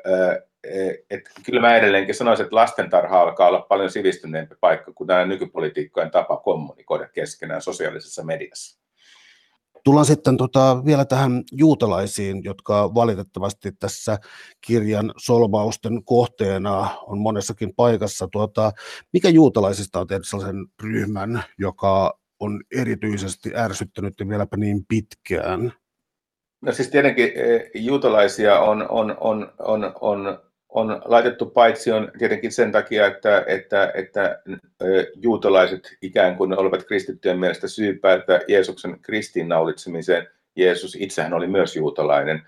että 1.10 1.32
kyllä 1.46 1.62
mä 1.62 1.76
edelleenkin 1.76 2.16
sanoisin, 2.16 2.44
että 2.44 2.56
lastentarha 2.56 3.22
alkaa 3.22 3.48
olla 3.48 3.62
paljon 3.62 3.92
sivistyneempi 3.92 4.56
paikka 4.60 4.94
kuin 4.94 5.08
tämä 5.08 5.26
nykypolitiikkojen 5.26 6.12
tapa 6.12 6.38
kommunikoida 6.38 7.08
keskenään 7.08 7.62
sosiaalisessa 7.62 8.24
mediassa. 8.24 8.83
Tullaan 9.84 10.06
sitten 10.06 10.38
tota, 10.38 10.86
vielä 10.86 11.06
tähän 11.06 11.44
juutalaisiin, 11.52 12.44
jotka 12.44 12.94
valitettavasti 12.94 13.72
tässä 13.72 14.18
kirjan 14.62 15.14
solmausten 15.18 16.04
kohteena 16.04 16.90
on 17.08 17.18
monessakin 17.18 17.76
paikassa. 17.76 18.28
Tuota, 18.32 18.72
mikä 19.14 19.30
juutalaisista 19.30 20.00
on 20.00 20.08
tehnyt 20.08 20.28
sellaisen 20.28 20.66
ryhmän, 20.84 21.44
joka 21.58 22.20
on 22.40 22.62
erityisesti 22.76 23.52
ärsyttänyt 23.56 24.14
ja 24.20 24.30
vieläpä 24.30 24.58
niin 24.58 24.86
pitkään? 24.88 25.74
No 26.62 26.72
siis 26.72 26.90
tietenkin 26.90 27.32
eh, 27.36 27.72
juutalaisia 27.76 28.60
on, 28.60 28.90
on, 28.90 29.18
on, 29.20 29.52
on, 29.60 29.94
on 30.02 30.40
on 30.74 31.02
laitettu 31.06 31.46
paitsi 31.46 31.92
on 31.92 32.12
tietenkin 32.18 32.52
sen 32.52 32.72
takia, 32.72 33.08
että, 33.08 33.44
että, 33.48 33.92
että 33.94 34.40
juutalaiset 35.16 35.98
ikään 36.02 36.36
kuin 36.36 36.60
olivat 36.60 36.84
kristittyjen 36.84 37.40
mielestä 37.40 37.68
syypäitä 37.68 38.40
Jeesuksen 38.48 39.00
kristiinnaulitsemiseen. 39.02 40.28
Jeesus 40.56 40.98
itsehän 41.00 41.34
oli 41.34 41.48
myös 41.48 41.76
juutalainen. 41.76 42.42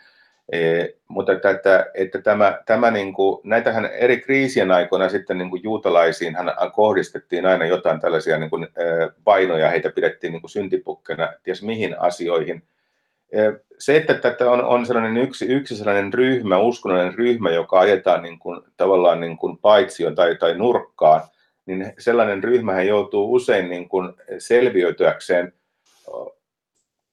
E, 0.51 0.85
mutta 1.07 1.31
että, 1.31 1.85
että, 1.93 2.21
tämä, 2.21 2.59
tämä 2.65 2.91
niin 2.91 3.13
kuin, 3.13 3.41
näitähän 3.43 3.85
eri 3.85 4.21
kriisien 4.21 4.71
aikoina 4.71 5.09
sitten 5.09 5.37
niin 5.37 5.49
kuin 5.49 5.63
juutalaisiin 5.63 6.35
hän 6.35 6.51
kohdistettiin 6.73 7.45
aina 7.45 7.65
jotain 7.65 7.99
tällaisia 7.99 8.37
niin 8.37 8.49
kuin, 8.49 8.67
painoja, 9.23 9.69
heitä 9.69 9.89
pidettiin 9.89 10.33
niin 10.33 10.41
kuin 10.41 10.51
syntipukkena, 10.51 11.33
ties 11.43 11.63
mihin 11.63 11.99
asioihin– 11.99 12.63
se, 13.79 13.97
että 13.97 14.13
tätä 14.13 14.51
on, 14.51 14.63
on 14.63 14.85
sellainen 14.85 15.17
yksi, 15.17 15.45
yksi 15.45 15.75
sellainen 15.75 16.13
ryhmä, 16.13 16.57
uskonnollinen 16.57 17.17
ryhmä, 17.17 17.51
joka 17.51 17.79
ajetaan 17.79 18.23
niin 18.23 18.39
kuin, 18.39 18.61
tavallaan 18.77 19.19
niin 19.19 19.37
kuin 19.37 19.57
paitsioon 19.57 20.15
tai, 20.15 20.35
tai 20.35 20.57
nurkkaan, 20.57 21.21
niin 21.65 21.93
sellainen 21.99 22.43
ryhmä 22.43 22.81
joutuu 22.81 23.33
usein 23.33 23.69
niin 23.69 23.89
kuin 23.89 24.13
selviytyäkseen 24.39 25.53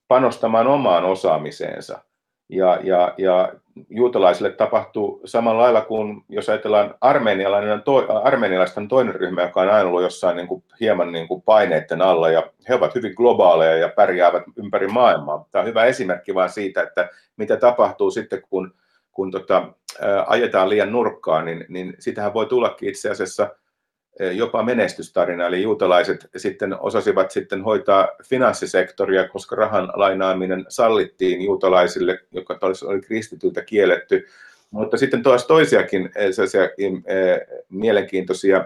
panostamaan 0.09 0.67
omaan 0.67 1.05
osaamiseensa. 1.05 1.99
Ja, 2.49 2.79
ja, 2.83 3.15
ja 3.19 3.53
juutalaisille 3.91 4.51
tapahtuu 4.51 5.21
samalla 5.25 5.63
lailla 5.63 5.81
kuin, 5.81 6.25
jos 6.29 6.49
ajatellaan 6.49 6.95
armenialainen, 7.01 7.83
to, 7.83 8.23
armenialaisten 8.25 8.89
toinen 8.89 9.15
ryhmä, 9.15 9.43
joka 9.43 9.61
on 9.61 9.71
aina 9.71 9.89
ollut 9.89 10.03
jossain 10.03 10.37
niin 10.37 10.49
kuin, 10.49 10.65
hieman 10.81 11.13
niin 11.13 11.29
kuin 11.29 11.43
paineiden 11.43 12.03
alla, 12.03 12.31
ja 12.31 12.51
he 12.69 12.75
ovat 12.75 12.95
hyvin 12.95 13.13
globaaleja 13.17 13.77
ja 13.77 13.89
pärjäävät 13.89 14.43
ympäri 14.57 14.89
maailmaa. 14.89 15.49
Tämä 15.51 15.61
on 15.61 15.69
hyvä 15.69 15.85
esimerkki 15.85 16.35
vain 16.35 16.51
siitä, 16.51 16.83
että 16.83 17.09
mitä 17.37 17.57
tapahtuu 17.57 18.11
sitten, 18.11 18.43
kun, 18.51 18.75
kun 19.13 19.31
tota, 19.31 19.69
ää, 20.01 20.25
ajetaan 20.27 20.69
liian 20.69 20.93
nurkkaan, 20.93 21.45
niin, 21.45 21.65
niin 21.69 21.95
sitähän 21.99 22.35
voi 22.35 22.47
tullakin 22.47 22.89
itse 22.89 23.11
asiassa– 23.11 23.49
jopa 24.33 24.63
menestystarina, 24.63 25.47
eli 25.47 25.63
juutalaiset 25.63 26.29
sitten 26.37 26.81
osasivat 26.81 27.31
sitten 27.31 27.63
hoitaa 27.63 28.09
finanssisektoria, 28.25 29.29
koska 29.29 29.57
rahan 29.57 29.93
lainaaminen 29.95 30.65
sallittiin 30.69 31.43
juutalaisille, 31.43 32.19
joka 32.33 32.59
oli 32.87 33.01
kristityltä 33.01 33.63
kielletty. 33.63 34.27
Mutta 34.71 34.97
sitten 34.97 35.23
taas 35.23 35.47
toisiakin 35.47 36.11
mielenkiintoisia 37.69 38.65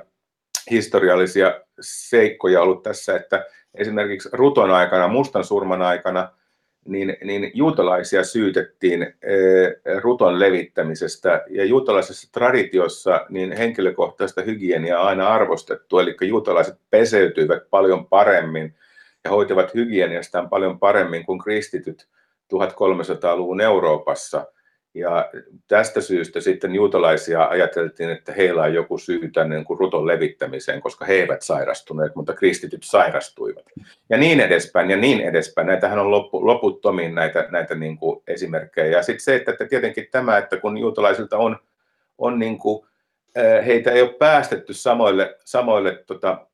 historiallisia 0.70 1.60
seikkoja 1.80 2.62
ollut 2.62 2.82
tässä, 2.82 3.16
että 3.16 3.44
esimerkiksi 3.74 4.28
Ruton 4.32 4.70
aikana, 4.70 5.08
mustan 5.08 5.44
surman 5.44 5.82
aikana, 5.82 6.28
niin, 6.86 7.16
niin 7.24 7.50
juutalaisia 7.54 8.24
syytettiin 8.24 9.02
eh, 9.02 10.00
ruton 10.00 10.40
levittämisestä. 10.40 11.44
Ja 11.50 11.64
juutalaisessa 11.64 12.28
traditiossa 12.32 13.26
niin 13.28 13.52
henkilökohtaista 13.52 14.42
hygieniaa 14.42 15.06
aina 15.06 15.28
arvostettu, 15.28 15.98
eli 15.98 16.16
juutalaiset 16.20 16.78
peseytyivät 16.90 17.70
paljon 17.70 18.06
paremmin 18.06 18.74
ja 19.24 19.30
hoitivat 19.30 19.74
hygieniastaan 19.74 20.48
paljon 20.48 20.78
paremmin 20.78 21.26
kuin 21.26 21.38
kristityt 21.38 22.06
1300-luvun 22.54 23.60
Euroopassa– 23.60 24.46
ja 24.98 25.30
tästä 25.68 26.00
syystä 26.00 26.40
sitten 26.40 26.74
juutalaisia 26.74 27.44
ajateltiin, 27.44 28.10
että 28.10 28.32
heillä 28.32 28.62
on 28.62 28.74
joku 28.74 28.98
syy 28.98 29.30
tänne 29.30 29.56
niin 29.56 29.78
ruton 29.78 30.06
levittämiseen, 30.06 30.80
koska 30.80 31.04
he 31.04 31.14
eivät 31.14 31.42
sairastuneet, 31.42 32.14
mutta 32.14 32.34
kristityt 32.34 32.82
sairastuivat. 32.84 33.64
Ja 34.10 34.18
niin 34.18 34.40
edespäin, 34.40 34.90
ja 34.90 34.96
niin 34.96 35.20
edespäin. 35.20 35.66
Näitähän 35.66 35.98
on 35.98 36.10
loppu, 36.10 36.46
loputtomiin 36.46 37.14
näitä, 37.14 37.46
näitä 37.50 37.74
niin 37.74 37.98
kuin 37.98 38.22
esimerkkejä. 38.26 38.96
Ja 38.96 39.02
sitten 39.02 39.24
se, 39.24 39.36
että, 39.36 39.50
että 39.50 39.64
tietenkin 39.64 40.08
tämä, 40.10 40.38
että 40.38 40.56
kun 40.56 40.78
juutalaisilta 40.78 41.38
on, 41.38 41.56
on 42.18 42.38
niin 42.38 42.58
kuin, 42.58 42.86
heitä 43.66 43.90
ei 43.90 44.02
ole 44.02 44.12
päästetty 44.12 44.74
samoille, 44.74 45.36
samoille 45.44 46.02
tota, 46.06 46.46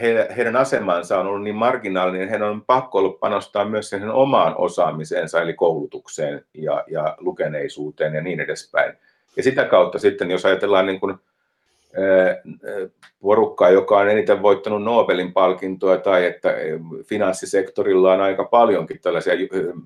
he, 0.00 0.28
heidän 0.36 0.56
asemansa 0.56 1.20
on 1.20 1.26
ollut 1.26 1.42
niin 1.42 1.54
marginaalinen, 1.54 2.28
heidän 2.28 2.48
on 2.48 2.64
pakko 2.64 2.98
ollut 2.98 3.20
panostaa 3.20 3.64
myös 3.64 3.90
siihen 3.90 4.10
omaan 4.10 4.54
osaamiseensa, 4.58 5.42
eli 5.42 5.54
koulutukseen 5.54 6.44
ja, 6.54 6.84
ja 6.86 7.16
lukeneisuuteen 7.20 8.14
ja 8.14 8.22
niin 8.22 8.40
edespäin. 8.40 8.94
Ja 9.36 9.42
sitä 9.42 9.64
kautta 9.64 9.98
sitten, 9.98 10.30
jos 10.30 10.46
ajatellaan 10.46 10.86
niin 10.86 11.00
kuin, 11.00 11.14
porukkaa, 13.20 13.70
joka 13.70 13.98
on 13.98 14.10
eniten 14.10 14.42
voittanut 14.42 14.82
Nobelin 14.82 15.32
palkintoa, 15.32 15.96
tai 15.96 16.26
että 16.26 16.54
finanssisektorilla 17.04 18.12
on 18.12 18.20
aika 18.20 18.44
paljonkin 18.44 19.00
tällaisia 19.00 19.34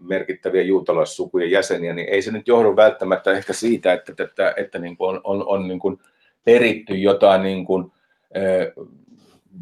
merkittäviä 0.02 0.62
juutalaissukujen 0.62 1.50
jäseniä, 1.50 1.94
niin 1.94 2.08
ei 2.08 2.22
se 2.22 2.30
nyt 2.32 2.48
johdu 2.48 2.76
välttämättä 2.76 3.32
ehkä 3.32 3.52
siitä, 3.52 3.92
että, 3.92 4.12
että, 4.12 4.24
että, 4.24 4.54
että 4.56 4.78
niin 4.78 4.96
kuin 4.96 5.08
on, 5.08 5.20
on, 5.24 5.46
on 5.46 5.68
niin 5.68 5.78
kuin 5.78 5.98
peritty 6.44 6.94
jotain 6.94 7.42
niin 7.42 7.64
kuin, 7.64 7.92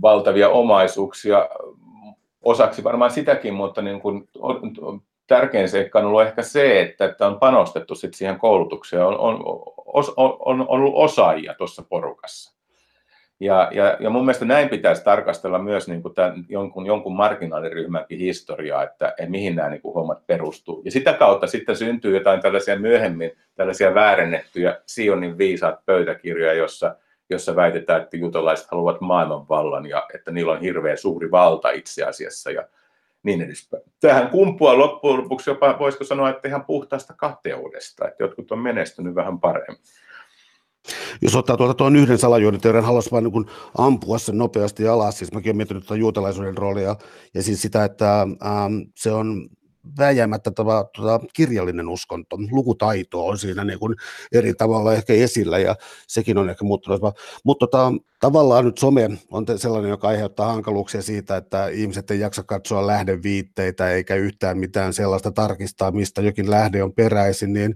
valtavia 0.02 0.48
omaisuuksia, 0.48 1.48
osaksi 2.42 2.84
varmaan 2.84 3.10
sitäkin, 3.10 3.54
mutta 3.54 3.82
niin 3.82 4.00
kuin 4.00 4.28
tärkein 5.26 5.68
seikka 5.68 5.98
on 5.98 6.04
ollut 6.04 6.22
ehkä 6.22 6.42
se, 6.42 6.80
että, 6.80 7.04
että 7.04 7.26
on 7.26 7.38
panostettu 7.38 7.94
sit 7.94 8.14
siihen 8.14 8.38
koulutukseen, 8.38 9.06
on, 9.06 9.20
on, 9.20 9.44
on, 10.16 10.36
on 10.44 10.66
ollut 10.68 10.94
osaajia 10.96 11.54
tuossa 11.54 11.82
porukassa. 11.88 12.54
Ja, 13.40 13.68
ja, 13.72 13.96
ja 14.00 14.10
mun 14.10 14.24
mielestä 14.24 14.44
näin 14.44 14.68
pitäisi 14.68 15.04
tarkastella 15.04 15.58
myös 15.58 15.88
niin 15.88 16.02
kuin 16.02 16.14
tämän 16.14 16.44
jonkun, 16.48 16.86
jonkun 16.86 17.16
marginaaliryhmänkin 17.16 18.18
historiaa, 18.18 18.82
että, 18.82 19.08
että 19.08 19.26
mihin 19.26 19.56
nämä 19.56 19.68
niin 19.68 19.82
kuin 19.82 19.94
hommat 19.94 20.26
perustuu. 20.26 20.82
Ja 20.84 20.90
sitä 20.90 21.12
kautta 21.12 21.46
sitten 21.46 21.76
syntyy 21.76 22.16
jotain 22.16 22.40
tällaisia 22.40 22.78
myöhemmin, 22.78 23.30
tällaisia 23.54 23.94
väärennettyjä 23.94 24.80
Sionin 24.86 25.38
viisaat 25.38 25.86
pöytäkirjoja, 25.86 26.54
jossa 26.54 26.96
jossa 27.30 27.56
väitetään, 27.56 28.02
että 28.02 28.16
juutalaiset 28.16 28.66
haluavat 28.70 29.00
maailmanvallan 29.00 29.86
ja 29.86 30.06
että 30.14 30.30
niillä 30.30 30.52
on 30.52 30.60
hirveän 30.60 30.98
suuri 30.98 31.30
valta 31.30 31.70
itse 31.70 32.04
asiassa 32.04 32.50
ja 32.50 32.68
niin 33.22 33.42
edespäin. 33.42 33.82
Tähän 34.00 34.30
kumpuaa 34.30 34.78
loppujen 34.78 35.18
lopuksi 35.18 35.50
jopa, 35.50 35.76
voisiko 35.78 36.04
sanoa, 36.04 36.30
että 36.30 36.48
ihan 36.48 36.64
puhtaasta 36.64 37.14
kateudesta, 37.14 38.08
että 38.08 38.24
jotkut 38.24 38.52
on 38.52 38.58
menestynyt 38.58 39.14
vähän 39.14 39.40
paremmin. 39.40 39.82
Jos 41.22 41.36
ottaa 41.36 41.56
tuolta 41.56 41.74
tuon 41.74 41.96
yhden 41.96 42.18
salajuoniteorian, 42.18 42.84
haluaisi 42.84 43.10
vain 43.10 43.24
niin 43.24 43.46
ampua 43.78 44.18
sen 44.18 44.38
nopeasti 44.38 44.88
alas, 44.88 45.18
siis 45.18 45.32
mäkin 45.32 45.50
olen 45.50 45.56
miettinyt 45.56 45.82
tuota 45.86 46.00
juutalaisuuden 46.00 46.58
roolia 46.58 46.96
ja 47.34 47.42
siis 47.42 47.62
sitä, 47.62 47.84
että 47.84 48.20
ähm, 48.22 48.74
se 48.96 49.12
on 49.12 49.48
väjäämättä 49.98 50.50
tämä, 50.50 50.84
tuota, 50.94 51.26
kirjallinen 51.32 51.88
uskonto, 51.88 52.36
lukutaito 52.50 53.26
on 53.26 53.38
siinä 53.38 53.64
niin 53.64 53.78
kuin 53.78 53.96
eri 54.32 54.54
tavalla 54.54 54.94
ehkä 54.94 55.12
esillä 55.12 55.58
ja 55.58 55.76
sekin 56.06 56.38
on 56.38 56.50
ehkä 56.50 56.64
muuttunut. 56.64 57.00
Mutta 57.44 57.66
tota, 57.66 57.92
tavallaan 58.20 58.64
nyt 58.64 58.78
some 58.78 59.10
on 59.30 59.46
sellainen, 59.56 59.90
joka 59.90 60.08
aiheuttaa 60.08 60.52
hankaluuksia 60.52 61.02
siitä, 61.02 61.36
että 61.36 61.68
ihmiset 61.68 62.10
ei 62.10 62.20
jaksa 62.20 62.42
katsoa 62.42 62.86
lähdeviitteitä 62.86 63.90
eikä 63.90 64.14
yhtään 64.14 64.58
mitään 64.58 64.92
sellaista 64.92 65.32
tarkistaa, 65.32 65.90
mistä 65.90 66.22
jokin 66.22 66.50
lähde 66.50 66.82
on 66.82 66.92
peräisin, 66.92 67.52
niin 67.52 67.74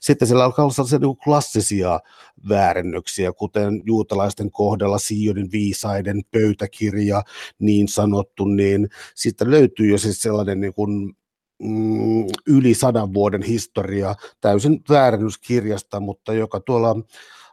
sitten 0.00 0.28
siellä 0.28 0.44
alkaa 0.44 0.64
olla 0.64 0.74
sellaisia 0.74 0.98
niin 0.98 1.16
klassisia 1.24 2.00
väärennöksiä, 2.48 3.32
kuten 3.32 3.82
juutalaisten 3.84 4.50
kohdalla 4.50 4.98
Sionin 4.98 5.52
viisaiden 5.52 6.22
pöytäkirja 6.30 7.22
niin 7.58 7.88
sanottu, 7.88 8.44
niin 8.44 8.88
sitten 9.14 9.50
löytyy 9.50 9.90
jo 9.90 9.98
siis 9.98 10.22
sellainen 10.22 10.60
niin 10.60 10.74
kuin 10.74 11.16
mm, 11.60 12.26
yli 12.46 12.74
sadan 12.74 13.14
vuoden 13.14 13.42
historia 13.42 14.14
täysin 14.40 14.80
väärennyskirjasta, 14.88 16.00
mutta 16.00 16.32
joka 16.32 16.60
tuolla 16.60 16.96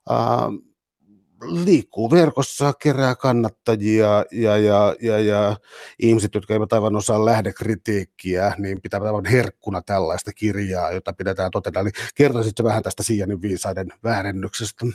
ää, 0.10 0.18
liikkuu 1.66 2.12
verkossa, 2.12 2.74
kerää 2.82 3.16
kannattajia 3.16 4.26
ja, 4.32 4.58
ja, 4.58 4.95
ja, 5.01 5.20
ja 5.20 5.58
ihmiset, 5.99 6.36
jotka 6.36 6.53
eivät 6.53 6.74
aivan 6.74 6.95
osaa 6.95 7.26
lähdekritiikkiä, 7.26 8.55
niin 8.58 8.82
pitää 8.82 8.99
aivan 9.03 9.26
herkkuna 9.26 9.82
tällaista 9.82 10.34
kirjaa, 10.34 10.91
jota 10.91 11.14
pidetään 11.14 11.51
totena. 11.51 11.80
Eli 11.80 11.89
kertoisitko 12.16 12.64
vähän 12.64 12.84
tästä 12.84 13.03
Siianin 13.03 13.41
viisaiden 13.41 13.88
väärennyksestä? 14.03 14.86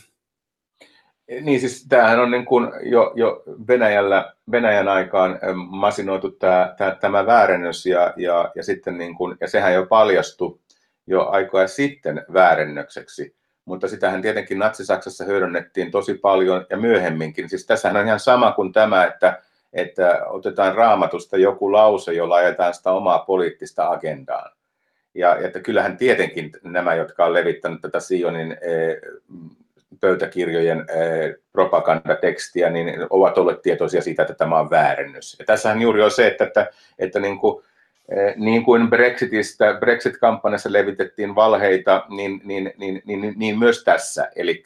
Niin 1.40 1.60
siis 1.60 1.86
tämähän 1.88 2.20
on 2.20 2.30
niin 2.30 2.44
kuin 2.44 2.68
jo, 2.82 3.12
jo 3.14 3.42
Venäjällä, 3.68 4.32
Venäjän 4.50 4.88
aikaan 4.88 5.38
masinoitu 5.54 6.30
tämä, 6.30 6.74
tämä, 6.78 6.96
tämä 7.00 7.26
väärennös 7.26 7.86
ja, 7.86 8.14
ja, 8.16 8.52
ja, 8.54 8.62
sitten 8.62 8.98
niin 8.98 9.14
kuin, 9.14 9.36
ja 9.40 9.48
sehän 9.48 9.74
jo 9.74 9.86
paljastui 9.86 10.58
jo 11.06 11.26
aikoja 11.26 11.68
sitten 11.68 12.24
väärennökseksi 12.32 13.34
mutta 13.64 13.88
sitähän 13.88 14.22
tietenkin 14.22 14.58
Natsi-Saksassa 14.58 15.24
hyödynnettiin 15.24 15.90
tosi 15.90 16.14
paljon 16.14 16.66
ja 16.70 16.76
myöhemminkin. 16.76 17.48
Siis 17.48 17.66
tässähän 17.66 17.96
on 17.96 18.06
ihan 18.06 18.20
sama 18.20 18.52
kuin 18.52 18.72
tämä, 18.72 19.04
että, 19.04 19.42
että 19.72 20.26
otetaan 20.26 20.74
raamatusta 20.74 21.36
joku 21.36 21.72
lause, 21.72 22.12
jolla 22.12 22.34
ajetaan 22.34 22.74
sitä 22.74 22.90
omaa 22.90 23.18
poliittista 23.18 23.88
agendaa. 23.88 24.50
Ja 25.14 25.36
että 25.36 25.60
kyllähän 25.60 25.96
tietenkin 25.96 26.52
nämä, 26.62 26.94
jotka 26.94 27.24
on 27.24 27.32
levittänyt 27.32 27.80
tätä 27.80 28.00
Sionin 28.00 28.52
eh, 28.52 28.96
pöytäkirjojen 30.00 30.78
eh, 30.78 31.34
propagandatekstiä, 31.52 32.70
niin 32.70 33.06
ovat 33.10 33.38
olleet 33.38 33.62
tietoisia 33.62 34.02
siitä, 34.02 34.22
että 34.22 34.34
tämä 34.34 34.58
on 34.58 34.70
väärennys. 34.70 35.36
Ja 35.38 35.44
tässähän 35.44 35.82
juuri 35.82 36.02
on 36.02 36.10
se, 36.10 36.26
että, 36.26 36.44
että, 36.44 36.70
että 36.98 37.20
niin 37.20 37.38
kuin 37.38 37.64
Eh, 38.08 38.34
niin 38.36 38.64
kuin 38.64 38.90
Brexitistä, 38.90 39.76
Brexit-kampanjassa 39.80 40.72
levitettiin 40.72 41.34
valheita, 41.34 42.04
niin, 42.08 42.40
niin, 42.44 42.72
niin, 42.76 43.02
niin, 43.04 43.34
niin 43.36 43.58
myös 43.58 43.84
tässä. 43.84 44.30
Eli 44.36 44.64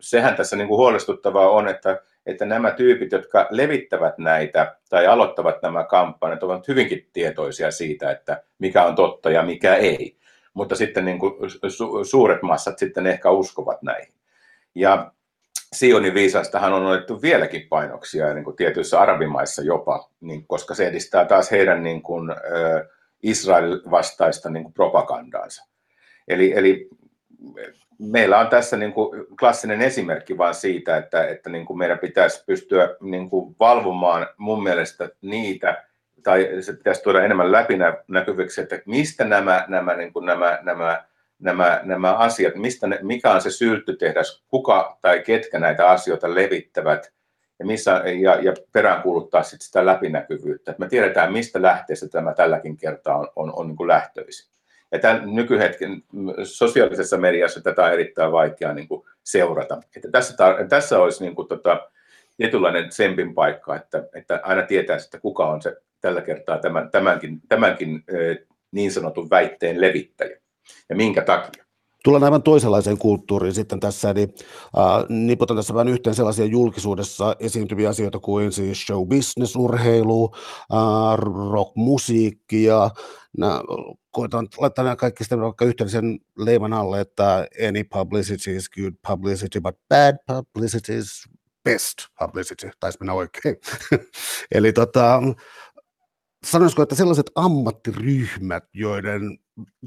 sehän 0.00 0.36
tässä 0.36 0.56
niin 0.56 0.68
kuin 0.68 0.78
huolestuttavaa 0.78 1.50
on, 1.50 1.68
että, 1.68 2.00
että 2.26 2.44
nämä 2.44 2.70
tyypit, 2.70 3.12
jotka 3.12 3.46
levittävät 3.50 4.18
näitä 4.18 4.76
tai 4.88 5.06
aloittavat 5.06 5.62
nämä 5.62 5.84
kampanjat, 5.84 6.42
ovat 6.42 6.68
hyvinkin 6.68 7.06
tietoisia 7.12 7.70
siitä, 7.70 8.10
että 8.10 8.42
mikä 8.58 8.84
on 8.84 8.94
totta 8.94 9.30
ja 9.30 9.42
mikä 9.42 9.74
ei. 9.74 10.16
Mutta 10.54 10.76
sitten 10.76 11.04
niin 11.04 11.18
kuin 11.18 11.32
su- 11.66 12.04
suuret 12.04 12.42
massat 12.42 12.78
sitten 12.78 13.06
ehkä 13.06 13.30
uskovat 13.30 13.82
näihin. 13.82 14.12
Ja 14.74 15.12
Sionin 15.72 16.14
viisastahan 16.14 16.72
on 16.72 16.86
otettu 16.86 17.22
vieläkin 17.22 17.68
painoksia 17.68 18.34
niin 18.34 18.44
kuin 18.44 18.56
tietyissä 18.56 19.00
arabimaissa 19.00 19.62
jopa, 19.62 20.10
niin, 20.20 20.46
koska 20.46 20.74
se 20.74 20.86
edistää 20.86 21.24
taas 21.24 21.50
heidän 21.50 21.82
niin 21.82 22.02
kuin, 22.02 22.30
Israel 23.22 23.80
vastaista 23.90 24.50
niin 24.50 24.62
kuin 24.62 24.74
propagandaansa. 24.74 25.66
Eli, 26.28 26.52
eli 26.56 26.88
meillä 27.98 28.38
on 28.38 28.48
tässä 28.48 28.76
niin 28.76 28.92
kuin 28.92 29.26
klassinen 29.40 29.82
esimerkki 29.82 30.38
vain 30.38 30.54
siitä, 30.54 30.96
että, 30.96 31.26
että 31.26 31.50
niin 31.50 31.66
kuin 31.66 31.78
meidän 31.78 31.98
pitäisi 31.98 32.44
pystyä 32.46 32.96
niin 33.00 33.30
kuin 33.30 33.56
valvomaan 33.60 34.26
mun 34.36 34.62
mielestä 34.62 35.10
niitä, 35.20 35.84
tai 36.22 36.48
se 36.60 36.72
pitäisi 36.72 37.02
tuoda 37.02 37.24
enemmän 37.24 37.52
läpinäkyviksi, 37.52 38.60
että 38.60 38.78
mistä 38.86 39.24
nämä, 39.24 39.64
nämä, 39.68 39.94
niin 39.94 40.12
kuin 40.12 40.26
nämä, 40.26 40.58
nämä 40.62 41.04
nämä, 41.40 41.80
nämä 41.82 42.14
asiat, 42.14 42.54
mistä 42.54 42.86
ne, 42.86 42.98
mikä 43.02 43.32
on 43.32 43.40
se 43.40 43.50
sylttytehdas, 43.50 44.42
kuka 44.48 44.98
tai 45.02 45.20
ketkä 45.20 45.58
näitä 45.58 45.88
asioita 45.88 46.34
levittävät 46.34 47.12
ja, 47.58 47.66
missä, 47.66 48.02
ja, 48.22 48.34
ja 48.34 48.54
peräänkuuluttaa 48.72 49.42
sit 49.42 49.60
sitä 49.60 49.86
läpinäkyvyyttä. 49.86 50.74
Me 50.78 50.88
tiedetään, 50.88 51.32
mistä 51.32 51.62
lähteestä 51.62 52.08
tämä 52.08 52.34
tälläkin 52.34 52.76
kertaa 52.76 53.18
on, 53.18 53.28
on, 53.36 53.52
on 53.56 53.66
niin 53.66 53.76
kuin 53.76 53.88
lähtöisin. 53.88 54.50
Ja 54.92 54.98
tämän 54.98 55.34
nykyhetken 55.34 56.02
sosiaalisessa 56.42 57.16
mediassa 57.16 57.60
tätä 57.62 57.84
on 57.84 57.92
erittäin 57.92 58.32
vaikea 58.32 58.74
niin 58.74 58.88
kuin 58.88 59.02
seurata. 59.22 59.80
Että 59.96 60.08
tässä, 60.12 60.34
tar- 60.34 60.66
tässä 60.68 60.98
olisi 60.98 61.24
niin 61.24 61.34
kuin 61.34 61.48
tota, 61.48 61.90
tietynlainen 62.36 62.88
tsempin 62.88 63.34
paikka, 63.34 63.76
että, 63.76 64.04
että 64.14 64.40
aina 64.42 64.62
tietää, 64.62 64.96
että 64.96 65.20
kuka 65.20 65.46
on 65.46 65.62
se 65.62 65.76
tällä 66.00 66.20
kertaa 66.20 66.58
tämän, 66.58 66.90
tämänkin, 66.90 67.40
tämänkin 67.48 68.04
niin 68.72 68.92
sanotun 68.92 69.30
väitteen 69.30 69.80
levittäjä 69.80 70.39
ja 70.88 70.96
minkä 70.96 71.22
takia. 71.22 71.64
Tullaan 72.04 72.24
aivan 72.24 72.42
toisenlaiseen 72.42 72.98
kulttuuriin 72.98 73.54
sitten 73.54 73.80
tässä, 73.80 74.10
eli 74.10 74.22
äh, 74.22 75.04
niputan 75.08 75.56
tässä 75.56 75.74
vähän 75.74 75.88
yhteen 75.88 76.14
sellaisia 76.14 76.44
julkisuudessa 76.44 77.36
esiintyviä 77.38 77.88
asioita 77.88 78.18
kuin 78.18 78.52
siis 78.52 78.86
show 78.86 79.08
business, 79.08 79.56
urheilu, 79.56 80.34
äh, 80.72 81.18
rock, 81.52 81.76
musiikki 81.76 82.64
ja 82.64 82.90
nää, 83.38 83.60
koitan 84.10 84.48
laittaa 84.58 84.84
nämä 84.84 84.96
kaikki 84.96 85.24
sitten 85.24 85.40
vaikka 85.40 85.64
yhteisen 85.64 86.18
leiman 86.38 86.72
alle, 86.72 87.00
että 87.00 87.46
any 87.68 87.84
publicity 87.84 88.56
is 88.56 88.70
good 88.70 88.94
publicity, 89.08 89.60
but 89.60 89.76
bad 89.88 90.16
publicity 90.26 90.98
is 90.98 91.28
best 91.64 91.98
publicity, 92.18 92.70
taisi 92.80 92.98
mennä 93.00 93.12
oikein. 93.12 93.56
eli 94.54 94.72
tota, 94.72 95.22
sanoisiko, 96.44 96.82
että 96.82 96.94
sellaiset 96.94 97.30
ammattiryhmät, 97.34 98.64
joiden 98.74 99.38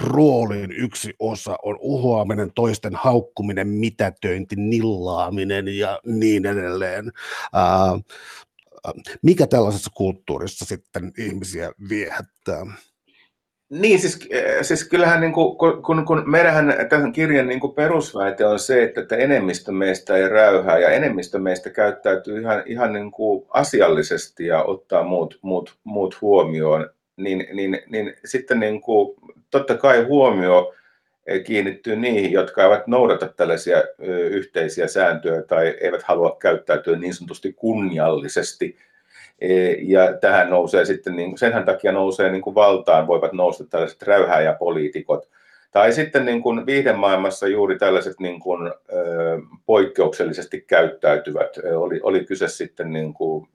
roolin 0.03 0.71
yksi 0.71 1.13
osa 1.19 1.55
on 1.63 1.77
uhoaminen, 1.79 2.51
toisten 2.55 2.95
haukkuminen, 2.95 3.67
mitätöinti, 3.67 4.55
nillaaminen 4.55 5.77
ja 5.77 5.99
niin 6.05 6.45
edelleen. 6.45 7.11
Ää, 7.53 7.99
mikä 9.21 9.47
tällaisessa 9.47 9.91
kulttuurissa 9.95 10.65
sitten 10.65 11.11
ihmisiä 11.17 11.71
viehättää? 11.89 12.65
Niin, 13.69 13.99
siis, 13.99 14.29
siis 14.61 14.89
kyllähän 14.89 15.21
niin 15.21 15.33
kuin, 15.33 15.57
kun, 15.57 16.05
kun 16.05 16.23
meidän 16.25 16.73
tämän 16.89 17.11
kirjan 17.11 17.47
niin 17.47 17.59
kuin 17.59 17.73
perusväite 17.73 18.45
on 18.45 18.59
se, 18.59 18.83
että, 18.83 19.01
että 19.01 19.15
enemmistö 19.15 19.71
meistä 19.71 20.15
ei 20.15 20.29
räyhää 20.29 20.79
ja 20.79 20.89
enemmistö 20.89 21.39
meistä 21.39 21.69
käyttäytyy 21.69 22.41
ihan, 22.41 22.63
ihan 22.65 22.93
niin 22.93 23.11
kuin 23.11 23.45
asiallisesti 23.49 24.45
ja 24.45 24.63
ottaa 24.63 25.03
muut, 25.03 25.39
muut, 25.41 25.75
muut 25.83 26.21
huomioon, 26.21 26.89
niin, 27.17 27.47
niin, 27.53 27.81
niin 27.89 28.13
sitten 28.25 28.59
niin 28.59 28.81
kuin, 28.81 29.15
totta 29.51 29.77
kai 29.77 30.03
huomio 30.03 30.73
kiinnittyy 31.43 31.95
niihin, 31.95 32.31
jotka 32.31 32.63
eivät 32.63 32.87
noudata 32.87 33.27
tällaisia 33.27 33.83
yhteisiä 34.29 34.87
sääntöjä 34.87 35.41
tai 35.41 35.67
eivät 35.81 36.03
halua 36.03 36.37
käyttäytyä 36.39 36.95
niin 36.97 37.13
sanotusti 37.13 37.53
kunniallisesti. 37.53 38.77
E, 39.41 39.71
ja 39.71 40.13
tähän 40.13 40.49
nousee 40.49 40.85
sitten, 40.85 41.15
niin 41.15 41.37
senhän 41.37 41.65
takia 41.65 41.91
nousee 41.91 42.31
niin 42.31 42.41
kuin 42.41 42.55
valtaan, 42.55 43.07
voivat 43.07 43.33
nousta 43.33 43.65
tällaiset 43.65 44.01
räyhääjäpoliitikot. 44.01 45.29
Tai 45.71 45.93
sitten 45.93 46.25
niin 46.25 46.41
kuin 46.41 46.65
viihdemaailmassa 46.65 47.47
juuri 47.47 47.79
tällaiset 47.79 48.19
niin 48.19 48.39
kuin, 48.39 48.71
poikkeuksellisesti 49.65 50.61
käyttäytyvät. 50.61 51.57
Oli, 51.75 51.99
oli 52.03 52.25
kyse 52.25 52.47
sitten 52.47 52.93
niin 52.93 53.13
kuin, 53.13 53.47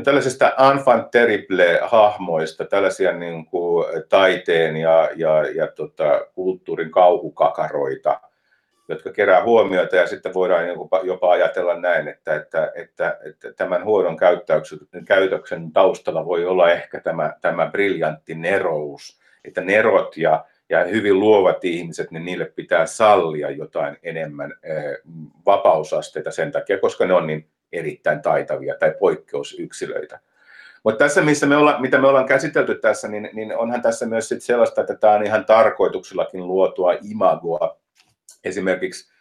ö, 0.00 0.02
tällaisista 0.02 0.52
enfant 0.72 1.10
terrible-hahmoista, 1.10 2.64
tällaisia 2.64 3.12
niin 3.12 3.46
kuin 3.46 3.86
taiteen 4.08 4.76
ja, 4.76 5.08
ja, 5.16 5.44
ja 5.54 5.66
tota, 5.66 6.20
kulttuurin 6.34 6.90
kauhukakaroita, 6.90 8.20
jotka 8.88 9.12
kerää 9.12 9.44
huomiota 9.44 9.96
ja 9.96 10.06
sitten 10.06 10.34
voidaan 10.34 10.64
jopa 11.02 11.30
ajatella 11.30 11.80
näin, 11.80 12.08
että, 12.08 12.34
että, 12.34 12.72
että, 12.74 13.18
että 13.24 13.52
tämän 13.52 13.84
huonon 13.84 14.16
käytöksen, 14.16 14.78
käytöksen 15.06 15.72
taustalla 15.72 16.26
voi 16.26 16.44
olla 16.44 16.70
ehkä 16.70 17.00
tämä, 17.00 17.32
tämä 17.40 17.66
briljantti 17.66 18.34
nerous, 18.34 19.20
että 19.44 19.60
nerot 19.60 20.16
ja, 20.16 20.44
ja 20.68 20.84
hyvin 20.84 21.20
luovat 21.20 21.64
ihmiset, 21.64 22.10
niin 22.10 22.24
niille 22.24 22.44
pitää 22.44 22.86
sallia 22.86 23.50
jotain 23.50 23.96
enemmän 24.02 24.54
eh, 24.62 24.98
vapausasteita 25.46 26.30
sen 26.30 26.52
takia, 26.52 26.78
koska 26.78 27.06
ne 27.06 27.14
on 27.14 27.26
niin 27.26 27.46
erittäin 27.72 28.22
taitavia 28.22 28.74
tai 28.78 28.94
poikkeusyksilöitä. 29.00 30.20
Mutta 30.82 31.04
tässä, 31.04 31.22
missä 31.22 31.46
me 31.46 31.56
olla, 31.56 31.80
mitä 31.80 31.98
me 31.98 32.08
ollaan 32.08 32.26
käsitelty 32.26 32.74
tässä, 32.74 33.08
niin, 33.08 33.30
niin 33.32 33.56
onhan 33.56 33.82
tässä 33.82 34.06
myös 34.06 34.28
sit 34.28 34.42
sellaista, 34.42 34.80
että 34.80 34.94
tämä 34.94 35.14
on 35.14 35.26
ihan 35.26 35.44
tarkoituksellakin 35.44 36.46
luotua 36.46 36.92
imagoa. 37.10 37.76
Esimerkiksi 38.44 39.12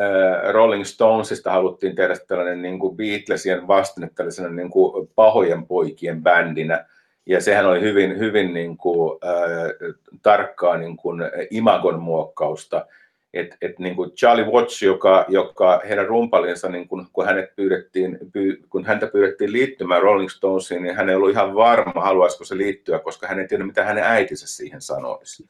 äh, 0.00 0.52
Rolling 0.52 0.84
Stonesista 0.84 1.50
haluttiin 1.50 1.96
tehdä 1.96 2.14
tällainen 2.28 2.62
niin 2.62 2.78
kuin 2.78 2.96
Beatlesien 2.96 3.68
vastine 3.68 4.10
tällaisena 4.14 4.48
niin 4.48 4.70
kuin 4.70 5.08
pahojen 5.14 5.66
poikien 5.66 6.22
bändinä. 6.22 6.86
ja 7.26 7.40
sehän 7.40 7.66
oli 7.66 7.80
hyvin, 7.80 8.18
hyvin 8.18 8.54
niin 8.54 8.76
kuin, 8.76 9.18
äh, 9.24 9.94
tarkkaa 10.22 10.76
niin 10.76 10.96
kuin 10.96 11.20
imagon 11.50 12.00
muokkausta. 12.00 12.86
Et, 13.38 13.56
et 13.62 13.78
niin 13.78 13.96
kuin 13.96 14.10
Charlie 14.10 14.46
Watts, 14.46 14.82
joka, 14.82 15.24
joka 15.28 15.82
heidän 15.88 16.06
rumpalinsa, 16.06 16.68
niin 16.68 16.88
kun, 16.88 17.06
kun, 17.12 17.26
hänet 17.26 17.56
pyydettiin, 17.56 18.18
py, 18.32 18.62
kun 18.70 18.84
häntä 18.84 19.06
pyydettiin 19.06 19.52
liittymään 19.52 20.02
Rolling 20.02 20.30
Stonesiin, 20.30 20.82
niin 20.82 20.96
hän 20.96 21.08
ei 21.08 21.16
ollut 21.16 21.30
ihan 21.30 21.54
varma, 21.54 22.00
haluaisiko 22.02 22.44
se 22.44 22.56
liittyä, 22.56 22.98
koska 22.98 23.26
hän 23.26 23.38
ei 23.38 23.48
tiedä, 23.48 23.64
mitä 23.64 23.84
hänen 23.84 24.04
äitinsä 24.04 24.46
siihen 24.46 24.80
sanoisi. 24.80 25.48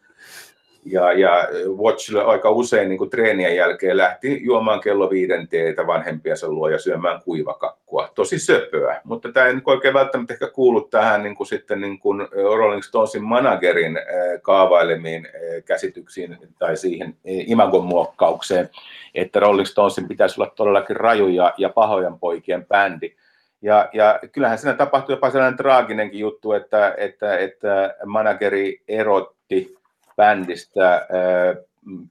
Ja, 0.89 1.13
ja 1.13 1.49
Watchille 1.77 2.25
aika 2.25 2.51
usein 2.51 2.89
niin 2.89 2.99
kuin 2.99 3.11
treenien 3.11 3.57
jälkeen 3.57 3.97
lähti 3.97 4.45
juomaan 4.45 4.81
kello 4.81 5.11
viiden 5.11 5.49
teetä 5.49 5.87
vanhempiensa 5.87 6.49
luo 6.49 6.69
ja 6.69 6.79
syömään 6.79 7.23
kuivakakkua. 7.23 8.09
Tosi 8.15 8.39
söpöä, 8.39 9.01
mutta 9.05 9.33
tämä 9.33 9.47
ei 9.47 9.53
niin 9.53 9.63
oikein 9.67 9.95
välttämättä 9.95 10.35
ehkä 10.35 10.49
kuulu 10.49 10.81
tähän 10.81 11.23
niin 11.23 11.37
kuin 11.37 11.47
sitten 11.47 11.81
niin 11.81 11.99
kuin 11.99 12.29
Rolling 12.57 12.83
Stonesin 12.83 13.25
managerin 13.25 13.99
kaavailemiin 14.43 15.29
käsityksiin 15.65 16.39
tai 16.59 16.77
siihen 16.77 17.17
imagon 17.25 17.85
muokkaukseen, 17.85 18.69
että 19.15 19.41
Rolling 19.41 19.67
Stonesin 19.67 20.09
pitäisi 20.09 20.41
olla 20.41 20.53
todellakin 20.57 20.97
rajuja 20.97 21.55
ja 21.59 21.69
pahojen 21.69 22.19
poikien 22.19 22.67
bändi. 22.67 23.15
Ja, 23.63 23.89
ja 23.93 24.19
kyllähän 24.33 24.59
siinä 24.59 24.75
tapahtui 24.75 25.13
jopa 25.13 25.31
sellainen 25.31 25.57
traaginenkin 25.57 26.21
juttu, 26.21 26.53
että, 26.53 26.95
että, 26.97 27.39
että 27.39 27.95
manageri 28.05 28.83
erotti 28.89 29.77
bändistä 30.17 31.07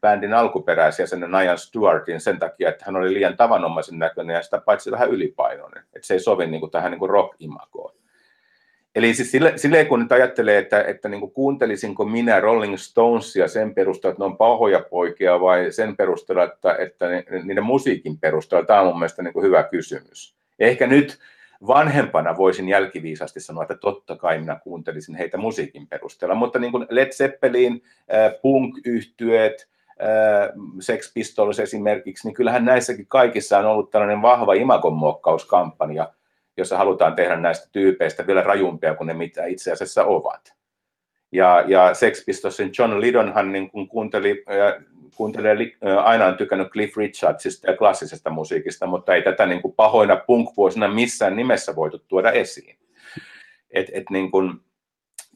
bändin 0.02 0.34
alkuperäisiä 0.34 1.06
sen 1.06 1.20
Nian 1.20 1.58
Stewartin 1.58 2.22
sen 2.22 2.40
takia, 2.40 2.70
että 2.70 2.86
hän 2.86 2.96
oli 2.96 3.14
liian 3.14 3.38
tavanomaisen 3.38 4.00
näköinen 4.00 4.34
ja 4.34 4.42
sitä 4.42 4.62
paitsi 4.66 4.92
vähän 4.92 5.10
ylipainoinen. 5.10 5.84
Että 5.96 6.08
se 6.08 6.14
ei 6.14 6.20
sovi 6.20 6.48
niin 6.48 6.60
kuin 6.60 6.72
tähän 6.72 6.92
niin 6.92 7.10
rock-imagoon. 7.10 7.96
Eli 8.96 9.14
siis 9.14 9.32
sille, 9.32 9.54
sille 9.56 9.86
kun 9.86 10.00
nyt 10.00 10.12
ajattelee, 10.12 10.58
että, 10.58 10.84
että 10.84 11.10
niin 11.10 11.32
kuuntelisinko 11.32 12.06
minä 12.06 12.40
Rolling 12.40 12.78
Stonesia 12.78 13.48
sen 13.48 13.74
perusteella, 13.74 14.12
että 14.12 14.22
ne 14.22 14.26
on 14.26 14.38
pahoja 14.38 14.80
poikia 14.80 15.40
vai 15.40 15.72
sen 15.72 15.98
perusteella, 15.98 16.44
että, 16.44 16.76
että 16.76 17.06
niiden 17.44 17.64
musiikin 17.64 18.18
perusteella, 18.18 18.66
tämä 18.66 18.82
on 18.82 18.88
mun 18.88 19.00
mielestä 19.00 19.24
niin 19.24 19.44
hyvä 19.44 19.64
kysymys. 19.64 20.36
Ehkä 20.60 20.88
nyt 20.88 21.20
vanhempana 21.68 22.38
voisin 22.38 22.70
jälkiviisasti 22.70 23.40
sanoa, 23.40 23.64
että 23.64 23.76
totta 23.76 24.16
kai 24.16 24.40
minä 24.40 24.60
kuuntelisin 24.64 25.16
heitä 25.16 25.38
musiikin 25.38 25.88
perusteella, 25.88 26.36
mutta 26.36 26.60
niin 26.60 26.72
kuin 26.72 26.88
Led 26.90 27.12
Zeppelin, 27.12 27.84
äh, 28.14 28.32
punk-yhtyeet, 28.42 29.68
äh, 30.02 30.50
Sex 30.80 31.14
Pistols 31.14 31.60
esimerkiksi, 31.60 32.28
niin 32.28 32.36
kyllähän 32.36 32.66
näissäkin 32.66 33.08
kaikissa 33.08 33.60
on 33.60 33.66
ollut 33.66 33.92
tällainen 33.92 34.22
vahva 34.22 34.54
imagonmuokkauskampanja, 34.54 36.14
jossa 36.58 36.78
halutaan 36.78 37.16
tehdä 37.16 37.36
näistä 37.36 37.70
tyypeistä 37.72 38.28
vielä 38.28 38.42
rajumpia 38.42 38.96
kuin 38.96 39.08
ne 39.08 39.14
mitä 39.14 39.46
itse 39.46 39.72
asiassa 39.72 40.06
ovat. 40.06 40.56
Ja, 41.32 41.64
ja 41.68 41.94
Sex 41.94 42.26
Pistolsin 42.26 42.72
John 42.80 43.02
Lydonhan 43.02 43.52
niin 43.52 43.72
kun 43.72 43.88
kuunteli 43.88 44.44
äh, 44.50 44.84
kuuntelee, 45.16 45.58
aina 46.04 46.26
on 46.26 46.38
tykännyt 46.38 46.72
Cliff 46.72 46.98
Richardsista 46.98 47.72
ja 47.72 47.78
klassisesta 47.78 48.30
musiikista, 48.30 48.88
mutta 48.88 49.16
ei 49.16 49.22
tätä 49.22 49.46
niin 49.46 49.62
kuin 49.62 49.74
pahoina 49.74 50.16
punk-vuosina 50.16 50.88
missään 50.88 51.36
nimessä 51.36 51.76
voitu 51.76 52.00
tuoda 52.08 52.32
esiin. 52.32 52.78
Et, 53.72 53.88
et 53.94 54.10
niin 54.10 54.32
kuin, 54.32 54.54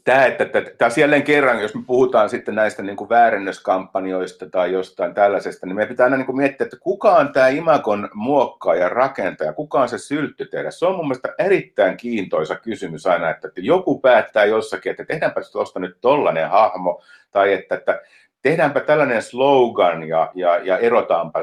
tämä, 0.04 0.26
että, 0.26 0.44
että 0.44 0.72
taas 0.78 0.98
jälleen 0.98 1.24
kerran, 1.24 1.62
jos 1.62 1.76
me 1.76 1.82
puhutaan 1.88 2.30
sitten 2.30 2.56
näistä 2.56 2.84
niin 2.84 2.98
kuin 2.98 3.10
väärennöskampanjoista 3.10 4.50
tai 4.50 4.72
jostain 4.72 5.14
tällaisesta, 5.14 5.66
niin 5.66 5.76
me 5.76 5.86
pitää 5.86 6.04
aina 6.04 6.18
niin 6.18 6.26
kuin 6.26 6.38
miettiä, 6.38 6.66
että 6.66 6.78
kuka 6.80 7.12
on 7.12 7.34
tämä 7.34 7.48
imagon 7.48 8.10
muokkaaja 8.14 8.82
ja 8.82 8.90
rakentaja, 8.90 9.54
kuka 9.54 9.82
on 9.82 9.90
se 9.90 9.98
tehdä. 10.52 10.72
Se 10.72 10.86
on 10.86 10.96
mun 10.96 11.08
mielestä 11.08 11.36
erittäin 11.38 11.98
kiintoisa 11.98 12.56
kysymys 12.56 13.06
aina, 13.06 13.30
että, 13.30 13.48
että 13.48 13.62
joku 13.62 14.00
päättää 14.00 14.46
jossakin, 14.46 14.90
että 14.90 15.06
tehdäänpä 15.06 15.42
tuosta 15.52 15.80
nyt 15.80 15.98
tollainen 16.02 16.50
hahmo, 16.50 17.04
tai 17.32 17.54
että, 17.54 17.76
että 17.76 18.02
tehdäänpä 18.42 18.80
tällainen 18.80 19.22
slogan 19.22 20.08
ja, 20.08 20.32
ja, 20.36 20.58
ja 20.58 20.78
erotaanpa 20.78 21.40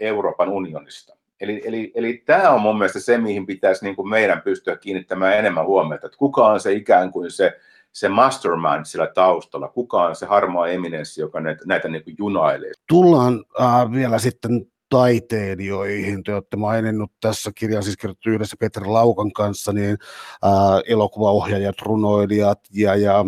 Euroopan 0.00 0.48
unionista. 0.48 1.16
Eli, 1.40 1.62
eli, 1.64 1.92
eli 1.94 2.22
tämä 2.26 2.50
on 2.50 2.60
mun 2.60 2.78
mielestä 2.78 3.00
se, 3.00 3.18
mihin 3.18 3.46
pitäisi 3.46 3.84
niin 3.84 3.96
kuin 3.96 4.08
meidän 4.08 4.42
pystyä 4.42 4.76
kiinnittämään 4.76 5.38
enemmän 5.38 5.66
huomiota, 5.66 6.06
että 6.06 6.18
kuka 6.18 6.46
on 6.46 6.60
se 6.60 6.72
ikään 6.72 7.12
kuin 7.12 7.30
se, 7.30 7.60
se 7.92 8.08
mastermind 8.08 8.84
sillä 8.84 9.06
taustalla, 9.06 9.68
kuka 9.68 10.02
on 10.02 10.16
se 10.16 10.26
harmaa 10.26 10.68
eminenssi, 10.68 11.20
joka 11.20 11.40
näitä, 11.40 11.62
näitä 11.66 11.88
niin 11.88 12.04
kuin 12.04 12.16
junailee. 12.18 12.72
Tullaan 12.88 13.44
äh, 13.60 13.92
vielä 13.92 14.18
sitten 14.18 14.66
taiteilijoihin. 14.90 16.22
Te 16.22 16.34
olette 16.34 16.56
maininnut 16.56 17.12
tässä 17.20 17.50
kirjan, 17.54 17.82
siis 17.82 17.96
kirjoittu 17.96 18.30
yhdessä 18.30 18.56
Petri 18.60 18.86
Laukan 18.86 19.32
kanssa, 19.32 19.72
niin 19.72 19.98
ää, 20.42 20.80
elokuvaohjaajat, 20.86 21.80
runoilijat 21.82 22.60
ja, 22.72 22.96
ja 22.96 23.24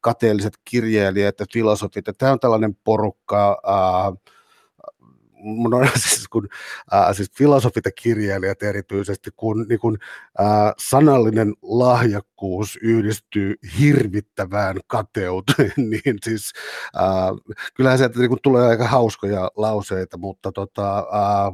kateelliset 0.00 0.52
kirjailijat 0.64 1.40
ja 1.40 1.46
filosofit. 1.52 2.06
Ja 2.06 2.12
tämä 2.18 2.32
on 2.32 2.40
tällainen 2.40 2.76
porukka, 2.84 3.60
ää, 3.66 4.12
no, 5.70 5.86
siis, 6.08 6.28
kun, 6.28 6.48
ää, 6.90 7.14
siis 7.14 7.30
filosofit 7.38 7.84
ja 7.84 7.92
kirjailijat 8.02 8.62
erityisesti, 8.62 9.30
kun 9.36 9.66
niin 9.68 9.80
kun, 9.80 9.98
ää, 10.38 10.72
sanallinen 10.78 11.54
lahjakkuus 11.62 12.78
yhdistyy 12.82 13.54
hirvittävään 13.80 14.76
kateuteen, 14.86 15.72
niin 15.90 16.18
siis 16.24 16.52
ää, 16.94 17.28
kyllähän 17.74 17.98
sieltä 17.98 18.18
niin 18.18 18.28
kun 18.28 18.38
tulee 18.42 18.66
aika 18.66 18.88
hauskoja 18.88 19.50
lauseita, 19.56 20.18
mutta 20.18 20.52
tota, 20.52 20.98
ää, 20.98 21.50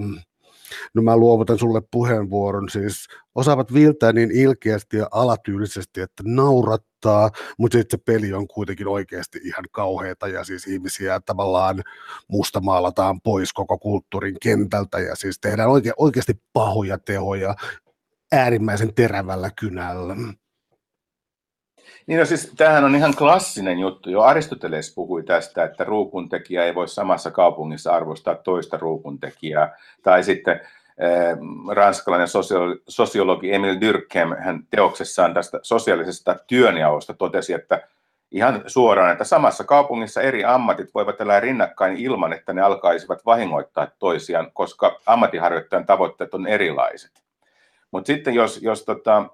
No 0.94 1.02
mä 1.02 1.16
luovutan 1.16 1.58
sulle 1.58 1.82
puheenvuoron, 1.90 2.68
siis 2.68 3.06
osaavat 3.34 3.74
viiltää 3.74 4.12
niin 4.12 4.30
ilkeästi 4.30 4.96
ja 4.96 5.08
alatyylisesti, 5.10 6.00
että 6.00 6.22
naurattaa, 6.26 7.30
mutta 7.58 7.78
sitten 7.78 7.98
se 7.98 8.02
peli 8.06 8.32
on 8.32 8.48
kuitenkin 8.48 8.88
oikeasti 8.88 9.40
ihan 9.44 9.64
kauheata 9.72 10.28
ja 10.28 10.44
siis 10.44 10.66
ihmisiä 10.66 11.20
tavallaan 11.26 11.82
mustamaalataan 12.28 13.20
pois 13.20 13.52
koko 13.52 13.78
kulttuurin 13.78 14.36
kentältä 14.42 14.98
ja 14.98 15.16
siis 15.16 15.40
tehdään 15.40 15.70
oike, 15.70 15.92
oikeasti 15.96 16.34
pahoja 16.52 16.98
tehoja 16.98 17.54
äärimmäisen 18.32 18.94
terävällä 18.94 19.50
kynällä. 19.60 20.16
Niin 22.06 22.18
no 22.18 22.24
siis 22.24 22.52
tämähän 22.56 22.84
on 22.84 22.94
ihan 22.94 23.14
klassinen 23.16 23.78
juttu. 23.78 24.10
Jo 24.10 24.22
Aristoteles 24.22 24.94
puhui 24.94 25.22
tästä, 25.22 25.64
että 25.64 25.84
ruukuntekijä 25.84 26.64
ei 26.64 26.74
voi 26.74 26.88
samassa 26.88 27.30
kaupungissa 27.30 27.92
arvostaa 27.92 28.34
toista 28.34 28.76
ruukuntekijää. 28.76 29.76
Tai 30.02 30.24
sitten 30.24 30.60
eh, 30.98 31.36
ranskalainen 31.74 32.28
sosiologi 32.88 33.54
Emil 33.54 33.80
Durkheim, 33.80 34.36
hän 34.38 34.60
teoksessaan 34.70 35.34
tästä 35.34 35.58
sosiaalisesta 35.62 36.36
työnjaosta 36.46 37.14
totesi, 37.14 37.52
että 37.52 37.88
ihan 38.30 38.62
suoraan, 38.66 39.12
että 39.12 39.24
samassa 39.24 39.64
kaupungissa 39.64 40.22
eri 40.22 40.44
ammatit 40.44 40.94
voivat 40.94 41.20
elää 41.20 41.40
rinnakkain 41.40 41.96
ilman, 41.96 42.32
että 42.32 42.52
ne 42.52 42.62
alkaisivat 42.62 43.26
vahingoittaa 43.26 43.88
toisiaan, 43.98 44.50
koska 44.54 45.00
ammattiharjoittajan 45.06 45.86
tavoitteet 45.86 46.34
on 46.34 46.46
erilaiset. 46.46 47.25
Mutta 47.90 48.06
sitten 48.06 48.34
jos, 48.34 48.62
jos 48.62 48.84
tota, 48.84 49.24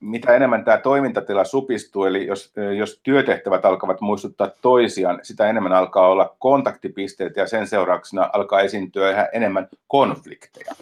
mitä 0.00 0.36
enemmän 0.36 0.64
tämä 0.64 0.78
toimintatila 0.78 1.44
supistuu, 1.44 2.04
eli 2.04 2.26
jos, 2.26 2.52
jos 2.78 3.00
työtehtävät 3.02 3.64
alkavat 3.64 4.00
muistuttaa 4.00 4.50
toisiaan, 4.62 5.20
sitä 5.22 5.50
enemmän 5.50 5.72
alkaa 5.72 6.08
olla 6.08 6.36
kontaktipisteitä 6.38 7.40
ja 7.40 7.46
sen 7.46 7.66
seurauksena 7.66 8.30
alkaa 8.32 8.60
esiintyä 8.60 9.10
yhä 9.10 9.28
enemmän 9.32 9.68
konflikteja. 9.88 10.74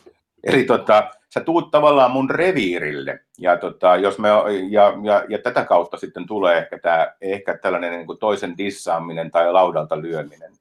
Eli 0.45 0.65
tota, 0.65 1.11
sä 1.35 1.41
tuut 1.41 1.71
tavallaan 1.71 2.11
mun 2.11 2.31
reviirille 2.31 3.21
ja, 3.39 3.57
tota, 3.57 3.97
jos 3.97 4.19
me, 4.19 4.29
ja, 4.71 4.99
ja, 5.03 5.25
ja 5.29 5.39
tätä 5.39 5.65
kautta 5.65 5.97
sitten 5.97 6.27
tulee 6.27 6.59
ehkä, 6.59 6.79
tää, 6.79 7.17
ehkä 7.21 7.59
tällainen 7.59 7.93
niin 7.93 8.07
kuin 8.07 8.19
toisen 8.19 8.59
dissaaminen 8.59 9.31
tai 9.31 9.53
laudalta 9.53 10.03
lyöminen. 10.03 10.53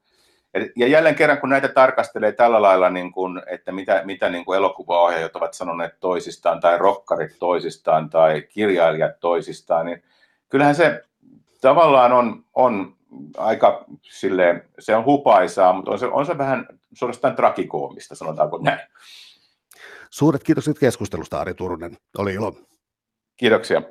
Ja 0.76 0.86
jälleen 0.86 1.14
kerran, 1.14 1.40
kun 1.40 1.48
näitä 1.48 1.68
tarkastelee 1.68 2.32
tällä 2.32 2.62
lailla, 2.62 2.90
niin 2.90 3.12
kuin, 3.12 3.42
että 3.46 3.72
mitä, 3.72 4.02
mitä 4.04 4.28
niin 4.30 4.44
kuin 4.44 4.56
elokuvaohjaajat 4.56 5.36
ovat 5.36 5.54
sanoneet 5.54 6.00
toisistaan, 6.00 6.60
tai 6.60 6.78
rokkarit 6.78 7.36
toisistaan, 7.38 8.10
tai 8.10 8.42
kirjailijat 8.42 9.20
toisistaan, 9.20 9.86
niin 9.86 10.02
kyllähän 10.48 10.74
se 10.74 11.02
tavallaan 11.60 12.12
on, 12.12 12.44
on 12.54 12.96
aika 13.36 13.84
sille, 14.02 14.64
se 14.78 14.96
on 14.96 15.04
hupaisaa, 15.04 15.72
mutta 15.72 15.90
on 15.90 15.98
se, 15.98 16.06
on 16.06 16.26
se 16.26 16.38
vähän 16.38 16.66
suorastaan 16.92 17.36
trakikoomista, 17.36 18.14
sanotaanko 18.14 18.58
näin. 18.58 18.80
Suuret 20.10 20.44
kiitokset 20.44 20.78
keskustelusta, 20.78 21.40
Ari 21.40 21.54
Turunen. 21.54 21.96
Oli 22.18 22.34
ilo. 22.34 22.56
Kiitoksia. 23.36 23.82